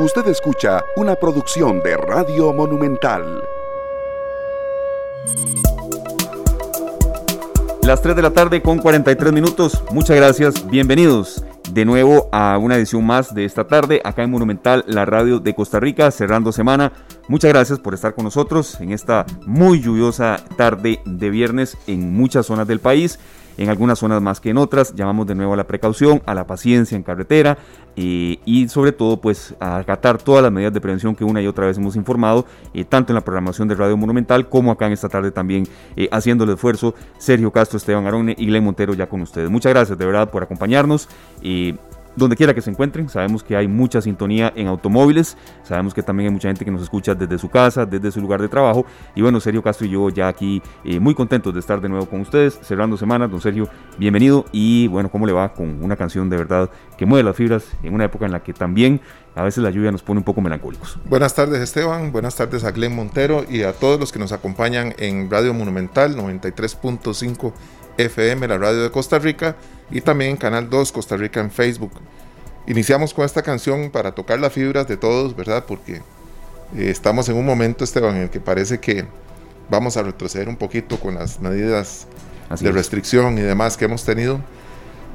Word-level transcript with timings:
Usted 0.00 0.28
escucha 0.28 0.84
una 0.94 1.16
producción 1.16 1.82
de 1.82 1.96
Radio 1.96 2.52
Monumental. 2.52 3.42
Las 7.82 8.00
3 8.00 8.14
de 8.14 8.22
la 8.22 8.30
tarde 8.30 8.62
con 8.62 8.78
43 8.78 9.32
minutos. 9.32 9.82
Muchas 9.90 10.16
gracias. 10.16 10.70
Bienvenidos 10.70 11.44
de 11.72 11.84
nuevo 11.84 12.28
a 12.30 12.58
una 12.58 12.76
edición 12.76 13.04
más 13.04 13.34
de 13.34 13.44
esta 13.44 13.66
tarde 13.66 14.00
acá 14.04 14.22
en 14.22 14.30
Monumental, 14.30 14.84
la 14.86 15.04
radio 15.04 15.40
de 15.40 15.52
Costa 15.56 15.80
Rica, 15.80 16.12
cerrando 16.12 16.52
semana. 16.52 16.92
Muchas 17.26 17.50
gracias 17.50 17.80
por 17.80 17.92
estar 17.92 18.14
con 18.14 18.24
nosotros 18.24 18.80
en 18.80 18.92
esta 18.92 19.26
muy 19.46 19.80
lluviosa 19.80 20.36
tarde 20.56 21.00
de 21.06 21.30
viernes 21.30 21.76
en 21.88 22.12
muchas 22.14 22.46
zonas 22.46 22.68
del 22.68 22.78
país 22.78 23.18
en 23.58 23.68
algunas 23.68 23.98
zonas 23.98 24.22
más 24.22 24.40
que 24.40 24.50
en 24.50 24.56
otras. 24.56 24.94
Llamamos 24.94 25.26
de 25.26 25.34
nuevo 25.34 25.52
a 25.52 25.56
la 25.56 25.66
precaución, 25.66 26.22
a 26.24 26.34
la 26.34 26.46
paciencia 26.46 26.96
en 26.96 27.02
carretera 27.02 27.58
y 28.00 28.68
sobre 28.68 28.92
todo 28.92 29.20
pues 29.20 29.56
a 29.58 29.78
acatar 29.78 30.18
todas 30.18 30.42
las 30.42 30.52
medidas 30.52 30.72
de 30.72 30.80
prevención 30.80 31.16
que 31.16 31.24
una 31.24 31.42
y 31.42 31.48
otra 31.48 31.66
vez 31.66 31.78
hemos 31.78 31.96
informado, 31.96 32.46
eh, 32.72 32.84
tanto 32.84 33.12
en 33.12 33.16
la 33.16 33.22
programación 33.22 33.66
de 33.66 33.74
Radio 33.74 33.96
Monumental 33.96 34.48
como 34.48 34.70
acá 34.70 34.86
en 34.86 34.92
esta 34.92 35.08
tarde 35.08 35.32
también 35.32 35.66
eh, 35.96 36.08
haciendo 36.12 36.44
el 36.44 36.50
esfuerzo 36.50 36.94
Sergio 37.18 37.50
Castro, 37.50 37.76
Esteban 37.76 38.06
Arone 38.06 38.36
y 38.38 38.46
Glenn 38.46 38.64
Montero 38.64 38.94
ya 38.94 39.08
con 39.08 39.20
ustedes. 39.20 39.50
Muchas 39.50 39.72
gracias 39.72 39.98
de 39.98 40.06
verdad 40.06 40.30
por 40.30 40.44
acompañarnos 40.44 41.08
donde 42.18 42.36
quiera 42.36 42.54
que 42.54 42.60
se 42.60 42.70
encuentren. 42.70 43.08
Sabemos 43.08 43.42
que 43.42 43.56
hay 43.56 43.68
mucha 43.68 44.00
sintonía 44.00 44.52
en 44.54 44.66
automóviles, 44.66 45.36
sabemos 45.62 45.94
que 45.94 46.02
también 46.02 46.28
hay 46.28 46.32
mucha 46.32 46.48
gente 46.48 46.64
que 46.64 46.70
nos 46.70 46.82
escucha 46.82 47.14
desde 47.14 47.38
su 47.38 47.48
casa, 47.48 47.86
desde 47.86 48.10
su 48.10 48.20
lugar 48.20 48.40
de 48.40 48.48
trabajo. 48.48 48.84
Y 49.14 49.22
bueno, 49.22 49.40
Sergio 49.40 49.62
Castro 49.62 49.86
y 49.86 49.90
yo 49.90 50.10
ya 50.10 50.28
aquí 50.28 50.62
eh, 50.84 51.00
muy 51.00 51.14
contentos 51.14 51.54
de 51.54 51.60
estar 51.60 51.80
de 51.80 51.88
nuevo 51.88 52.06
con 52.06 52.20
ustedes, 52.20 52.58
cerrando 52.62 52.96
semanas. 52.96 53.30
Don 53.30 53.40
Sergio, 53.40 53.68
bienvenido. 53.98 54.44
Y 54.52 54.88
bueno, 54.88 55.10
¿cómo 55.10 55.26
le 55.26 55.32
va 55.32 55.52
con 55.54 55.82
una 55.82 55.96
canción 55.96 56.28
de 56.28 56.36
verdad 56.36 56.70
que 56.96 57.06
mueve 57.06 57.24
las 57.24 57.36
fibras 57.36 57.64
en 57.82 57.94
una 57.94 58.04
época 58.04 58.26
en 58.26 58.32
la 58.32 58.42
que 58.42 58.52
también 58.52 59.00
a 59.34 59.42
veces 59.42 59.62
la 59.62 59.70
lluvia 59.70 59.92
nos 59.92 60.02
pone 60.02 60.18
un 60.18 60.24
poco 60.24 60.40
melancólicos? 60.40 60.98
Buenas 61.04 61.34
tardes 61.34 61.60
Esteban, 61.60 62.12
buenas 62.12 62.34
tardes 62.34 62.64
a 62.64 62.72
Glenn 62.72 62.94
Montero 62.94 63.44
y 63.48 63.62
a 63.62 63.72
todos 63.72 64.00
los 64.00 64.12
que 64.12 64.18
nos 64.18 64.32
acompañan 64.32 64.94
en 64.98 65.30
Radio 65.30 65.54
Monumental 65.54 66.16
93.5 66.16 67.52
FM, 67.98 68.48
la 68.48 68.58
radio 68.58 68.82
de 68.82 68.90
Costa 68.90 69.18
Rica, 69.18 69.56
y 69.90 70.00
también 70.00 70.32
en 70.32 70.36
Canal 70.36 70.68
2 70.68 70.92
Costa 70.92 71.16
Rica 71.16 71.40
en 71.40 71.50
Facebook. 71.50 71.92
Iniciamos 72.66 73.14
con 73.14 73.24
esta 73.24 73.42
canción 73.42 73.90
para 73.90 74.12
tocar 74.12 74.38
las 74.38 74.52
fibras 74.52 74.86
de 74.86 74.96
todos, 74.96 75.34
¿verdad? 75.34 75.64
Porque 75.66 76.02
eh, 76.76 76.90
estamos 76.90 77.28
en 77.28 77.36
un 77.36 77.46
momento, 77.46 77.84
Esteban, 77.84 78.16
en 78.16 78.22
el 78.22 78.30
que 78.30 78.40
parece 78.40 78.78
que 78.78 79.06
vamos 79.70 79.96
a 79.96 80.02
retroceder 80.02 80.48
un 80.48 80.56
poquito 80.56 80.98
con 81.00 81.14
las 81.14 81.40
medidas 81.40 82.06
de 82.60 82.72
restricción 82.72 83.38
y 83.38 83.42
demás 83.42 83.76
que 83.76 83.86
hemos 83.86 84.04
tenido. 84.04 84.40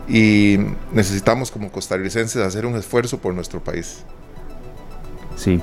Y 0.08 0.58
necesitamos 0.92 1.52
como 1.52 1.72
costarricenses 1.72 2.42
hacer 2.42 2.66
un 2.66 2.76
esfuerzo 2.76 3.20
por 3.20 3.34
nuestro 3.34 3.64
país. 3.64 4.04
Sí, 5.36 5.62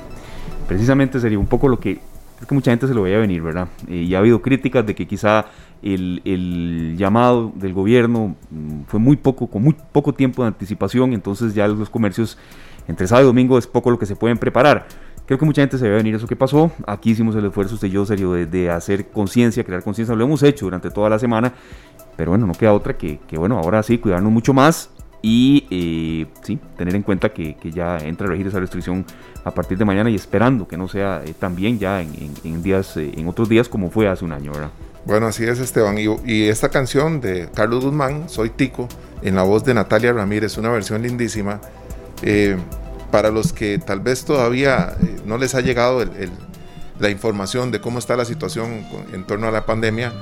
precisamente 0.67 1.19
sería 1.19 1.39
un 1.39 1.47
poco 1.47 1.67
lo 1.67 1.79
que 1.79 1.99
es 2.41 2.47
que 2.47 2.55
mucha 2.55 2.71
gente 2.71 2.87
se 2.87 2.93
lo 2.93 3.03
veía 3.03 3.19
venir, 3.19 3.41
¿verdad? 3.41 3.67
Eh, 3.87 3.97
y 3.97 4.15
ha 4.15 4.17
habido 4.17 4.41
críticas 4.41 4.85
de 4.85 4.95
que 4.95 5.07
quizá 5.07 5.45
el, 5.83 6.95
llamado 6.97 7.51
del 7.55 7.73
gobierno 7.73 8.35
mm, 8.49 8.81
fue 8.87 8.99
muy 8.99 9.15
poco, 9.15 9.47
con 9.47 9.63
muy 9.63 9.75
poco 9.91 10.13
tiempo 10.13 10.41
de 10.41 10.47
anticipación, 10.47 11.13
entonces 11.13 11.53
ya 11.53 11.67
los 11.67 11.89
comercios 11.89 12.37
entre 12.87 13.07
sábado 13.07 13.27
y 13.27 13.29
domingo 13.29 13.57
es 13.57 13.67
poco 13.67 13.91
lo 13.91 13.99
que 13.99 14.07
se 14.07 14.15
pueden 14.15 14.37
preparar. 14.37 14.87
Creo 15.27 15.37
que 15.37 15.45
mucha 15.45 15.61
gente 15.61 15.77
se 15.77 15.87
ve 15.87 15.95
venir 15.95 16.15
eso 16.15 16.27
que 16.27 16.35
pasó. 16.35 16.71
Aquí 16.87 17.11
hicimos 17.11 17.35
el 17.35 17.45
esfuerzo, 17.45 17.75
usted 17.75 17.87
y 17.87 17.91
yo, 17.91 18.05
serio, 18.05 18.33
de, 18.33 18.69
hacer 18.69 19.09
conciencia, 19.09 19.63
crear 19.63 19.83
conciencia. 19.83 20.13
Lo 20.15 20.25
hemos 20.25 20.43
hecho 20.43 20.65
durante 20.65 20.89
toda 20.89 21.09
la 21.09 21.19
semana. 21.19 21.53
Pero 22.17 22.31
bueno, 22.31 22.47
no 22.47 22.53
queda 22.53 22.73
otra 22.73 22.97
que 22.97 23.19
bueno, 23.37 23.57
ahora 23.57 23.81
sí, 23.83 23.97
cuidarnos 23.97 24.31
mucho 24.31 24.53
más 24.53 24.89
y 25.21 25.67
eh, 25.69 26.27
sí, 26.41 26.59
tener 26.77 26.95
en 26.95 27.03
cuenta 27.03 27.29
que, 27.29 27.55
ya 27.71 27.97
entra 27.97 28.27
a 28.27 28.29
regir 28.31 28.47
esa 28.47 28.59
restricción 28.59 29.05
a 29.43 29.51
partir 29.51 29.77
de 29.77 29.85
mañana 29.85 30.09
y 30.09 30.15
esperando 30.15 30.67
que 30.67 30.77
no 30.77 30.87
sea 30.87 31.21
eh, 31.25 31.33
también 31.37 31.77
ya 31.77 32.01
en, 32.01 32.63
días, 32.63 32.97
eh, 32.97 33.11
en 33.15 33.27
otros 33.27 33.47
días 33.47 33.69
como 33.69 33.91
fue 33.91 34.07
hace 34.07 34.25
un 34.25 34.31
año, 34.31 34.51
¿verdad? 34.51 34.71
Bueno, 35.05 35.27
así 35.27 35.43
es, 35.43 35.59
Esteban. 35.59 35.97
Y, 35.97 36.43
esta 36.43 36.69
canción 36.69 37.21
de 37.21 37.49
Carlos 37.53 37.83
Guzmán, 37.83 38.29
Soy 38.29 38.49
Tico, 38.49 38.87
en 39.21 39.35
la 39.35 39.43
voz 39.43 39.63
de 39.63 39.73
Natalia 39.73 40.13
Ramírez, 40.13 40.57
una 40.57 40.69
versión 40.69 41.01
lindísima. 41.01 41.59
para 43.11 43.29
los 43.29 43.51
que 43.51 43.77
tal 43.77 43.99
vez 43.99 44.23
todavía 44.23 44.95
no 45.25 45.37
les 45.37 45.53
ha 45.53 45.61
llegado 45.61 46.05
la 46.99 47.09
información 47.09 47.71
de 47.71 47.81
cómo 47.81 47.99
está 47.99 48.15
la 48.15 48.25
situación 48.25 48.85
en 49.11 49.25
torno 49.25 49.47
a 49.47 49.51
la 49.51 49.65
pandemia, 49.65 50.13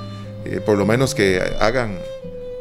por 0.66 0.78
lo 0.78 0.86
menos 0.86 1.14
que 1.14 1.42
hagan 1.60 1.98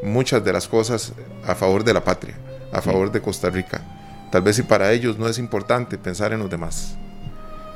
muchas 0.03 0.45
de 0.45 0.53
las 0.53 0.67
cosas 0.67 1.13
a 1.49 1.55
favor 1.55 1.83
de 1.83 1.95
la 1.95 2.05
patria, 2.05 2.35
a 2.73 2.81
favor 2.81 3.11
de 3.11 3.21
Costa 3.21 3.51
Rica. 3.51 3.81
Tal 4.31 4.43
vez 4.43 4.57
si 4.57 4.63
para 4.63 4.93
ellos 4.93 5.19
no 5.19 5.27
es 5.27 5.39
importante 5.39 5.97
pensar 5.97 6.33
en 6.33 6.41
los 6.41 6.51
demás. 6.51 6.97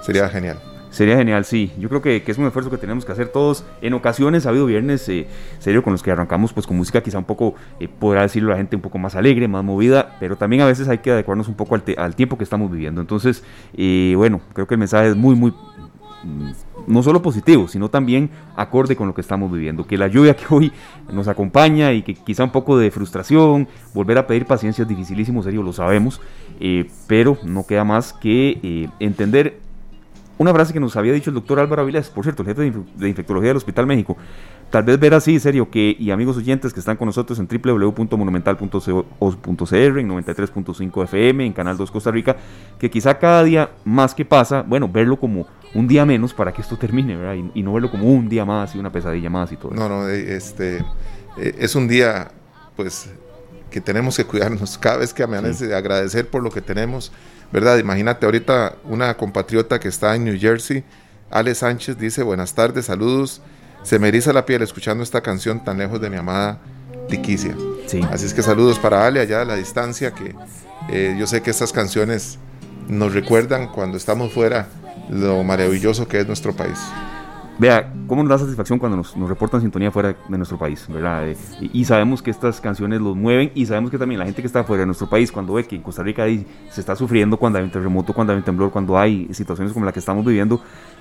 Sería 0.02 0.28
genial. 0.28 0.60
Sería 0.90 1.16
genial, 1.16 1.46
sí. 1.46 1.72
Yo 1.78 1.88
creo 1.88 2.02
que, 2.02 2.22
es 2.26 2.36
un 2.36 2.44
esfuerzo 2.44 2.70
que 2.70 2.76
tenemos 2.76 3.06
que 3.06 3.12
hacer 3.12 3.28
todos. 3.28 3.64
En 3.80 3.94
ocasiones 3.94 4.44
ha 4.44 4.50
habido 4.50 4.66
viernes, 4.66 5.08
eh, 5.08 5.26
serio, 5.58 5.82
con 5.82 5.94
los 5.94 6.02
que 6.02 6.10
arrancamos 6.10 6.52
pues 6.52 6.66
con 6.66 6.76
música 6.76 7.02
quizá 7.02 7.16
un 7.16 7.24
poco, 7.24 7.54
eh, 7.80 7.88
podrá 7.88 8.20
decirlo 8.20 8.50
la 8.50 8.58
gente, 8.58 8.76
un 8.76 8.82
poco 8.82 8.98
más 8.98 9.14
alegre, 9.14 9.48
más 9.48 9.64
movida, 9.64 10.16
pero 10.20 10.36
también 10.36 10.60
a 10.60 10.66
veces 10.66 10.88
hay 10.88 10.98
que 10.98 11.10
adecuarnos 11.10 11.48
un 11.48 11.54
poco 11.54 11.74
al, 11.96 12.14
tiempo 12.14 12.36
que 12.36 12.44
estamos 12.44 12.70
viviendo. 12.70 13.00
Entonces, 13.00 13.42
eh, 13.74 14.12
bueno, 14.18 14.42
creo 14.52 14.66
que 14.66 14.74
el 14.74 14.80
mensaje 14.80 15.08
es 15.08 15.16
muy, 15.16 15.34
muy 15.34 15.54
no 16.86 17.02
solo 17.02 17.22
positivo, 17.22 17.68
sino 17.68 17.88
también 17.88 18.30
acorde 18.56 18.96
con 18.96 19.06
lo 19.06 19.14
que 19.14 19.20
estamos 19.20 19.52
viviendo. 19.52 19.86
Que 19.86 19.98
la 19.98 20.08
lluvia 20.08 20.36
que 20.36 20.44
hoy 20.50 20.72
nos 21.12 21.28
acompaña 21.28 21.92
y 21.92 22.02
que 22.02 22.14
quizá 22.14 22.44
un 22.44 22.52
poco 22.52 22.78
de 22.78 22.90
frustración, 22.90 23.68
volver 23.94 24.18
a 24.18 24.26
pedir 24.26 24.46
paciencia 24.46 24.82
es 24.82 24.88
dificilísimo, 24.88 25.42
serio, 25.42 25.62
lo 25.62 25.72
sabemos, 25.72 26.20
eh, 26.60 26.90
pero 27.06 27.38
no 27.44 27.66
queda 27.66 27.84
más 27.84 28.12
que 28.12 28.58
eh, 28.62 28.88
entender 29.00 29.60
una 30.38 30.52
frase 30.52 30.72
que 30.72 30.80
nos 30.80 30.96
había 30.96 31.12
dicho 31.12 31.30
el 31.30 31.34
doctor 31.34 31.60
Álvaro 31.60 31.82
Avilés, 31.82 32.08
por 32.08 32.24
cierto, 32.24 32.42
el 32.42 32.48
jefe 32.48 32.72
de 32.96 33.08
infectología 33.08 33.48
del 33.48 33.58
Hospital 33.58 33.86
México. 33.86 34.16
Tal 34.70 34.84
vez 34.84 34.98
ver 34.98 35.12
así, 35.12 35.38
serio, 35.38 35.70
que, 35.70 35.94
y 35.98 36.10
amigos 36.10 36.38
oyentes 36.38 36.72
que 36.72 36.80
están 36.80 36.96
con 36.96 37.04
nosotros 37.06 37.38
en 37.38 37.46
www.monumental.co.cr, 37.46 39.74
en 39.74 40.08
93.5 40.08 41.04
FM, 41.04 41.44
en 41.44 41.52
Canal 41.52 41.76
2 41.76 41.90
Costa 41.90 42.10
Rica, 42.10 42.38
que 42.78 42.90
quizá 42.90 43.18
cada 43.18 43.44
día 43.44 43.72
más 43.84 44.14
que 44.14 44.24
pasa, 44.24 44.62
bueno, 44.62 44.88
verlo 44.88 45.20
como 45.20 45.46
un 45.74 45.88
día 45.88 46.04
menos 46.04 46.34
para 46.34 46.52
que 46.52 46.60
esto 46.60 46.76
termine, 46.76 47.16
¿verdad? 47.16 47.34
Y, 47.54 47.62
no 47.62 47.72
verlo 47.72 47.90
como 47.90 48.04
un 48.06 48.28
día 48.28 48.44
más 48.44 48.74
y 48.74 48.78
una 48.78 48.92
pesadilla 48.92 49.30
más 49.30 49.52
y 49.52 49.56
todo. 49.56 49.72
No, 49.72 49.88
no, 49.88 50.08
eh, 50.08 50.36
este, 50.36 50.78
eh, 51.38 51.54
es 51.58 51.74
un 51.74 51.88
día, 51.88 52.30
pues, 52.76 53.08
que 53.70 53.80
tenemos 53.80 54.16
que 54.16 54.24
cuidarnos. 54.24 54.76
Cada 54.78 54.98
vez 54.98 55.14
que 55.14 55.22
amanece, 55.22 55.74
agradecer 55.74 56.28
por 56.28 56.42
lo 56.42 56.50
que 56.50 56.60
tenemos, 56.60 57.12
¿verdad? 57.52 57.78
Imagínate 57.78 58.26
ahorita 58.26 58.76
una 58.84 59.16
compatriota 59.16 59.80
que 59.80 59.88
está 59.88 60.14
en 60.14 60.24
New 60.24 60.38
Jersey, 60.38 60.84
Ale 61.30 61.54
Sánchez, 61.54 61.98
dice, 61.98 62.22
buenas 62.22 62.54
tardes, 62.54 62.86
saludos. 62.86 63.40
Se 63.82 63.98
me 63.98 64.08
eriza 64.08 64.32
la 64.32 64.44
piel 64.44 64.62
escuchando 64.62 65.02
esta 65.02 65.22
canción 65.22 65.64
tan 65.64 65.78
lejos 65.78 66.00
de 66.00 66.10
mi 66.10 66.16
amada 66.16 66.60
Tiquicia. 67.08 67.56
Sí. 67.86 68.00
Así 68.10 68.26
es 68.26 68.34
que 68.34 68.42
saludos 68.42 68.78
para 68.78 69.06
Ale 69.06 69.20
allá 69.20 69.40
a 69.40 69.44
la 69.44 69.56
distancia, 69.56 70.12
que 70.12 70.34
eh, 70.90 71.16
yo 71.18 71.26
sé 71.26 71.42
que 71.42 71.50
estas 71.50 71.72
canciones 71.72 72.38
nos 72.88 73.12
recuerdan 73.12 73.68
cuando 73.68 73.96
estamos 73.96 74.32
fuera 74.32 74.68
lo 75.10 75.42
maravilloso 75.42 76.06
que 76.06 76.20
es 76.20 76.26
nuestro 76.26 76.54
país. 76.54 76.78
Vea, 77.58 77.92
cómo 78.08 78.22
nos 78.22 78.30
da 78.30 78.38
satisfacción 78.38 78.78
cuando 78.78 78.96
nos, 78.96 79.14
reportan 79.28 79.60
sintonía 79.60 79.90
fuera 79.90 80.16
de 80.28 80.36
nuestro 80.36 80.58
país, 80.58 80.84
¿verdad? 80.88 81.28
Eh, 81.28 81.36
y, 81.60 81.84
sabemos 81.84 82.22
que 82.22 82.30
estas 82.30 82.60
canciones 82.60 83.00
los 83.00 83.14
mueven 83.14 83.52
y 83.54 83.66
sabemos 83.66 83.90
que 83.90 83.98
también 83.98 84.18
la 84.18 84.24
gente 84.24 84.40
que 84.40 84.46
está 84.46 84.64
fuera 84.64 84.80
de 84.80 84.86
nuestro 84.86 85.08
país, 85.08 85.30
cuando 85.30 85.52
ve 85.52 85.64
que 85.64 85.76
en 85.76 85.82
Costa 85.82 86.02
Rica 86.02 86.24
se 86.70 86.80
está 86.80 86.96
sufriendo, 86.96 87.36
cuando 87.36 87.58
hay 87.58 87.64
un 87.64 87.70
terremoto, 87.70 88.14
cuando 88.14 88.32
hay 88.32 88.38
un 88.38 88.44
temblor, 88.44 88.70
cuando 88.70 88.98
hay 88.98 89.28
situaciones 89.32 89.72
como 89.72 89.84
la 89.84 89.92
que 89.92 89.98
estamos 89.98 90.24
viviendo, 90.24 90.60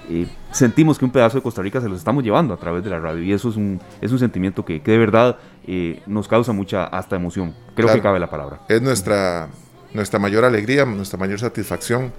eh, 0.09 0.28
sentimos 0.51 1.00
que 1.00 1.06
un 1.06 1.11
pedazo 1.11 1.38
de 1.38 1.41
Costa 1.41 1.61
Rica 1.61 1.79
se 1.79 1.88
los 1.88 1.97
estamos 1.97 2.23
llevando 2.23 2.53
a 2.53 2.57
través 2.57 2.84
de 2.84 2.90
la 2.90 3.00
radio 3.00 3.23
y 3.23 3.31
eso 3.31 3.50
es 3.50 3.56
un, 3.56 3.79
es 4.01 4.11
un 4.11 4.19
sentimiento 4.19 4.66
que, 4.66 4.79
de 4.79 4.97
verdad 4.97 5.38
eh, 5.66 6.01
nos 6.06 6.28
causa 6.28 6.51
mucha 6.51 6.84
hasta 6.84 7.16
emoción. 7.16 7.56
Creo 7.75 7.91
que 7.94 8.01
cabe 8.01 8.19
la 8.19 8.29
palabra. 8.29 8.59
Es 8.67 8.81
nuestra, 8.81 9.47
nuestra 9.94 10.19
mayor 10.19 10.44
alegría, 10.44 10.85
nuestra 10.85 11.17
mayor 11.17 11.40
satisfacción 11.40 12.11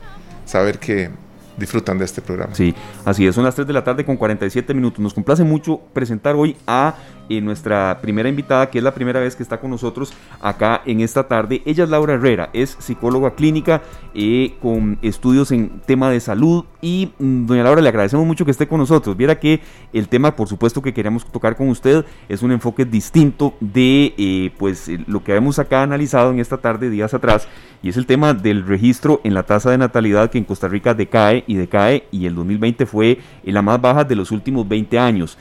saber 0.46 0.78
que 0.78 1.10
disfrutan 1.56 1.98
de 1.98 2.04
este 2.04 2.22
programa. 2.22 2.54
Sí, 2.54 2.74
así 3.04 3.26
es, 3.26 3.34
son 3.34 3.44
las 3.44 3.54
3 3.54 3.66
de 3.66 3.72
la 3.72 3.84
tarde 3.84 4.04
con 4.04 4.16
47 4.16 4.74
minutos. 4.74 5.00
Nos 5.00 5.14
complace 5.14 5.44
mucho 5.44 5.80
presentar 5.92 6.34
hoy 6.34 6.56
a 6.66 6.94
eh, 7.28 7.40
nuestra 7.40 7.98
primera 8.02 8.28
invitada, 8.28 8.68
que 8.68 8.78
es 8.78 8.84
la 8.84 8.94
primera 8.94 9.20
vez 9.20 9.36
que 9.36 9.42
está 9.42 9.60
con 9.60 9.70
nosotros 9.70 10.12
acá 10.40 10.82
en 10.84 11.00
esta 11.00 11.28
tarde. 11.28 11.62
Ella 11.64 11.84
es 11.84 11.90
Laura 11.90 12.14
Herrera, 12.14 12.50
es 12.52 12.76
psicóloga 12.78 13.34
clínica 13.34 13.82
eh, 14.14 14.54
con 14.60 14.98
estudios 15.02 15.52
en 15.52 15.80
tema 15.86 16.10
de 16.10 16.20
salud. 16.20 16.64
Y 16.80 17.12
mm, 17.18 17.46
doña 17.46 17.62
Laura, 17.62 17.80
le 17.80 17.88
agradecemos 17.88 18.26
mucho 18.26 18.44
que 18.44 18.50
esté 18.50 18.66
con 18.66 18.78
nosotros. 18.78 19.16
Viera 19.16 19.38
que 19.38 19.60
el 19.92 20.08
tema, 20.08 20.34
por 20.36 20.48
supuesto, 20.48 20.82
que 20.82 20.92
queremos 20.92 21.24
tocar 21.24 21.56
con 21.56 21.68
usted 21.68 22.04
es 22.28 22.42
un 22.42 22.52
enfoque 22.52 22.84
distinto 22.84 23.54
de 23.60 24.14
eh, 24.18 24.50
pues 24.58 24.90
lo 25.06 25.22
que 25.22 25.34
hemos 25.34 25.58
acá 25.58 25.82
analizado 25.82 26.32
en 26.32 26.40
esta 26.40 26.58
tarde, 26.58 26.90
días 26.90 27.14
atrás, 27.14 27.48
y 27.82 27.88
es 27.88 27.96
el 27.96 28.06
tema 28.06 28.34
del 28.34 28.66
registro 28.66 29.20
en 29.24 29.34
la 29.34 29.44
tasa 29.44 29.70
de 29.70 29.78
natalidad 29.78 30.30
que 30.30 30.38
en 30.38 30.44
Costa 30.44 30.68
Rica 30.68 30.94
decae 30.94 31.44
y 31.46 31.54
decae, 31.54 32.04
y 32.10 32.26
el 32.26 32.34
2020 32.34 32.86
fue 32.86 33.18
la 33.44 33.62
más 33.62 33.80
baja 33.80 34.04
de 34.04 34.16
los 34.16 34.30
últimos 34.30 34.68
20 34.68 34.98
años. 34.98 35.38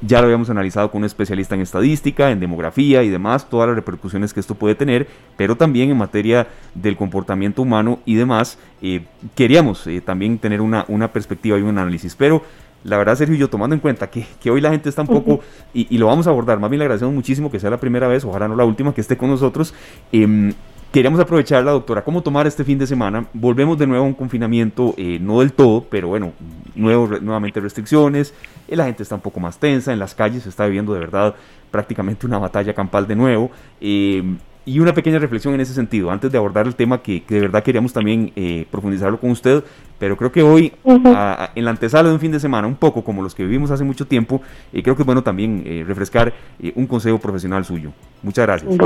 Ya 0.00 0.20
lo 0.20 0.24
habíamos 0.24 0.50
analizado 0.50 0.90
con 0.90 1.00
un 1.00 1.04
especialista 1.04 1.54
en 1.54 1.60
estadística, 1.60 2.30
en 2.30 2.40
demografía 2.40 3.02
y 3.02 3.08
demás, 3.08 3.48
todas 3.48 3.68
las 3.68 3.76
repercusiones 3.76 4.32
que 4.32 4.40
esto 4.40 4.54
puede 4.54 4.74
tener, 4.74 5.08
pero 5.36 5.56
también 5.56 5.90
en 5.90 5.96
materia 5.96 6.46
del 6.74 6.96
comportamiento 6.96 7.62
humano 7.62 7.98
y 8.04 8.14
demás, 8.14 8.58
eh, 8.82 9.02
queríamos 9.34 9.86
eh, 9.86 10.00
también 10.00 10.38
tener 10.38 10.60
una, 10.60 10.84
una 10.88 11.12
perspectiva 11.12 11.58
y 11.58 11.62
un 11.62 11.78
análisis. 11.78 12.14
Pero 12.14 12.42
la 12.84 12.96
verdad, 12.96 13.16
Sergio, 13.16 13.36
yo 13.36 13.50
tomando 13.50 13.74
en 13.74 13.80
cuenta 13.80 14.08
que, 14.08 14.26
que 14.40 14.50
hoy 14.50 14.60
la 14.60 14.70
gente 14.70 14.88
está 14.88 15.02
un 15.02 15.08
poco, 15.08 15.40
y, 15.74 15.98
lo 15.98 16.06
vamos 16.06 16.26
a 16.26 16.30
abordar, 16.30 16.60
más 16.60 16.70
bien 16.70 16.78
le 16.78 16.84
agradecemos 16.84 17.14
muchísimo 17.14 17.50
que 17.50 17.58
sea 17.58 17.70
la 17.70 17.80
primera 17.80 18.06
vez, 18.06 18.24
ojalá 18.24 18.46
no 18.46 18.54
la 18.54 18.64
última, 18.64 18.94
que 18.94 19.00
esté 19.00 19.16
con 19.16 19.28
nosotros. 19.28 19.74
Eh, 20.12 20.52
Queríamos 20.98 21.20
aprovechar 21.20 21.62
la 21.62 21.70
doctora, 21.70 22.02
cómo 22.02 22.24
tomar 22.24 22.48
este 22.48 22.64
fin 22.64 22.76
de 22.76 22.84
semana. 22.84 23.24
Volvemos 23.32 23.78
de 23.78 23.86
nuevo 23.86 24.04
a 24.04 24.08
un 24.08 24.14
confinamiento, 24.14 24.96
eh, 24.96 25.20
no 25.20 25.38
del 25.38 25.52
todo, 25.52 25.86
pero 25.88 26.08
bueno, 26.08 26.32
nuevo, 26.74 27.06
nuevamente 27.20 27.60
restricciones. 27.60 28.34
Eh, 28.66 28.74
la 28.74 28.86
gente 28.86 29.04
está 29.04 29.14
un 29.14 29.20
poco 29.20 29.38
más 29.38 29.60
tensa, 29.60 29.92
en 29.92 30.00
las 30.00 30.16
calles 30.16 30.42
se 30.42 30.48
está 30.48 30.66
viviendo 30.66 30.92
de 30.92 30.98
verdad 30.98 31.36
prácticamente 31.70 32.26
una 32.26 32.40
batalla 32.40 32.74
campal 32.74 33.06
de 33.06 33.14
nuevo. 33.14 33.48
Eh, 33.80 34.24
y 34.66 34.80
una 34.80 34.92
pequeña 34.92 35.20
reflexión 35.20 35.54
en 35.54 35.60
ese 35.60 35.72
sentido, 35.72 36.10
antes 36.10 36.32
de 36.32 36.38
abordar 36.38 36.66
el 36.66 36.74
tema 36.74 37.00
que, 37.00 37.22
de 37.28 37.42
verdad 37.42 37.62
queríamos 37.62 37.92
también 37.92 38.32
profundizarlo 38.68 39.20
con 39.20 39.30
usted, 39.30 39.62
pero 40.00 40.16
creo 40.16 40.32
que 40.32 40.42
hoy, 40.42 40.72
en 40.84 41.64
la 41.64 41.70
antesala 41.70 42.08
de 42.08 42.14
un 42.14 42.20
fin 42.20 42.32
de 42.32 42.40
semana, 42.40 42.66
un 42.66 42.74
poco 42.74 43.04
como 43.04 43.22
los 43.22 43.36
que 43.36 43.44
vivimos 43.44 43.70
hace 43.70 43.84
mucho 43.84 44.04
tiempo, 44.04 44.42
creo 44.72 44.96
que 44.96 45.02
es 45.02 45.06
bueno 45.06 45.22
también 45.22 45.64
refrescar 45.86 46.34
un 46.74 46.86
consejo 46.86 47.18
profesional 47.18 47.64
suyo. 47.64 47.92
Muchas 48.20 48.46
gracias. 48.46 48.76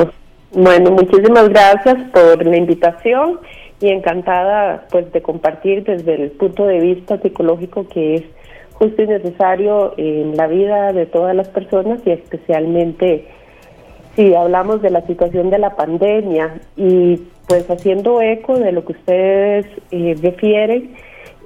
Bueno, 0.54 0.90
muchísimas 0.90 1.49
gracias 1.49 1.96
por 2.10 2.44
la 2.44 2.56
invitación 2.56 3.40
y 3.81 3.88
encantada 3.88 4.87
pues 4.90 5.10
de 5.10 5.22
compartir 5.22 5.82
desde 5.84 6.14
el 6.14 6.31
punto 6.32 6.66
de 6.66 6.78
vista 6.78 7.19
psicológico 7.20 7.88
que 7.88 8.16
es 8.16 8.22
justo 8.75 9.02
y 9.02 9.06
necesario 9.06 9.94
en 9.96 10.37
la 10.37 10.46
vida 10.49 10.93
de 10.93 11.06
todas 11.06 11.34
las 11.34 11.49
personas 11.49 12.02
y 12.04 12.10
especialmente 12.10 13.26
si 14.14 14.34
hablamos 14.34 14.82
de 14.82 14.90
la 14.90 15.00
situación 15.06 15.49
de 15.49 15.58
la 15.58 15.75
pandemia 15.75 16.60
y 16.76 17.22
pues 17.48 17.69
haciendo 17.70 18.20
eco 18.20 18.58
de 18.58 18.72
lo 18.72 18.84
que 18.84 18.93
ustedes 18.93 19.66
eh, 19.90 20.16
refieren, 20.22 20.94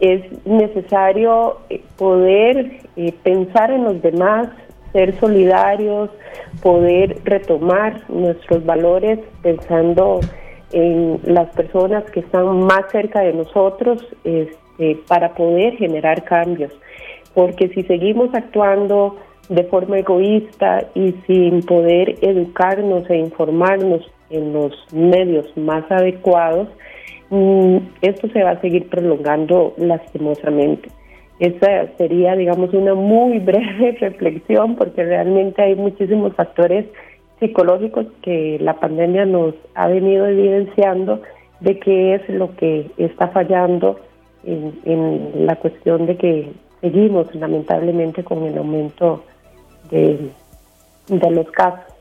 es 0.00 0.22
necesario 0.44 1.58
eh, 1.70 1.80
poder 1.96 2.80
eh, 2.96 3.14
pensar 3.22 3.70
en 3.70 3.84
los 3.84 4.02
demás, 4.02 4.48
ser 4.96 5.14
solidarios, 5.20 6.08
poder 6.62 7.18
retomar 7.24 8.08
nuestros 8.08 8.64
valores 8.64 9.18
pensando 9.42 10.20
en 10.72 11.20
las 11.24 11.54
personas 11.54 12.10
que 12.10 12.20
están 12.20 12.60
más 12.60 12.90
cerca 12.90 13.20
de 13.20 13.34
nosotros 13.34 14.02
este, 14.24 14.98
para 15.06 15.34
poder 15.34 15.76
generar 15.76 16.24
cambios. 16.24 16.72
Porque 17.34 17.68
si 17.68 17.82
seguimos 17.82 18.30
actuando 18.34 19.16
de 19.50 19.64
forma 19.64 19.98
egoísta 19.98 20.86
y 20.94 21.14
sin 21.26 21.60
poder 21.60 22.16
educarnos 22.22 23.08
e 23.10 23.16
informarnos 23.18 24.00
en 24.30 24.54
los 24.54 24.72
medios 24.94 25.46
más 25.58 25.84
adecuados, 25.90 26.68
mm, 27.28 27.76
esto 28.00 28.28
se 28.30 28.42
va 28.42 28.52
a 28.52 28.60
seguir 28.62 28.88
prolongando 28.88 29.74
lastimosamente. 29.76 30.88
Esa 31.38 31.88
sería, 31.98 32.34
digamos, 32.34 32.72
una 32.72 32.94
muy 32.94 33.38
breve 33.40 33.96
reflexión 34.00 34.76
porque 34.76 35.04
realmente 35.04 35.62
hay 35.62 35.74
muchísimos 35.74 36.34
factores 36.34 36.86
psicológicos 37.40 38.06
que 38.22 38.58
la 38.60 38.80
pandemia 38.80 39.26
nos 39.26 39.54
ha 39.74 39.88
venido 39.88 40.26
evidenciando 40.26 41.22
de 41.60 41.78
qué 41.78 42.14
es 42.14 42.28
lo 42.28 42.54
que 42.56 42.90
está 42.96 43.28
fallando 43.28 44.00
en, 44.44 45.46
la 45.46 45.56
cuestión 45.56 46.06
de 46.06 46.16
que 46.16 46.52
seguimos 46.80 47.34
lamentablemente 47.34 48.24
con 48.24 48.44
el 48.44 48.56
aumento 48.56 49.24
de, 49.90 50.30
los 51.08 51.50
casos. 51.50 51.92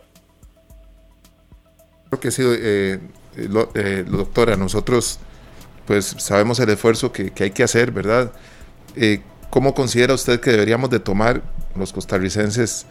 Creo 2.09 2.19
que 2.19 2.31
sí, 2.31 2.43
eh, 2.45 2.99
eh, 3.75 4.05
doctora, 4.07 4.55
nosotros 4.55 5.19
pues 5.85 6.05
sabemos 6.05 6.59
el 6.59 6.69
esfuerzo 6.69 7.11
que, 7.11 7.31
que 7.31 7.45
hay 7.45 7.51
que 7.51 7.63
hacer, 7.63 7.91
¿verdad? 7.91 8.31
Eh, 8.95 9.19
¿Cómo 9.49 9.73
considera 9.73 10.13
usted 10.13 10.39
que 10.39 10.51
deberíamos 10.51 10.89
de 10.89 10.99
tomar 10.99 11.41
los 11.77 11.93
costarricenses 11.93 12.87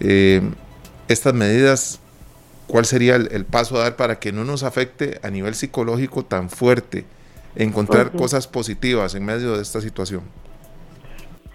eh, 0.00 0.40
estas 1.08 1.34
medidas? 1.34 2.00
¿Cuál 2.68 2.84
sería 2.84 3.16
el, 3.16 3.44
paso 3.44 3.76
a 3.76 3.80
dar 3.80 3.96
para 3.96 4.18
que 4.18 4.32
no 4.32 4.44
nos 4.44 4.62
afecte 4.62 5.18
a 5.22 5.30
nivel 5.30 5.54
psicológico 5.54 6.24
tan 6.24 6.48
fuerte? 6.48 7.04
Encontrar 7.56 8.12
cosas 8.12 8.46
positivas 8.46 9.14
en 9.14 9.24
medio 9.24 9.56
de 9.56 9.62
esta 9.62 9.80
situación. 9.80 10.22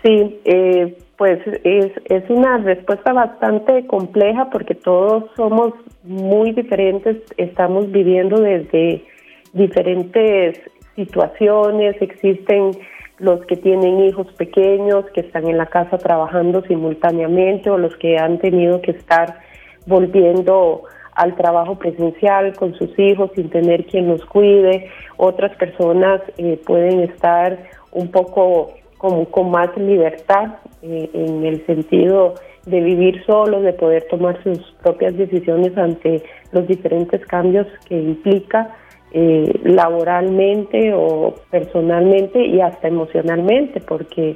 Sí, 0.04 0.40
eh, 0.46 0.98
pues 1.16 1.40
es, 1.64 1.92
es 2.06 2.30
una 2.30 2.58
respuesta 2.58 3.14
bastante 3.14 3.86
compleja 3.86 4.50
porque 4.50 4.74
todos 4.74 5.26
somos 5.36 5.74
muy 6.04 6.54
diferentes, 6.54 7.18
estamos 7.38 7.92
viviendo 7.92 8.42
desde 8.42 9.06
diferentes 9.54 10.60
situaciones, 10.96 11.96
existen 12.02 12.72
los 13.22 13.46
que 13.46 13.56
tienen 13.56 14.02
hijos 14.02 14.28
pequeños, 14.34 15.06
que 15.14 15.22
están 15.22 15.48
en 15.48 15.58
la 15.58 15.68
casa 15.68 16.00
trabajando 16.00 16.64
simultáneamente 16.64 17.70
o 17.70 17.78
los 17.78 17.96
que 17.98 18.18
han 18.18 18.40
tenido 18.40 18.82
que 18.82 18.92
estar 18.92 19.40
volviendo 19.86 20.84
al 21.14 21.36
trabajo 21.36 21.76
presencial 21.76 22.56
con 22.56 22.74
sus 22.74 22.98
hijos 22.98 23.30
sin 23.36 23.50
tener 23.52 23.86
quien 23.86 24.08
los 24.08 24.26
cuide. 24.26 24.90
Otras 25.18 25.56
personas 25.58 26.22
eh, 26.38 26.60
pueden 26.66 27.02
estar 27.02 27.60
un 27.92 28.10
poco 28.10 28.74
como 28.98 29.26
con 29.26 29.52
más 29.52 29.76
libertad 29.78 30.56
eh, 30.82 31.10
en 31.14 31.46
el 31.46 31.64
sentido 31.68 32.34
de 32.66 32.80
vivir 32.80 33.24
solos, 33.26 33.62
de 33.62 33.74
poder 33.74 34.08
tomar 34.10 34.42
sus 34.42 34.60
propias 34.82 35.16
decisiones 35.16 35.78
ante 35.78 36.24
los 36.52 36.68
diferentes 36.68 37.24
cambios 37.28 37.68
que 37.88 38.00
implica 38.00 38.76
eh, 39.14 39.60
laboralmente 39.64 40.94
o 40.94 41.36
personalmente 41.50 42.46
y 42.46 42.62
hasta 42.62 42.88
emocionalmente, 42.88 43.82
porque 43.82 44.36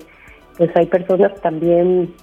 pues 0.58 0.70
hay 0.76 0.86
personas 0.86 1.34
también 1.42 2.14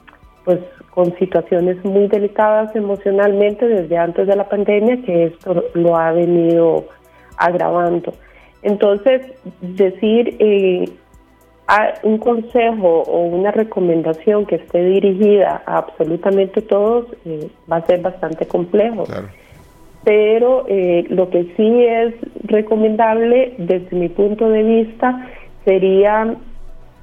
pues 0.44 0.58
con 0.90 1.16
situaciones 1.18 1.82
muy 1.84 2.08
delicadas 2.08 2.74
emocionalmente 2.76 3.66
desde 3.66 3.96
antes 3.96 4.26
de 4.26 4.36
la 4.36 4.48
pandemia 4.48 5.00
que 5.02 5.26
esto 5.26 5.64
lo 5.74 5.96
ha 5.96 6.12
venido 6.12 6.84
agravando. 7.38 8.12
Entonces, 8.62 9.22
decir 9.60 10.36
eh, 10.38 10.84
un 12.02 12.18
consejo 12.18 13.02
o 13.02 13.22
una 13.22 13.50
recomendación 13.50 14.46
que 14.46 14.56
esté 14.56 14.84
dirigida 14.84 15.62
a 15.66 15.78
absolutamente 15.78 16.60
todos 16.62 17.06
eh, 17.24 17.48
va 17.70 17.76
a 17.76 17.86
ser 17.86 18.00
bastante 18.00 18.46
complejo 18.46 19.04
pero 20.04 20.64
eh, 20.68 21.04
lo 21.08 21.30
que 21.30 21.44
sí 21.56 21.84
es 21.84 22.14
recomendable 22.44 23.54
desde 23.58 23.96
mi 23.96 24.08
punto 24.08 24.48
de 24.48 24.62
vista 24.62 25.28
sería 25.64 26.34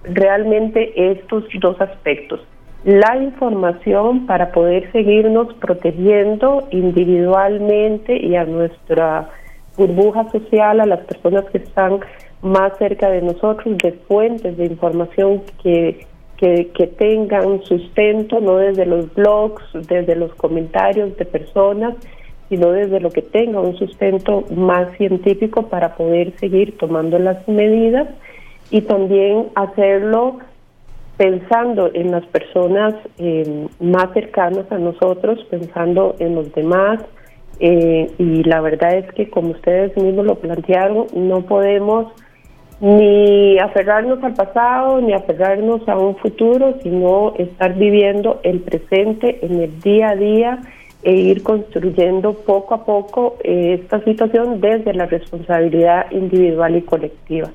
realmente 0.03 1.12
estos 1.12 1.45
dos 1.59 1.79
aspectos. 1.79 2.41
La 2.83 3.17
información 3.17 4.25
para 4.25 4.51
poder 4.51 4.91
seguirnos 4.91 5.53
protegiendo 5.55 6.67
individualmente 6.71 8.17
y 8.17 8.35
a 8.35 8.45
nuestra 8.45 9.29
burbuja 9.77 10.29
social, 10.31 10.79
a 10.79 10.85
las 10.85 11.00
personas 11.01 11.45
que 11.51 11.59
están 11.59 12.00
más 12.41 12.77
cerca 12.77 13.09
de 13.09 13.21
nosotros, 13.21 13.77
de 13.77 13.91
fuentes 14.07 14.57
de 14.57 14.65
información 14.65 15.41
que, 15.62 16.05
que 16.38 16.88
tengan 16.97 17.62
sustento, 17.63 18.39
no 18.39 18.57
desde 18.57 18.85
los 18.85 19.13
blogs, 19.13 19.63
desde 19.73 20.15
los 20.15 20.33
comentarios 20.35 21.17
de 21.17 21.25
personas, 21.25 21.95
sino 22.49 22.71
desde 22.71 22.99
lo 22.99 23.11
que 23.11 23.21
tenga 23.21 23.61
un 23.61 23.77
sustento 23.77 24.43
más 24.55 24.91
científico 24.97 25.67
para 25.67 25.95
poder 25.95 26.33
seguir 26.39 26.77
tomando 26.77 27.19
las 27.19 27.47
medidas 27.47 28.07
y 28.71 28.81
también 28.81 29.47
hacerlo 29.55 30.39
pensando 31.17 31.91
en 31.93 32.11
las 32.11 32.25
personas 32.27 32.95
eh, 33.17 33.67
más 33.79 34.11
cercanas 34.13 34.71
a 34.71 34.77
nosotros, 34.77 35.45
pensando 35.49 36.15
en 36.19 36.35
los 36.35 36.53
demás. 36.53 37.01
Eh, 37.59 38.09
y 38.17 38.43
la 38.43 38.61
verdad 38.61 38.95
es 38.95 39.11
que, 39.13 39.29
como 39.29 39.51
ustedes 39.51 39.95
mismos 39.97 40.25
lo 40.25 40.35
plantearon, 40.35 41.07
no 41.13 41.41
podemos 41.41 42.13
ni 42.79 43.59
aferrarnos 43.59 44.23
al 44.23 44.33
pasado, 44.33 45.01
ni 45.01 45.11
aferrarnos 45.11 45.87
a 45.89 45.97
un 45.97 46.15
futuro, 46.15 46.75
sino 46.81 47.33
estar 47.37 47.75
viviendo 47.75 48.39
el 48.43 48.61
presente 48.61 49.45
en 49.45 49.59
el 49.59 49.79
día 49.81 50.11
a 50.11 50.15
día 50.15 50.61
e 51.03 51.13
ir 51.13 51.43
construyendo 51.43 52.33
poco 52.33 52.73
a 52.73 52.85
poco 52.85 53.37
eh, 53.43 53.79
esta 53.81 54.03
situación 54.03 54.59
desde 54.59 54.93
la 54.93 55.05
responsabilidad 55.05 56.11
individual 56.11 56.75
y 56.75 56.81
colectiva. 56.81 57.51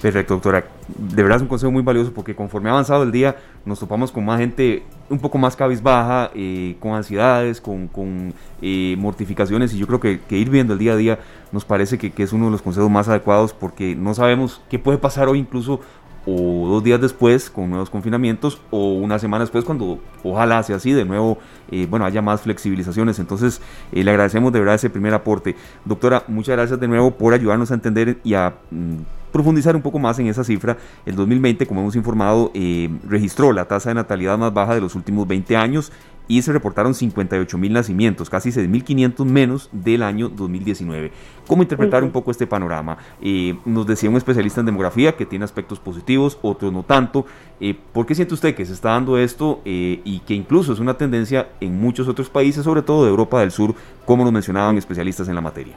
Perfecto, 0.00 0.34
doctora. 0.34 0.64
De 0.88 1.22
verdad 1.22 1.36
es 1.36 1.42
un 1.42 1.48
consejo 1.48 1.72
muy 1.72 1.82
valioso 1.82 2.12
porque 2.12 2.36
conforme 2.36 2.68
ha 2.68 2.72
avanzado 2.72 3.02
el 3.02 3.10
día 3.10 3.36
nos 3.64 3.80
topamos 3.80 4.12
con 4.12 4.24
más 4.24 4.38
gente 4.38 4.82
un 5.08 5.18
poco 5.18 5.38
más 5.38 5.56
cabizbaja, 5.56 6.30
eh, 6.34 6.76
con 6.80 6.92
ansiedades, 6.92 7.60
con, 7.60 7.88
con 7.88 8.34
eh, 8.60 8.94
mortificaciones 8.98 9.72
y 9.72 9.78
yo 9.78 9.86
creo 9.86 10.00
que, 10.00 10.20
ir 10.30 10.50
viendo 10.50 10.74
el 10.74 10.78
día 10.78 10.92
a 10.92 10.96
día 10.96 11.18
nos 11.50 11.64
parece 11.64 11.96
que, 11.96 12.10
que, 12.10 12.22
es 12.22 12.32
uno 12.32 12.46
de 12.46 12.50
los 12.52 12.62
consejos 12.62 12.90
más 12.90 13.08
adecuados 13.08 13.54
porque 13.54 13.96
no 13.96 14.14
sabemos 14.14 14.60
qué 14.68 14.78
puede 14.78 14.98
pasar 14.98 15.28
hoy 15.28 15.38
incluso 15.38 15.80
o 16.26 16.68
dos 16.68 16.82
días 16.82 17.00
después 17.00 17.48
con 17.48 17.70
nuevos 17.70 17.88
confinamientos 17.88 18.60
o 18.70 18.94
una 18.94 19.18
semana 19.18 19.44
después 19.44 19.64
cuando 19.64 20.00
ojalá 20.24 20.62
sea 20.64 20.76
así 20.76 20.92
de 20.92 21.04
nuevo, 21.04 21.38
eh, 21.70 21.86
bueno, 21.88 22.04
haya 22.04 22.20
más 22.20 22.40
flexibilizaciones. 22.40 23.18
Entonces, 23.18 23.60
eh, 23.92 24.02
le 24.02 24.10
agradecemos 24.10 24.52
de 24.52 24.58
verdad 24.58 24.74
ese 24.74 24.90
primer 24.90 25.14
aporte. 25.14 25.54
Doctora, 25.84 26.24
muchas 26.26 26.56
gracias 26.56 26.80
de 26.80 26.88
nuevo 26.88 27.12
por 27.12 27.32
ayudarnos 27.32 27.70
a 27.70 27.74
entender 27.74 28.18
y 28.24 28.34
a 28.34 28.54
mm, 28.70 28.96
profundizar 29.30 29.76
un 29.76 29.82
poco 29.82 29.98
más 29.98 30.18
en 30.18 30.26
esa 30.26 30.42
cifra. 30.42 30.76
El 31.04 31.14
2020, 31.14 31.66
como 31.66 31.80
hemos 31.80 31.94
informado, 31.94 32.50
eh, 32.54 32.90
registró 33.08 33.52
la 33.52 33.66
tasa 33.66 33.90
de 33.90 33.94
natalidad 33.94 34.36
más 34.36 34.52
baja 34.52 34.74
de 34.74 34.80
los 34.80 34.94
últimos 34.94 35.28
20 35.28 35.56
años 35.56 35.92
y 36.28 36.42
se 36.42 36.52
reportaron 36.52 36.94
58 36.94 37.58
mil 37.58 37.72
nacimientos, 37.72 38.30
casi 38.30 38.50
6.500 38.50 39.24
menos 39.24 39.68
del 39.72 40.02
año 40.02 40.28
2019. 40.28 41.10
¿Cómo 41.46 41.62
interpretar 41.62 42.02
un 42.02 42.10
poco 42.10 42.30
este 42.30 42.46
panorama? 42.46 42.98
Eh, 43.22 43.54
nos 43.64 43.86
decía 43.86 44.10
un 44.10 44.16
especialista 44.16 44.60
en 44.60 44.66
demografía 44.66 45.12
que 45.12 45.26
tiene 45.26 45.44
aspectos 45.44 45.78
positivos, 45.78 46.38
otros 46.42 46.72
no 46.72 46.82
tanto. 46.82 47.26
Eh, 47.60 47.74
¿Por 47.92 48.06
qué 48.06 48.14
siente 48.14 48.34
usted 48.34 48.54
que 48.54 48.66
se 48.66 48.72
está 48.72 48.90
dando 48.90 49.16
esto 49.18 49.60
eh, 49.64 50.00
y 50.04 50.20
que 50.20 50.34
incluso 50.34 50.72
es 50.72 50.80
una 50.80 50.94
tendencia 50.94 51.48
en 51.60 51.80
muchos 51.80 52.08
otros 52.08 52.28
países, 52.28 52.64
sobre 52.64 52.82
todo 52.82 53.04
de 53.04 53.10
Europa 53.10 53.40
del 53.40 53.50
Sur, 53.50 53.74
como 54.04 54.24
nos 54.24 54.32
mencionaban 54.32 54.76
especialistas 54.76 55.28
en 55.28 55.34
la 55.36 55.40
materia? 55.40 55.74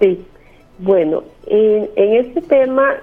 Sí, 0.00 0.24
bueno, 0.78 1.24
en 1.46 1.88
este 1.96 2.40
tema 2.42 2.94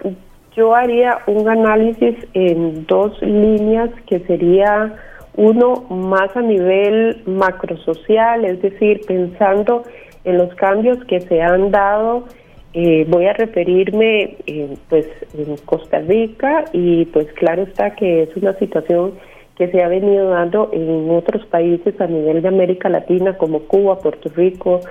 yo 0.56 0.74
haría 0.74 1.20
un 1.28 1.50
análisis 1.50 2.16
en 2.34 2.86
dos 2.86 3.22
líneas 3.22 3.90
que 4.08 4.20
sería 4.22 4.96
uno 5.38 5.86
más 5.90 6.36
a 6.36 6.42
nivel 6.42 7.22
macrosocial, 7.26 8.46
es 8.46 8.62
decir, 8.62 9.02
pensando 9.06 9.84
en 10.24 10.38
los 10.38 10.54
cambios 10.56 11.04
que 11.06 11.22
se 11.22 11.42
han 11.42 11.72
dado, 11.72 12.26
eh, 12.74 13.06
voy 13.08 13.26
a 13.26 13.34
referirme 13.34 14.38
eh, 14.48 14.76
pues 14.90 15.08
en 15.38 15.56
Costa 15.66 16.00
Rica 16.00 16.66
y 16.74 17.06
pues 17.06 17.32
claro 17.34 17.64
está 17.64 17.96
que 17.96 18.24
es 18.24 18.36
una 18.36 18.54
situación 18.60 19.14
que 19.56 19.70
se 19.72 19.82
ha 19.82 19.88
venido 19.88 20.30
dando 20.32 20.70
en 20.74 21.10
otros 21.10 21.46
países 21.46 22.00
a 22.02 22.08
nivel 22.08 22.42
de 22.42 22.50
América 22.50 22.90
Latina 22.90 23.38
como 23.38 23.62
Cuba, 23.62 24.00
Puerto 24.00 24.30
Rico, 24.36 24.82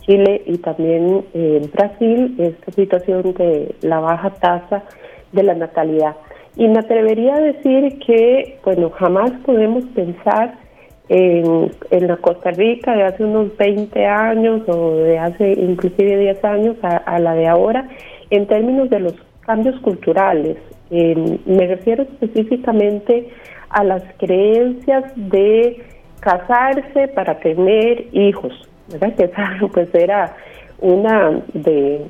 Chile 0.00 0.42
y 0.46 0.58
también 0.58 1.24
en 1.34 1.70
Brasil, 1.70 2.34
esta 2.38 2.72
situación 2.72 3.34
de 3.34 3.74
la 3.82 4.00
baja 4.00 4.30
tasa 4.30 4.82
de 5.32 5.42
la 5.42 5.54
natalidad. 5.54 6.16
Y 6.58 6.66
me 6.66 6.80
atrevería 6.80 7.36
a 7.36 7.40
decir 7.40 8.00
que, 8.00 8.58
bueno, 8.64 8.90
jamás 8.90 9.30
podemos 9.46 9.84
pensar 9.94 10.58
en, 11.08 11.70
la 11.90 12.16
Costa 12.16 12.50
Rica 12.50 12.96
de 12.96 13.04
hace 13.04 13.24
unos 13.24 13.56
20 13.56 14.04
años 14.04 14.68
o 14.68 14.96
de 14.96 15.20
hace 15.20 15.52
inclusive 15.52 16.18
10 16.18 16.44
años 16.44 16.76
a, 16.82 17.18
la 17.20 17.34
de 17.34 17.46
ahora 17.46 17.88
en 18.30 18.48
términos 18.48 18.90
de 18.90 18.98
los 18.98 19.14
cambios 19.40 19.78
culturales. 19.82 20.56
me 20.90 21.66
refiero 21.68 22.02
específicamente 22.02 23.28
a 23.70 23.84
las 23.84 24.02
creencias 24.18 25.04
de 25.14 25.84
casarse 26.18 27.06
para 27.14 27.38
tener 27.38 28.06
hijos, 28.12 28.52
¿verdad? 28.88 29.14
Que 29.60 29.66
pues 29.68 29.94
era 29.94 30.34
una 30.80 31.42
de, 31.54 32.06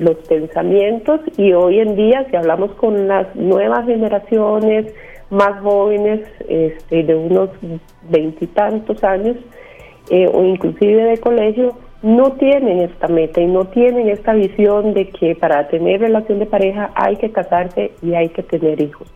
los 0.00 0.16
pensamientos 0.28 1.20
y 1.36 1.52
hoy 1.52 1.80
en 1.80 1.94
día 1.94 2.26
si 2.30 2.36
hablamos 2.36 2.72
con 2.72 3.06
las 3.06 3.34
nuevas 3.36 3.84
generaciones 3.86 4.94
más 5.30 5.60
jóvenes 5.60 6.20
este, 6.48 7.02
de 7.02 7.14
unos 7.14 7.50
veintitantos 8.08 9.02
años 9.04 9.36
eh, 10.10 10.28
o 10.32 10.44
inclusive 10.44 11.04
de 11.04 11.18
colegio 11.18 11.76
no 12.02 12.32
tienen 12.32 12.80
esta 12.80 13.08
meta 13.08 13.40
y 13.40 13.46
no 13.46 13.66
tienen 13.66 14.08
esta 14.08 14.32
visión 14.34 14.94
de 14.94 15.08
que 15.08 15.34
para 15.34 15.66
tener 15.68 16.00
relación 16.00 16.38
de 16.38 16.46
pareja 16.46 16.90
hay 16.94 17.16
que 17.16 17.32
casarse 17.32 17.92
y 18.02 18.14
hay 18.14 18.28
que 18.28 18.42
tener 18.42 18.80
hijos. 18.80 19.12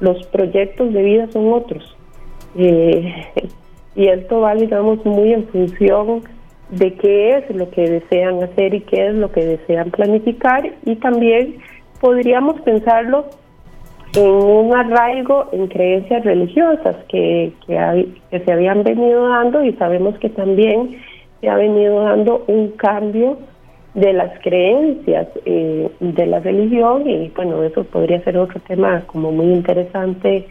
Los 0.00 0.26
proyectos 0.28 0.92
de 0.92 1.02
vida 1.02 1.28
son 1.30 1.52
otros. 1.52 1.96
Eh, 2.56 3.26
y 3.94 4.08
esto 4.08 4.40
va, 4.40 4.54
digamos, 4.54 5.04
muy 5.04 5.32
en 5.32 5.46
función 5.48 6.22
de 6.70 6.94
qué 6.94 7.38
es 7.38 7.54
lo 7.54 7.70
que 7.70 7.82
desean 7.82 8.42
hacer 8.42 8.74
y 8.74 8.80
qué 8.82 9.08
es 9.08 9.14
lo 9.14 9.30
que 9.32 9.44
desean 9.44 9.90
planificar. 9.90 10.70
Y 10.84 10.96
también 10.96 11.56
podríamos 12.00 12.60
pensarlo 12.62 13.26
en 14.16 14.30
un 14.30 14.74
arraigo 14.74 15.48
en 15.52 15.68
creencias 15.68 16.24
religiosas 16.24 16.96
que, 17.08 17.52
que, 17.66 18.40
se 18.40 18.52
habían 18.52 18.82
venido 18.82 19.28
dando 19.28 19.64
y 19.64 19.72
sabemos 19.74 20.18
que 20.18 20.30
también 20.30 20.98
se 21.40 21.48
ha 21.48 21.56
venido 21.56 22.02
dando 22.02 22.44
un 22.48 22.70
cambio 22.72 23.38
de 23.94 24.12
las 24.12 24.38
creencias 24.40 25.28
eh, 25.44 25.90
de 26.00 26.26
la 26.26 26.40
religión. 26.40 27.08
Y 27.08 27.28
bueno, 27.34 27.62
eso 27.62 27.84
podría 27.84 28.22
ser 28.22 28.36
otro 28.38 28.60
tema 28.66 29.02
como 29.06 29.32
muy 29.32 29.46
interesante 29.52 30.46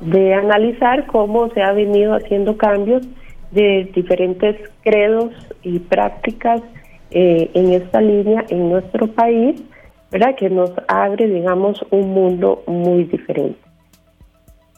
de 0.00 0.34
analizar 0.34 1.06
cómo 1.06 1.48
se 1.50 1.62
ha 1.62 1.72
venido 1.72 2.14
haciendo 2.14 2.56
cambios 2.56 3.06
de 3.50 3.90
diferentes 3.94 4.56
credos 4.82 5.32
y 5.62 5.78
prácticas 5.78 6.62
eh, 7.10 7.50
en 7.54 7.72
esta 7.72 8.00
línea 8.00 8.44
en 8.48 8.70
nuestro 8.70 9.06
país, 9.08 9.62
¿verdad? 10.10 10.34
Que 10.36 10.50
nos 10.50 10.72
abre, 10.88 11.26
digamos, 11.26 11.84
un 11.90 12.12
mundo 12.12 12.62
muy 12.66 13.04
diferente. 13.04 13.58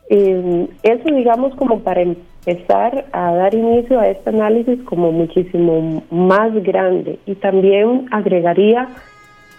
Eh, 0.09 0.69
eso, 0.83 1.15
digamos, 1.15 1.55
como 1.55 1.81
para 1.81 2.03
empezar 2.03 3.07
a 3.13 3.33
dar 3.33 3.55
inicio 3.55 4.01
a 4.01 4.09
este 4.09 4.31
análisis 4.31 4.83
como 4.85 5.13
muchísimo 5.13 6.03
más 6.11 6.53
grande 6.63 7.19
y 7.27 7.35
también 7.37 8.07
agregaría 8.11 8.89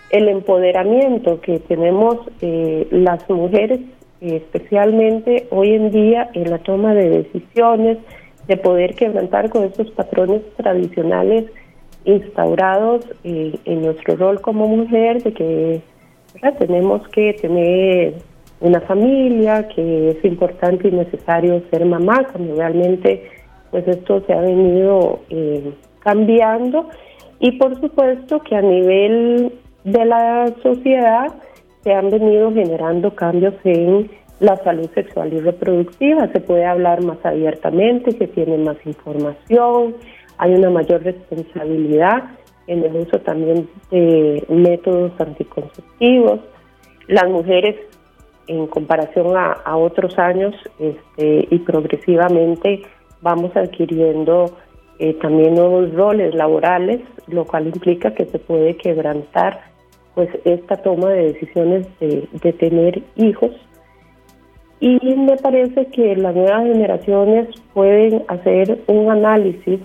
el 0.10 0.28
empoderamiento 0.28 1.40
que 1.40 1.60
tenemos 1.60 2.18
eh, 2.42 2.88
las 2.92 3.30
mujeres, 3.30 3.80
especialmente 4.20 5.48
hoy 5.52 5.74
en 5.74 5.90
día 5.90 6.30
en 6.34 6.50
la 6.50 6.58
toma 6.60 6.94
de 6.94 7.10
decisiones, 7.10 7.98
de 8.48 8.58
poder 8.58 8.96
quebrantar 8.96 9.50
con 9.50 9.64
estos 9.64 9.90
patrones 9.92 10.42
tradicionales 10.58 11.46
instaurados 12.06 13.06
eh, 13.24 13.54
en 13.66 13.82
nuestro 13.84 14.16
rol 14.16 14.42
como 14.42 14.68
mujer, 14.68 15.22
de 15.22 15.34
que 15.34 15.82
tenemos 16.58 17.08
que 17.10 17.34
tener 17.34 18.16
una 18.60 18.80
familia, 18.82 19.68
que 19.68 20.10
es 20.10 20.26
importante 20.26 20.88
y 20.88 20.92
necesario 20.92 21.62
ser 21.70 21.86
mamá, 21.86 22.26
cuando 22.32 22.56
realmente 22.56 23.30
pues 23.70 23.88
esto 23.88 24.22
se 24.26 24.34
ha 24.34 24.42
venido 24.42 25.20
eh, 25.30 25.72
cambiando. 26.00 26.88
Y 27.40 27.54
por 27.54 27.80
supuesto 27.80 28.40
que 28.42 28.56
a 28.56 28.62
nivel 28.62 29.54
de 29.84 30.06
la 30.06 30.54
sociedad 30.62 31.34
se 31.84 31.94
han 31.94 32.10
venido 32.10 32.54
generando 32.54 33.16
cambios 33.16 33.56
en 33.64 34.10
la 34.42 34.58
salud 34.64 34.90
sexual 34.96 35.32
y 35.34 35.40
reproductiva. 35.40 36.28
Se 36.34 36.42
puede 36.42 36.66
hablar 36.66 37.04
más 37.04 37.24
abiertamente, 37.24 38.12
se 38.12 38.28
tiene 38.28 38.58
más 38.58 38.78
información, 38.86 39.96
hay 40.40 40.56
una 40.56 40.72
mayor 40.72 41.04
responsabilidad 41.04 42.24
en 42.66 42.84
el 42.84 42.96
uso 42.96 43.20
también 43.20 43.70
de 43.92 44.44
métodos 44.50 45.12
anticonceptivos. 45.20 46.40
Las 47.08 47.30
mujeres, 47.30 47.76
en 48.48 48.66
comparación 48.66 49.38
a, 49.38 49.78
otros 49.78 50.18
años 50.18 50.56
este, 50.80 51.48
y 51.50 51.60
progresivamente, 51.60 52.82
vamos 53.22 53.56
adquiriendo 53.56 54.58
eh, 54.98 55.14
también 55.22 55.54
nuevos 55.54 55.94
roles 55.94 56.34
laborales, 56.34 57.02
lo 57.28 57.46
cual 57.46 57.68
implica 57.68 58.16
que 58.16 58.26
se 58.26 58.40
puede 58.40 58.76
quebrantar 58.76 59.62
pues 60.16 60.30
esta 60.46 60.78
toma 60.78 61.10
de 61.10 61.34
decisiones 61.34 61.88
de, 62.00 62.28
de 62.42 62.54
tener 62.54 63.04
hijos 63.16 63.52
y 64.82 65.00
me 65.16 65.38
parece 65.38 65.86
que 65.88 66.16
las 66.16 66.36
nuevas 66.36 66.64
generaciones 66.64 67.48
pueden 67.74 68.24
hacer 68.28 68.80
un 68.88 69.12
análisis 69.12 69.80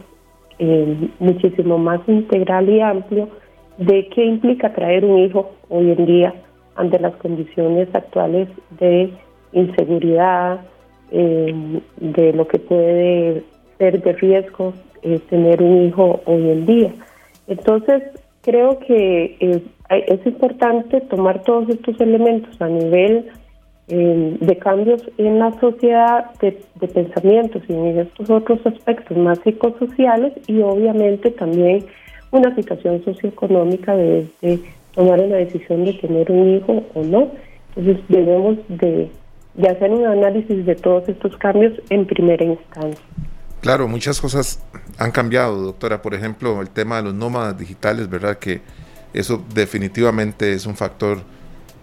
eh, 0.58 1.10
muchísimo 1.18 1.76
más 1.76 2.00
integral 2.08 2.70
y 2.70 2.80
amplio 2.80 3.28
de 3.76 4.08
qué 4.08 4.24
implica 4.24 4.72
traer 4.72 5.04
un 5.04 5.18
hijo 5.18 5.50
hoy 5.68 5.90
en 5.90 6.06
día 6.06 6.34
ante 6.76 6.98
las 6.98 7.14
condiciones 7.16 7.94
actuales 7.94 8.48
de 8.80 9.12
inseguridad, 9.52 10.62
eh, 11.10 11.54
de 11.98 12.32
lo 12.32 12.48
que 12.48 12.58
puede 12.58 13.44
ser 13.76 14.02
de 14.02 14.12
riesgo 14.14 14.72
eh, 15.02 15.20
tener 15.28 15.62
un 15.62 15.88
hijo 15.88 16.20
hoy 16.24 16.48
en 16.48 16.64
día. 16.64 16.94
Entonces, 17.48 18.02
creo 18.40 18.78
que 18.78 19.36
es 19.90 20.26
importante 20.26 21.02
tomar 21.02 21.42
todos 21.42 21.68
estos 21.68 22.00
elementos 22.00 22.58
a 22.62 22.68
nivel 22.68 23.26
de 23.88 24.58
cambios 24.58 25.00
en 25.16 25.38
la 25.38 25.52
sociedad 25.60 26.32
de, 26.40 26.52
pensamientos 26.88 27.62
y 27.68 27.72
en 27.72 27.98
estos 28.00 28.28
otros 28.30 28.58
aspectos 28.66 29.16
más 29.16 29.38
psicosociales 29.44 30.32
y 30.48 30.60
obviamente 30.60 31.30
también 31.30 31.86
una 32.32 32.52
situación 32.56 33.04
socioeconómica 33.04 33.94
de, 33.94 34.28
tomar 34.92 35.20
una 35.20 35.36
decisión 35.36 35.84
de 35.84 35.92
tener 35.94 36.30
un 36.32 36.56
hijo 36.56 36.82
o 36.94 37.02
no. 37.04 37.30
Entonces 37.76 38.02
debemos 38.08 38.56
de, 38.68 39.10
de 39.54 39.68
hacer 39.68 39.90
un 39.90 40.04
análisis 40.06 40.66
de 40.66 40.74
todos 40.74 41.08
estos 41.08 41.36
cambios 41.36 41.72
en 41.90 42.06
primera 42.06 42.44
instancia. 42.44 43.04
Claro, 43.60 43.86
muchas 43.88 44.20
cosas 44.20 44.64
han 44.98 45.12
cambiado, 45.12 45.60
doctora. 45.62 46.02
Por 46.02 46.14
ejemplo, 46.14 46.60
el 46.60 46.70
tema 46.70 46.96
de 46.96 47.02
los 47.04 47.14
nómadas 47.14 47.58
digitales, 47.58 48.08
¿verdad? 48.08 48.38
Que 48.38 48.62
eso 49.12 49.44
definitivamente 49.54 50.52
es 50.52 50.66
un 50.66 50.74
factor 50.74 51.18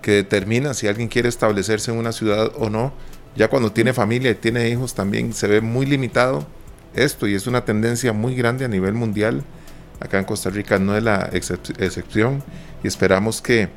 que 0.03 0.11
determina 0.11 0.75
si 0.75 0.87
alguien 0.87 1.07
quiere 1.07 1.29
establecerse 1.29 1.89
en 1.89 1.97
una 1.97 2.11
ciudad 2.11 2.51
o 2.57 2.69
no. 2.69 2.93
Ya 3.35 3.47
cuando 3.47 3.71
tiene 3.71 3.93
familia 3.93 4.29
y 4.29 4.35
tiene 4.35 4.69
hijos 4.69 4.93
también 4.93 5.33
se 5.33 5.47
ve 5.47 5.61
muy 5.61 5.87
limitado 5.87 6.45
esto 6.93 7.27
y 7.27 7.33
es 7.33 7.47
una 7.47 7.65
tendencia 7.65 8.13
muy 8.13 8.35
grande 8.35 8.65
a 8.65 8.67
nivel 8.67 8.93
mundial. 8.93 9.43
Acá 9.99 10.19
en 10.19 10.25
Costa 10.25 10.51
Rica 10.51 10.77
no 10.77 10.95
es 10.95 11.01
la 11.01 11.29
excepción 11.31 12.43
y 12.83 12.87
esperamos 12.87 13.41
que 13.41 13.69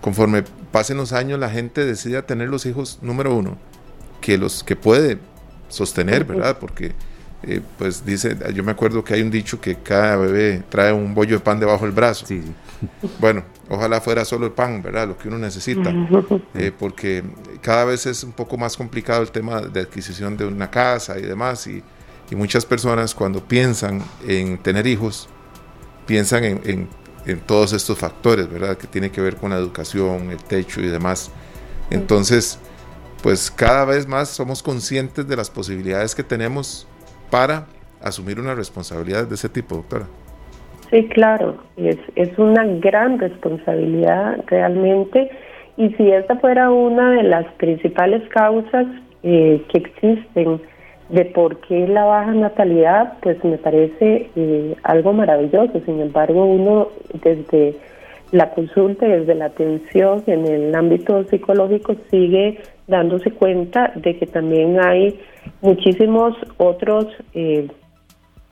conforme 0.00 0.42
pasen 0.72 0.96
los 0.96 1.12
años 1.12 1.38
la 1.38 1.50
gente 1.50 1.84
decida 1.84 2.22
tener 2.22 2.48
los 2.48 2.66
hijos 2.66 2.98
número 3.02 3.34
uno, 3.34 3.58
que 4.20 4.38
los 4.38 4.64
que 4.64 4.74
puede 4.74 5.18
sostener, 5.68 6.24
¿verdad? 6.24 6.58
Porque 6.58 6.94
eh, 7.42 7.60
pues 7.78 8.04
dice, 8.04 8.36
yo 8.54 8.64
me 8.64 8.72
acuerdo 8.72 9.04
que 9.04 9.14
hay 9.14 9.22
un 9.22 9.30
dicho 9.30 9.60
que 9.60 9.76
cada 9.76 10.16
bebé 10.16 10.62
trae 10.68 10.92
un 10.92 11.14
bollo 11.14 11.36
de 11.36 11.40
pan 11.40 11.60
debajo 11.60 11.84
del 11.84 11.92
brazo. 11.92 12.26
Sí, 12.26 12.42
Bueno, 13.20 13.44
ojalá 13.68 14.00
fuera 14.00 14.24
solo 14.24 14.46
el 14.46 14.52
pan, 14.52 14.82
¿verdad? 14.82 15.08
Lo 15.08 15.16
que 15.16 15.28
uno 15.28 15.38
necesita, 15.38 15.92
eh, 16.54 16.72
porque 16.76 17.22
cada 17.60 17.84
vez 17.84 18.06
es 18.06 18.24
un 18.24 18.32
poco 18.32 18.56
más 18.56 18.76
complicado 18.76 19.22
el 19.22 19.30
tema 19.30 19.60
de 19.60 19.80
adquisición 19.80 20.36
de 20.36 20.46
una 20.46 20.70
casa 20.70 21.18
y 21.18 21.22
demás, 21.22 21.66
y, 21.66 21.82
y 22.30 22.36
muchas 22.36 22.64
personas 22.64 23.14
cuando 23.14 23.42
piensan 23.42 24.02
en 24.26 24.58
tener 24.58 24.86
hijos, 24.86 25.28
piensan 26.06 26.44
en, 26.44 26.60
en, 26.64 26.88
en, 27.26 27.40
todos 27.40 27.72
estos 27.72 27.98
factores, 27.98 28.48
¿verdad? 28.50 28.76
Que 28.76 28.86
tiene 28.86 29.10
que 29.10 29.20
ver 29.20 29.36
con 29.36 29.50
la 29.50 29.56
educación, 29.56 30.30
el 30.30 30.42
techo 30.42 30.80
y 30.80 30.86
demás. 30.86 31.30
Entonces, 31.90 32.58
pues 33.22 33.50
cada 33.50 33.84
vez 33.84 34.06
más 34.06 34.28
somos 34.28 34.62
conscientes 34.62 35.26
de 35.26 35.36
las 35.36 35.50
posibilidades 35.50 36.14
que 36.14 36.22
tenemos 36.22 36.86
para 37.30 37.66
asumir 38.00 38.38
una 38.38 38.54
responsabilidad 38.54 39.26
de 39.26 39.34
ese 39.34 39.48
tipo, 39.48 39.76
doctora. 39.76 40.06
Sí, 40.90 41.08
claro, 41.08 41.56
es, 41.76 41.98
es 42.14 42.38
una 42.38 42.64
gran 42.64 43.18
responsabilidad 43.18 44.44
realmente 44.46 45.30
y 45.76 45.90
si 45.90 46.10
esta 46.10 46.36
fuera 46.36 46.70
una 46.70 47.12
de 47.12 47.22
las 47.24 47.46
principales 47.54 48.26
causas 48.28 48.86
eh, 49.22 49.62
que 49.68 49.78
existen 49.78 50.60
de 51.08 51.24
por 51.26 51.60
qué 51.60 51.86
la 51.86 52.04
baja 52.04 52.32
natalidad, 52.32 53.14
pues 53.20 53.42
me 53.44 53.58
parece 53.58 54.30
eh, 54.34 54.76
algo 54.82 55.12
maravilloso. 55.12 55.80
Sin 55.84 56.00
embargo, 56.00 56.44
uno 56.44 56.88
desde 57.22 57.76
la 58.32 58.50
consulta 58.50 59.06
y 59.06 59.10
desde 59.10 59.34
la 59.34 59.46
atención 59.46 60.22
en 60.26 60.46
el 60.46 60.74
ámbito 60.74 61.24
psicológico 61.24 61.94
sigue 62.10 62.58
dándose 62.88 63.30
cuenta 63.30 63.92
de 63.96 64.16
que 64.16 64.26
también 64.26 64.80
hay 64.80 65.18
muchísimos 65.60 66.34
otros 66.56 67.06
eh, 67.34 67.68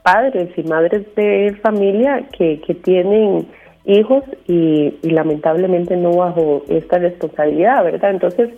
padres 0.05 0.51
y 0.57 0.63
madres 0.65 1.03
de 1.17 1.57
familia 1.63 2.29
que, 2.37 2.61
que 2.61 2.75
tienen 2.75 3.47
hijos 3.87 4.23
y, 4.47 4.95
lamentablemente 5.03 5.97
no 5.97 6.13
bajo 6.13 6.63
esta 6.69 6.99
responsabilidad, 6.99 7.83
¿verdad? 7.85 8.11
Entonces, 8.11 8.51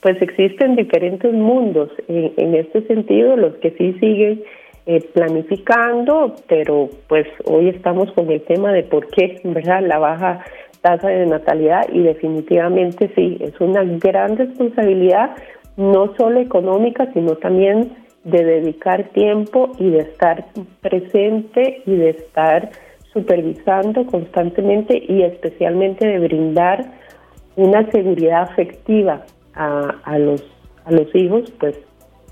pues 0.00 0.20
existen 0.22 0.76
diferentes 0.76 1.32
mundos 1.32 1.90
en, 2.08 2.32
en 2.36 2.54
este 2.54 2.86
sentido, 2.86 3.36
los 3.36 3.54
que 3.56 3.72
sí 3.72 3.94
siguen 4.00 4.42
eh, 4.86 5.00
planificando, 5.12 6.36
pero 6.48 6.88
pues 7.08 7.26
hoy 7.46 7.68
estamos 7.68 8.10
con 8.12 8.30
el 8.30 8.42
tema 8.42 8.72
de 8.72 8.84
por 8.84 9.08
qué, 9.08 9.40
¿verdad? 9.44 9.82
La 9.82 9.98
baja 9.98 10.44
tasa 10.82 11.08
de 11.08 11.26
natalidad 11.26 11.82
y 11.92 12.02
definitivamente 12.02 13.10
sí, 13.14 13.38
es 13.40 13.60
una 13.60 13.82
gran 13.84 14.36
responsabilidad, 14.36 15.36
no 15.76 16.14
solo 16.16 16.40
económica, 16.40 17.08
sino 17.12 17.36
también 17.36 17.92
de 18.24 18.44
dedicar 18.44 19.10
tiempo 19.10 19.72
y 19.78 19.90
de 19.90 19.98
estar 19.98 20.46
presente 20.80 21.82
y 21.86 21.96
de 21.96 22.10
estar 22.10 22.70
supervisando 23.12 24.06
constantemente 24.06 25.02
y 25.08 25.22
especialmente 25.22 26.06
de 26.06 26.18
brindar 26.18 26.92
una 27.56 27.90
seguridad 27.90 28.42
afectiva 28.42 29.24
a, 29.54 29.96
a 30.04 30.18
los 30.18 30.42
a 30.84 30.92
los 30.92 31.14
hijos 31.14 31.52
pues 31.60 31.76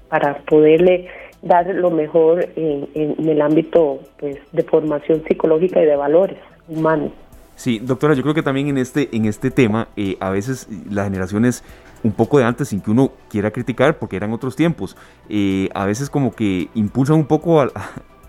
para 0.08 0.38
poderle 0.40 1.08
dar 1.42 1.66
lo 1.74 1.90
mejor 1.90 2.48
en, 2.56 2.88
en 2.94 3.28
el 3.28 3.40
ámbito 3.40 4.00
pues 4.18 4.38
de 4.52 4.62
formación 4.64 5.22
psicológica 5.28 5.82
y 5.82 5.86
de 5.86 5.96
valores 5.96 6.38
humanos. 6.68 7.12
Sí, 7.54 7.78
doctora, 7.78 8.14
yo 8.14 8.22
creo 8.22 8.34
que 8.34 8.42
también 8.42 8.68
en 8.68 8.78
este, 8.78 9.14
en 9.14 9.26
este 9.26 9.50
tema, 9.50 9.88
eh, 9.94 10.16
a 10.20 10.30
veces 10.30 10.66
las 10.90 11.04
generaciones 11.04 11.62
un 12.02 12.12
poco 12.12 12.38
de 12.38 12.44
antes, 12.44 12.68
sin 12.68 12.80
que 12.80 12.90
uno 12.90 13.12
quiera 13.28 13.50
criticar, 13.50 13.98
porque 13.98 14.16
eran 14.16 14.32
otros 14.32 14.56
tiempos, 14.56 14.96
eh, 15.28 15.68
a 15.74 15.84
veces 15.86 16.10
como 16.10 16.34
que 16.34 16.68
impulsan 16.74 17.16
un 17.16 17.26
poco 17.26 17.60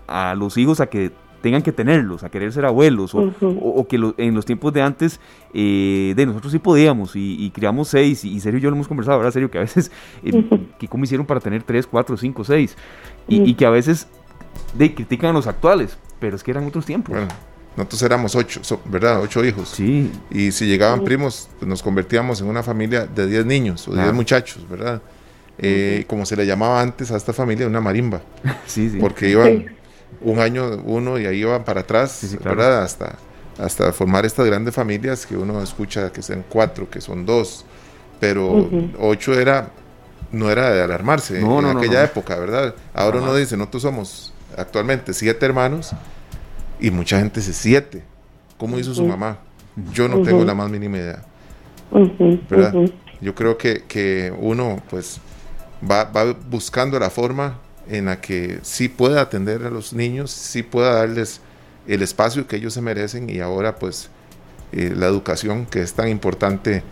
a, 0.06 0.34
los 0.34 0.58
hijos 0.58 0.80
a 0.80 0.86
que 0.86 1.10
tengan 1.40 1.62
que 1.62 1.72
tenerlos, 1.72 2.22
a 2.22 2.30
querer 2.30 2.52
ser 2.52 2.64
abuelos, 2.64 3.14
o, 3.14 3.86
que 3.88 3.96
en 4.18 4.34
los 4.34 4.44
tiempos 4.44 4.72
de 4.72 4.82
antes, 4.82 5.20
eh, 5.52 6.12
de 6.14 6.26
nosotros 6.26 6.52
sí 6.52 6.58
podíamos, 6.58 7.12
y, 7.16 7.50
criamos 7.50 7.88
seis, 7.88 8.24
y, 8.24 8.38
serio 8.40 8.60
yo 8.60 8.70
lo 8.70 8.76
hemos 8.76 8.88
conversado, 8.88 9.16
ahora 9.16 9.32
serio, 9.32 9.50
que 9.50 9.58
a 9.58 9.62
veces, 9.62 9.90
que 10.22 10.88
cómo 10.88 11.04
hicieron 11.04 11.26
para 11.26 11.40
tener 11.40 11.62
tres, 11.62 11.86
cuatro, 11.86 12.16
cinco, 12.16 12.44
seis, 12.44 12.76
y, 13.26 13.54
que 13.54 13.66
a 13.66 13.70
veces 13.70 14.08
de, 14.74 14.94
critican 14.94 15.30
a 15.30 15.32
los 15.32 15.46
actuales, 15.46 15.98
pero 16.20 16.36
es 16.36 16.44
que 16.44 16.50
eran 16.52 16.66
otros 16.66 16.86
tiempos. 16.86 17.16
Nosotros 17.76 18.02
éramos 18.02 18.34
ocho, 18.34 18.60
¿verdad? 18.84 19.20
Ocho 19.20 19.44
hijos. 19.44 19.70
Sí. 19.70 20.10
Y 20.30 20.52
si 20.52 20.66
llegaban 20.66 21.04
primos, 21.04 21.48
pues 21.58 21.68
nos 21.68 21.82
convertíamos 21.82 22.40
en 22.40 22.48
una 22.48 22.62
familia 22.62 23.06
de 23.06 23.26
diez 23.26 23.46
niños 23.46 23.88
o 23.88 23.94
diez 23.94 24.12
muchachos, 24.12 24.68
¿verdad? 24.68 25.00
Eh, 25.58 26.04
como 26.06 26.26
se 26.26 26.36
le 26.36 26.44
llamaba 26.44 26.80
antes 26.80 27.10
a 27.10 27.16
esta 27.16 27.32
familia, 27.32 27.66
una 27.66 27.80
marimba. 27.80 28.20
sí, 28.66 28.90
sí. 28.90 28.98
Porque 28.98 29.30
iban 29.30 29.66
un 30.20 30.38
año 30.38 30.82
uno 30.84 31.18
y 31.18 31.26
ahí 31.26 31.38
iban 31.40 31.64
para 31.64 31.80
atrás, 31.80 32.36
¿verdad? 32.44 32.82
Hasta, 32.82 33.16
hasta 33.58 33.92
formar 33.92 34.26
estas 34.26 34.46
grandes 34.46 34.74
familias 34.74 35.24
que 35.24 35.36
uno 35.36 35.62
escucha 35.62 36.12
que 36.12 36.20
son 36.20 36.44
cuatro, 36.48 36.90
que 36.90 37.00
son 37.00 37.24
dos. 37.24 37.64
Pero 38.20 38.68
ocho 39.00 39.34
era, 39.34 39.70
no 40.30 40.50
era 40.50 40.70
de 40.70 40.82
alarmarse 40.82 41.40
en 41.40 41.64
aquella 41.64 42.04
época, 42.04 42.36
¿verdad? 42.36 42.74
Ahora 42.92 43.18
uno 43.18 43.34
dice, 43.34 43.56
nosotros 43.56 43.82
somos 43.82 44.32
actualmente 44.56 45.14
siete 45.14 45.46
hermanos 45.46 45.92
y 46.82 46.90
mucha 46.90 47.18
gente 47.18 47.40
se 47.40 47.52
siete. 47.52 48.02
¿Cómo 48.58 48.78
hizo 48.78 48.92
su 48.92 49.06
mamá? 49.06 49.38
Yo 49.94 50.08
no 50.08 50.20
tengo 50.22 50.44
la 50.44 50.54
más 50.54 50.68
mínima 50.68 50.98
idea. 50.98 51.22
¿verdad? 52.50 52.74
Yo 53.20 53.34
creo 53.34 53.56
que, 53.56 53.84
que 53.86 54.32
uno 54.36 54.82
pues 54.90 55.20
va, 55.88 56.04
va, 56.04 56.32
buscando 56.50 56.98
la 56.98 57.08
forma 57.08 57.58
en 57.88 58.06
la 58.06 58.20
que 58.20 58.58
sí 58.62 58.88
pueda 58.88 59.20
atender 59.20 59.64
a 59.64 59.70
los 59.70 59.92
niños, 59.92 60.30
sí 60.30 60.62
pueda 60.62 60.94
darles 60.94 61.40
el 61.86 62.02
espacio 62.02 62.46
que 62.46 62.56
ellos 62.56 62.74
se 62.74 62.82
merecen 62.82 63.30
y 63.30 63.40
ahora 63.40 63.76
pues 63.76 64.10
eh, 64.72 64.92
la 64.96 65.06
educación 65.06 65.66
que 65.66 65.82
es 65.82 65.94
tan 65.94 66.08
importante 66.08 66.82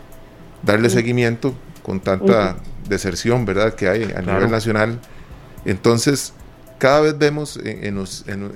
darle 0.63 0.89
seguimiento 0.89 1.55
con 1.83 1.99
tanta 2.01 2.57
deserción, 2.89 3.45
¿verdad? 3.45 3.75
Que 3.75 3.89
hay 3.89 4.05
a 4.05 4.21
nivel 4.21 4.51
nacional. 4.51 5.01
Entonces, 5.65 6.33
cada 6.81 7.01
vez 7.03 7.19
vemos 7.19 7.61
en, 7.63 7.95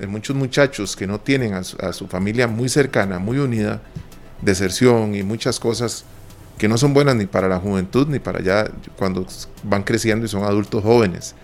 muchos 0.09 0.35
muchachos 0.35 0.95
que 0.95 1.05
no 1.05 1.19
tienen 1.21 1.53
a 1.53 1.63
su, 1.63 2.07
familia 2.07 2.47
muy 2.47 2.69
cercana, 2.69 3.19
muy 3.19 3.37
unida, 3.37 3.81
deserción 4.41 5.13
y 5.13 5.21
muchas 5.21 5.59
cosas 5.59 6.05
que 6.57 6.67
no 6.67 6.77
son 6.79 6.93
buenas 6.93 7.15
ni 7.15 7.27
para 7.27 7.47
la 7.47 7.59
juventud 7.59 8.07
ni 8.07 8.17
para 8.17 8.41
ya 8.41 8.67
cuando 8.97 9.27
van 9.61 9.83
creciendo 9.83 10.25
y 10.25 10.27
son 10.27 10.43
adultos 10.43 10.83
jóvenes. 10.83 11.35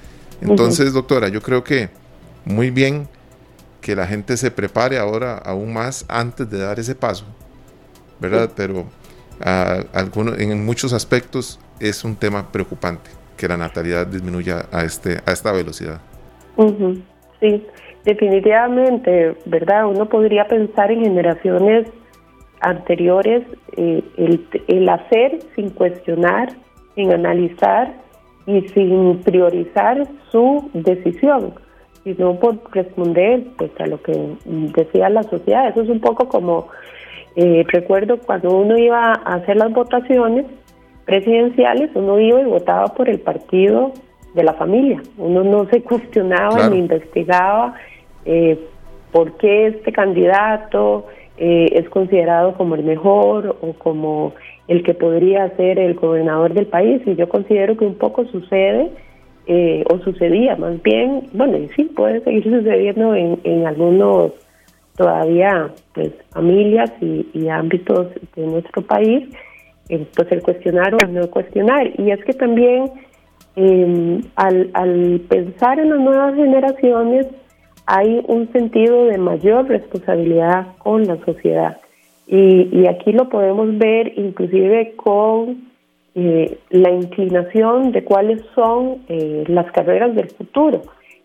Entonces, 0.42 0.92
doctora, 0.92 1.28
yo 1.28 1.40
creo 1.44 1.64
que 1.64 1.92
muy 2.46 2.72
bien 2.72 3.08
que 3.80 3.96
la 3.96 4.08
gente 4.08 4.36
se 4.36 4.50
prepare 4.50 4.98
ahora 4.98 5.38
aún 5.38 5.74
más 5.74 6.04
antes 6.08 6.50
de 6.50 6.58
dar 6.58 6.80
ese 6.80 6.96
paso, 6.96 7.26
¿verdad? 8.20 8.50
Pero 8.56 8.88
en 9.46 10.66
muchos 10.66 10.94
aspectos 10.94 11.60
es 11.80 12.04
un 12.04 12.16
tema 12.16 12.52
preocupante 12.52 13.12
que 13.38 13.48
la 13.48 13.58
natalidad 13.58 14.08
disminuya 14.08 14.66
a, 14.72 14.84
este, 14.84 15.22
a 15.28 15.32
esta 15.32 15.52
velocidad. 15.52 16.02
Sí, 17.40 17.66
definitivamente, 18.06 19.36
¿verdad? 19.46 19.88
Uno 19.88 20.08
podría 20.08 20.46
pensar 20.46 20.92
en 20.92 21.04
generaciones 21.04 21.88
anteriores, 22.62 23.44
eh, 23.78 24.04
el, 24.18 24.48
el 24.68 24.90
hacer 24.90 25.40
sin 25.56 25.72
cuestionar, 25.72 26.50
sin 26.96 27.12
analizar 27.12 27.94
y 28.46 28.62
sin 28.70 29.20
priorizar 29.20 30.08
su 30.32 30.70
decisión, 30.74 31.54
sino 32.04 32.40
por 32.40 32.60
responder 32.72 33.44
pues, 33.58 33.72
a 33.80 33.88
lo 33.88 34.02
que 34.02 34.36
decía 34.76 35.10
la 35.10 35.24
sociedad. 35.24 35.70
Eso 35.70 35.82
es 35.82 35.90
un 35.90 36.00
poco 36.00 36.28
como, 36.28 36.68
eh, 37.36 37.64
recuerdo 37.68 38.20
cuando 38.20 38.56
uno 38.56 38.78
iba 38.78 39.14
a 39.14 39.36
hacer 39.36 39.58
las 39.58 39.72
votaciones 39.72 40.46
presidenciales, 41.06 41.90
uno 41.96 42.20
iba 42.20 42.42
y 42.42 42.46
votaba 42.46 42.88
por 42.94 43.10
el 43.10 43.20
partido 43.20 43.92
de 44.34 44.44
la 44.44 44.54
familia. 44.54 45.02
Uno 45.18 45.44
no 45.44 45.66
se 45.70 45.82
cuestionaba 45.82 46.70
ni 46.70 46.78
investigaba 46.78 47.76
eh, 48.26 48.60
por 49.12 49.38
qué 49.38 49.68
este 49.68 49.92
candidato 49.92 51.08
eh, 51.38 51.70
es 51.74 51.90
considerado 51.90 52.54
como 52.54 52.76
el 52.76 52.84
mejor 52.84 53.58
o 53.62 53.74
como 53.74 54.34
el 54.68 54.84
que 54.84 54.94
podría 54.94 55.50
ser 55.58 55.80
el 55.80 55.96
gobernador 55.96 56.54
del 56.54 56.68
país. 56.68 57.02
Y 57.06 57.16
yo 57.16 57.28
considero 57.28 57.76
que 57.76 57.86
un 57.86 57.96
poco 57.96 58.26
sucede 58.26 58.92
eh, 59.48 59.84
o 59.90 59.98
sucedía 60.00 60.56
más 60.56 60.82
bien, 60.84 61.28
bueno, 61.34 61.58
y 61.58 61.68
sí 61.70 61.86
puede 61.86 62.22
seguir 62.22 62.44
sucediendo 62.58 63.16
en, 63.16 63.40
en 63.44 63.68
algunos 63.68 64.34
todavía 64.96 65.72
pues 65.94 66.12
familias 66.32 66.92
y, 67.02 67.28
y 67.34 67.50
ámbitos 67.50 68.08
de 68.36 68.46
nuestro 68.46 68.82
país 68.84 69.30
pues 70.16 70.32
el 70.32 70.42
cuestionar 70.42 70.94
o 70.94 70.98
el 71.06 71.14
no 71.14 71.30
cuestionar. 71.30 71.92
Y 72.00 72.12
es 72.12 72.24
que 72.24 72.34
también 72.34 72.86
em, 73.56 74.22
al, 74.36 75.22
pensar 75.30 75.80
en 75.80 75.90
las 75.90 76.00
nuevas 76.00 76.36
generaciones 76.36 77.28
hay 77.86 78.24
un 78.28 78.52
sentido 78.52 79.06
de 79.06 79.18
mayor 79.18 79.68
responsabilidad 79.68 80.68
con 80.78 81.04
la 81.04 81.18
sociedad. 81.26 81.78
Y, 82.28 82.70
y 82.72 82.88
aquí 82.88 83.12
lo 83.12 83.28
podemos 83.30 83.78
ver 83.78 84.14
inclusive 84.18 84.94
con 84.96 85.72
eh, 86.14 86.58
la 86.70 86.92
inclinación 86.92 87.94
de 87.94 88.04
cuáles 88.04 88.42
son 88.54 89.04
eh, 89.08 89.46
las 89.48 89.72
carreras 89.72 90.14
del 90.14 90.30
futuro 90.30 90.82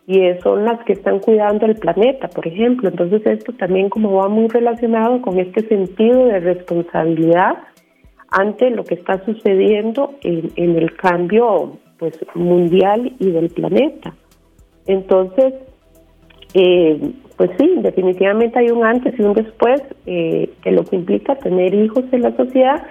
y 0.07 0.21
son 0.45 0.65
las 0.65 0.85
que 0.85 0.93
están 0.93 1.19
cuidando 1.19 1.67
el 1.67 1.75
planeta, 1.75 2.29
por 2.29 2.47
ejemplo. 2.47 2.89
Entonces 2.89 3.27
esto 3.27 3.53
también 3.55 3.89
como 3.89 4.13
va 4.13 4.29
muy 4.29 4.47
relacionado 4.47 5.21
con 5.23 5.41
este 5.41 5.67
sentido 5.67 6.27
de 6.27 6.39
responsabilidad 6.39 7.59
ante 8.31 8.71
lo 8.71 8.85
que 8.85 8.95
está 8.95 9.25
sucediendo 9.25 10.15
en, 10.23 10.77
el 10.77 10.95
cambio 10.95 11.79
pues 11.99 12.15
mundial 12.35 13.13
y 13.19 13.31
del 13.31 13.51
planeta. 13.51 14.15
Entonces, 14.87 15.55
eh, 16.55 17.13
pues 17.37 17.51
sí, 17.59 17.75
definitivamente 17.79 18.59
hay 18.59 18.71
un 18.71 18.85
antes 18.85 19.19
y 19.19 19.23
un 19.23 19.35
después 19.35 19.83
eh, 20.07 20.51
que 20.63 20.71
lo 20.71 20.85
que 20.85 20.97
implica 20.97 21.37
tener 21.37 21.75
hijos 21.75 22.05
en 22.13 22.23
la 22.23 22.37
sociedad 22.37 22.83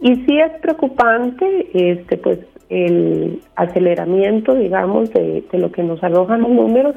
y 0.00 0.14
sí 0.16 0.38
es 0.38 0.52
preocupante 0.60 1.68
este 1.74 2.16
pues 2.16 2.40
el 2.68 3.40
aceleramiento, 3.54 4.54
digamos, 4.54 5.10
de, 5.12 5.44
de 5.52 5.58
lo 5.58 5.70
que 5.70 5.82
nos 5.82 6.02
arrojan 6.02 6.40
los 6.40 6.50
números. 6.50 6.96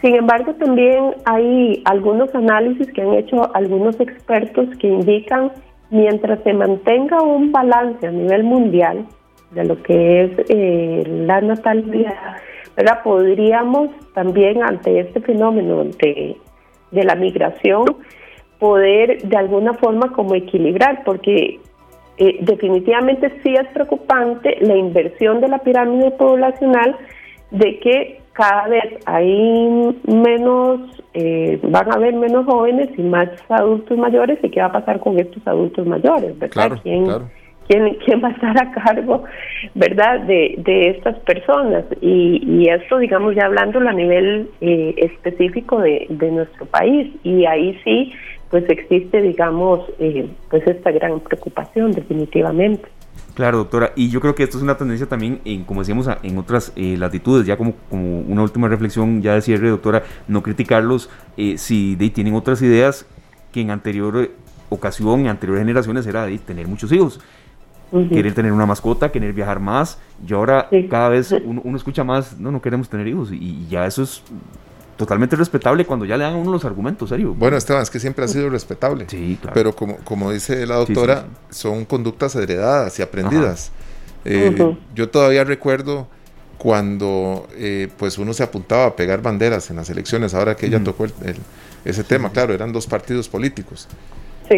Sin 0.00 0.14
embargo, 0.16 0.54
también 0.54 1.14
hay 1.26 1.82
algunos 1.84 2.34
análisis 2.34 2.90
que 2.92 3.02
han 3.02 3.12
hecho 3.12 3.54
algunos 3.54 4.00
expertos 4.00 4.68
que 4.78 4.88
indican 4.88 5.52
mientras 5.90 6.42
se 6.42 6.54
mantenga 6.54 7.22
un 7.22 7.52
balance 7.52 8.06
a 8.06 8.10
nivel 8.10 8.44
mundial 8.44 9.06
de 9.54 9.64
lo 9.64 9.82
que 9.82 10.24
es 10.24 10.30
eh, 10.48 11.04
la 11.06 11.40
natalidad, 11.40 12.36
¿verdad? 12.76 13.02
podríamos 13.02 13.90
también 14.14 14.62
ante 14.62 15.00
este 15.00 15.20
fenómeno 15.20 15.84
de, 15.84 16.36
de 16.90 17.04
la 17.04 17.14
migración 17.14 17.84
poder 18.58 19.22
de 19.22 19.36
alguna 19.36 19.74
forma 19.74 20.12
como 20.12 20.34
equilibrar, 20.34 21.02
porque 21.04 21.60
eh, 22.16 22.38
definitivamente 22.40 23.32
sí 23.42 23.54
es 23.54 23.66
preocupante 23.68 24.56
la 24.60 24.76
inversión 24.76 25.40
de 25.40 25.48
la 25.48 25.58
pirámide 25.58 26.12
poblacional 26.12 26.96
de 27.50 27.78
que 27.80 28.20
cada 28.32 28.68
vez 28.68 28.98
hay 29.06 29.96
menos, 30.06 30.80
eh, 31.14 31.58
van 31.62 31.90
a 31.90 31.94
haber 31.94 32.14
menos 32.14 32.46
jóvenes 32.46 32.88
y 32.96 33.02
más 33.02 33.28
adultos 33.48 33.96
mayores 33.96 34.38
y 34.42 34.50
qué 34.50 34.60
va 34.60 34.66
a 34.66 34.72
pasar 34.72 35.00
con 35.00 35.18
estos 35.18 35.46
adultos 35.46 35.86
mayores, 35.86 36.38
¿verdad? 36.38 36.78
¿Quién, 36.82 37.06
¿quién, 37.68 38.22
va 38.22 38.28
a 38.28 38.32
estar 38.32 38.62
a 38.62 38.72
cargo, 38.72 39.24
verdad, 39.74 40.20
de, 40.20 40.54
de 40.58 40.90
estas 40.90 41.18
personas? 41.20 41.84
Y, 42.00 42.42
y 42.46 42.68
esto, 42.68 42.98
digamos, 42.98 43.34
ya 43.34 43.46
hablando 43.46 43.80
a 43.80 43.92
nivel 43.92 44.50
eh, 44.60 44.94
específico 44.98 45.80
de, 45.80 46.06
de 46.08 46.30
nuestro 46.30 46.66
país 46.66 47.10
y 47.22 47.46
ahí 47.46 47.78
sí 47.84 48.12
pues 48.54 48.70
existe, 48.70 49.20
digamos, 49.20 49.80
eh, 49.98 50.28
pues 50.48 50.64
esta 50.68 50.92
gran 50.92 51.18
preocupación 51.18 51.90
definitivamente. 51.90 52.88
Claro, 53.34 53.58
doctora, 53.58 53.90
y 53.96 54.10
yo 54.10 54.20
creo 54.20 54.36
que 54.36 54.44
esto 54.44 54.58
es 54.58 54.62
una 54.62 54.76
tendencia 54.76 55.08
también, 55.08 55.40
en, 55.44 55.64
como 55.64 55.80
decíamos, 55.80 56.08
en 56.22 56.38
otras 56.38 56.72
eh, 56.76 56.96
latitudes, 56.96 57.46
ya 57.46 57.56
como, 57.56 57.74
como 57.90 58.20
una 58.20 58.42
última 58.42 58.68
reflexión 58.68 59.20
ya 59.22 59.34
de 59.34 59.42
cierre, 59.42 59.70
doctora, 59.70 60.04
no 60.28 60.40
criticarlos 60.44 61.10
eh, 61.36 61.58
si 61.58 61.96
de, 61.96 62.10
tienen 62.10 62.34
otras 62.34 62.62
ideas 62.62 63.06
que 63.50 63.60
en 63.60 63.72
anterior 63.72 64.30
ocasión, 64.68 65.22
en 65.22 65.28
anteriores 65.28 65.62
generaciones 65.62 66.06
era 66.06 66.26
de 66.26 66.38
tener 66.38 66.68
muchos 66.68 66.92
hijos. 66.92 67.20
Querer 68.08 68.34
tener 68.34 68.52
una 68.52 68.66
mascota, 68.66 69.12
querer 69.12 69.32
viajar 69.32 69.60
más, 69.60 69.98
y 70.26 70.32
ahora 70.32 70.68
cada 70.90 71.08
vez 71.08 71.32
uno, 71.32 71.76
escucha 71.76 72.02
más, 72.02 72.38
no, 72.38 72.50
no 72.50 72.60
queremos 72.60 72.88
tener 72.88 73.06
hijos, 73.06 73.30
y 73.32 73.66
ya 73.68 73.86
eso 73.86 74.02
es 74.02 74.22
totalmente 74.96 75.36
respetable 75.36 75.84
cuando 75.84 76.04
ya 76.04 76.16
le 76.16 76.24
dan 76.24 76.34
a 76.34 76.36
uno 76.36 76.52
los 76.52 76.64
argumentos, 76.64 77.08
serio. 77.08 77.34
Bueno, 77.34 77.56
Esteban, 77.56 77.82
es 77.82 77.90
que 77.90 78.00
siempre 78.00 78.24
ha 78.24 78.28
sido 78.28 78.48
respetable. 78.48 79.06
Sí, 79.08 79.38
claro. 79.40 79.54
Pero 79.54 79.74
como, 79.74 79.96
como 79.98 80.30
dice 80.30 80.66
la 80.66 80.76
doctora, 80.76 81.26
son 81.50 81.84
conductas 81.84 82.34
heredadas 82.36 82.98
y 82.98 83.02
aprendidas. 83.02 83.72
Eh, 84.24 84.76
yo 84.94 85.08
todavía 85.10 85.44
recuerdo 85.44 86.08
cuando 86.58 87.46
eh, 87.56 87.88
pues 87.98 88.16
uno 88.18 88.32
se 88.32 88.42
apuntaba 88.42 88.86
a 88.86 88.96
pegar 88.96 89.20
banderas 89.20 89.70
en 89.70 89.76
las 89.76 89.90
elecciones, 89.90 90.34
ahora 90.34 90.56
que 90.56 90.66
ella 90.66 90.82
tocó 90.82 91.06
ese 91.84 92.04
tema, 92.04 92.30
claro, 92.30 92.54
eran 92.54 92.72
dos 92.72 92.86
partidos 92.86 93.28
políticos. 93.28 93.88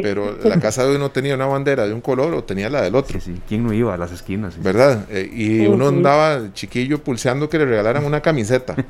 Pero 0.03 0.37
la 0.45 0.61
casa 0.61 0.87
de 0.87 0.97
uno 0.97 1.11
tenía 1.11 1.35
una 1.35 1.47
bandera 1.47 1.87
de 1.87 1.95
un 1.95 2.01
color 2.01 2.35
o 2.35 2.45
tenía 2.45 2.71
la 2.71 2.83
del 2.83 2.95
otro. 2.95 3.21
Sí, 3.21 3.41
¿Quién 3.49 3.65
no 3.65 3.73
iba 3.73 3.95
a 3.95 3.97
las 3.97 4.13
esquinas? 4.13 4.61
¿Verdad? 4.63 5.07
Eh, 5.11 5.31
y 5.33 5.67
uno 5.67 5.89
andaba 5.89 6.53
chiquillo 6.53 7.03
pulseando 7.03 7.49
que 7.49 7.59
le 7.59 7.67
regalaran 7.67 8.05
una 8.05 8.21
camiseta. 8.21 8.75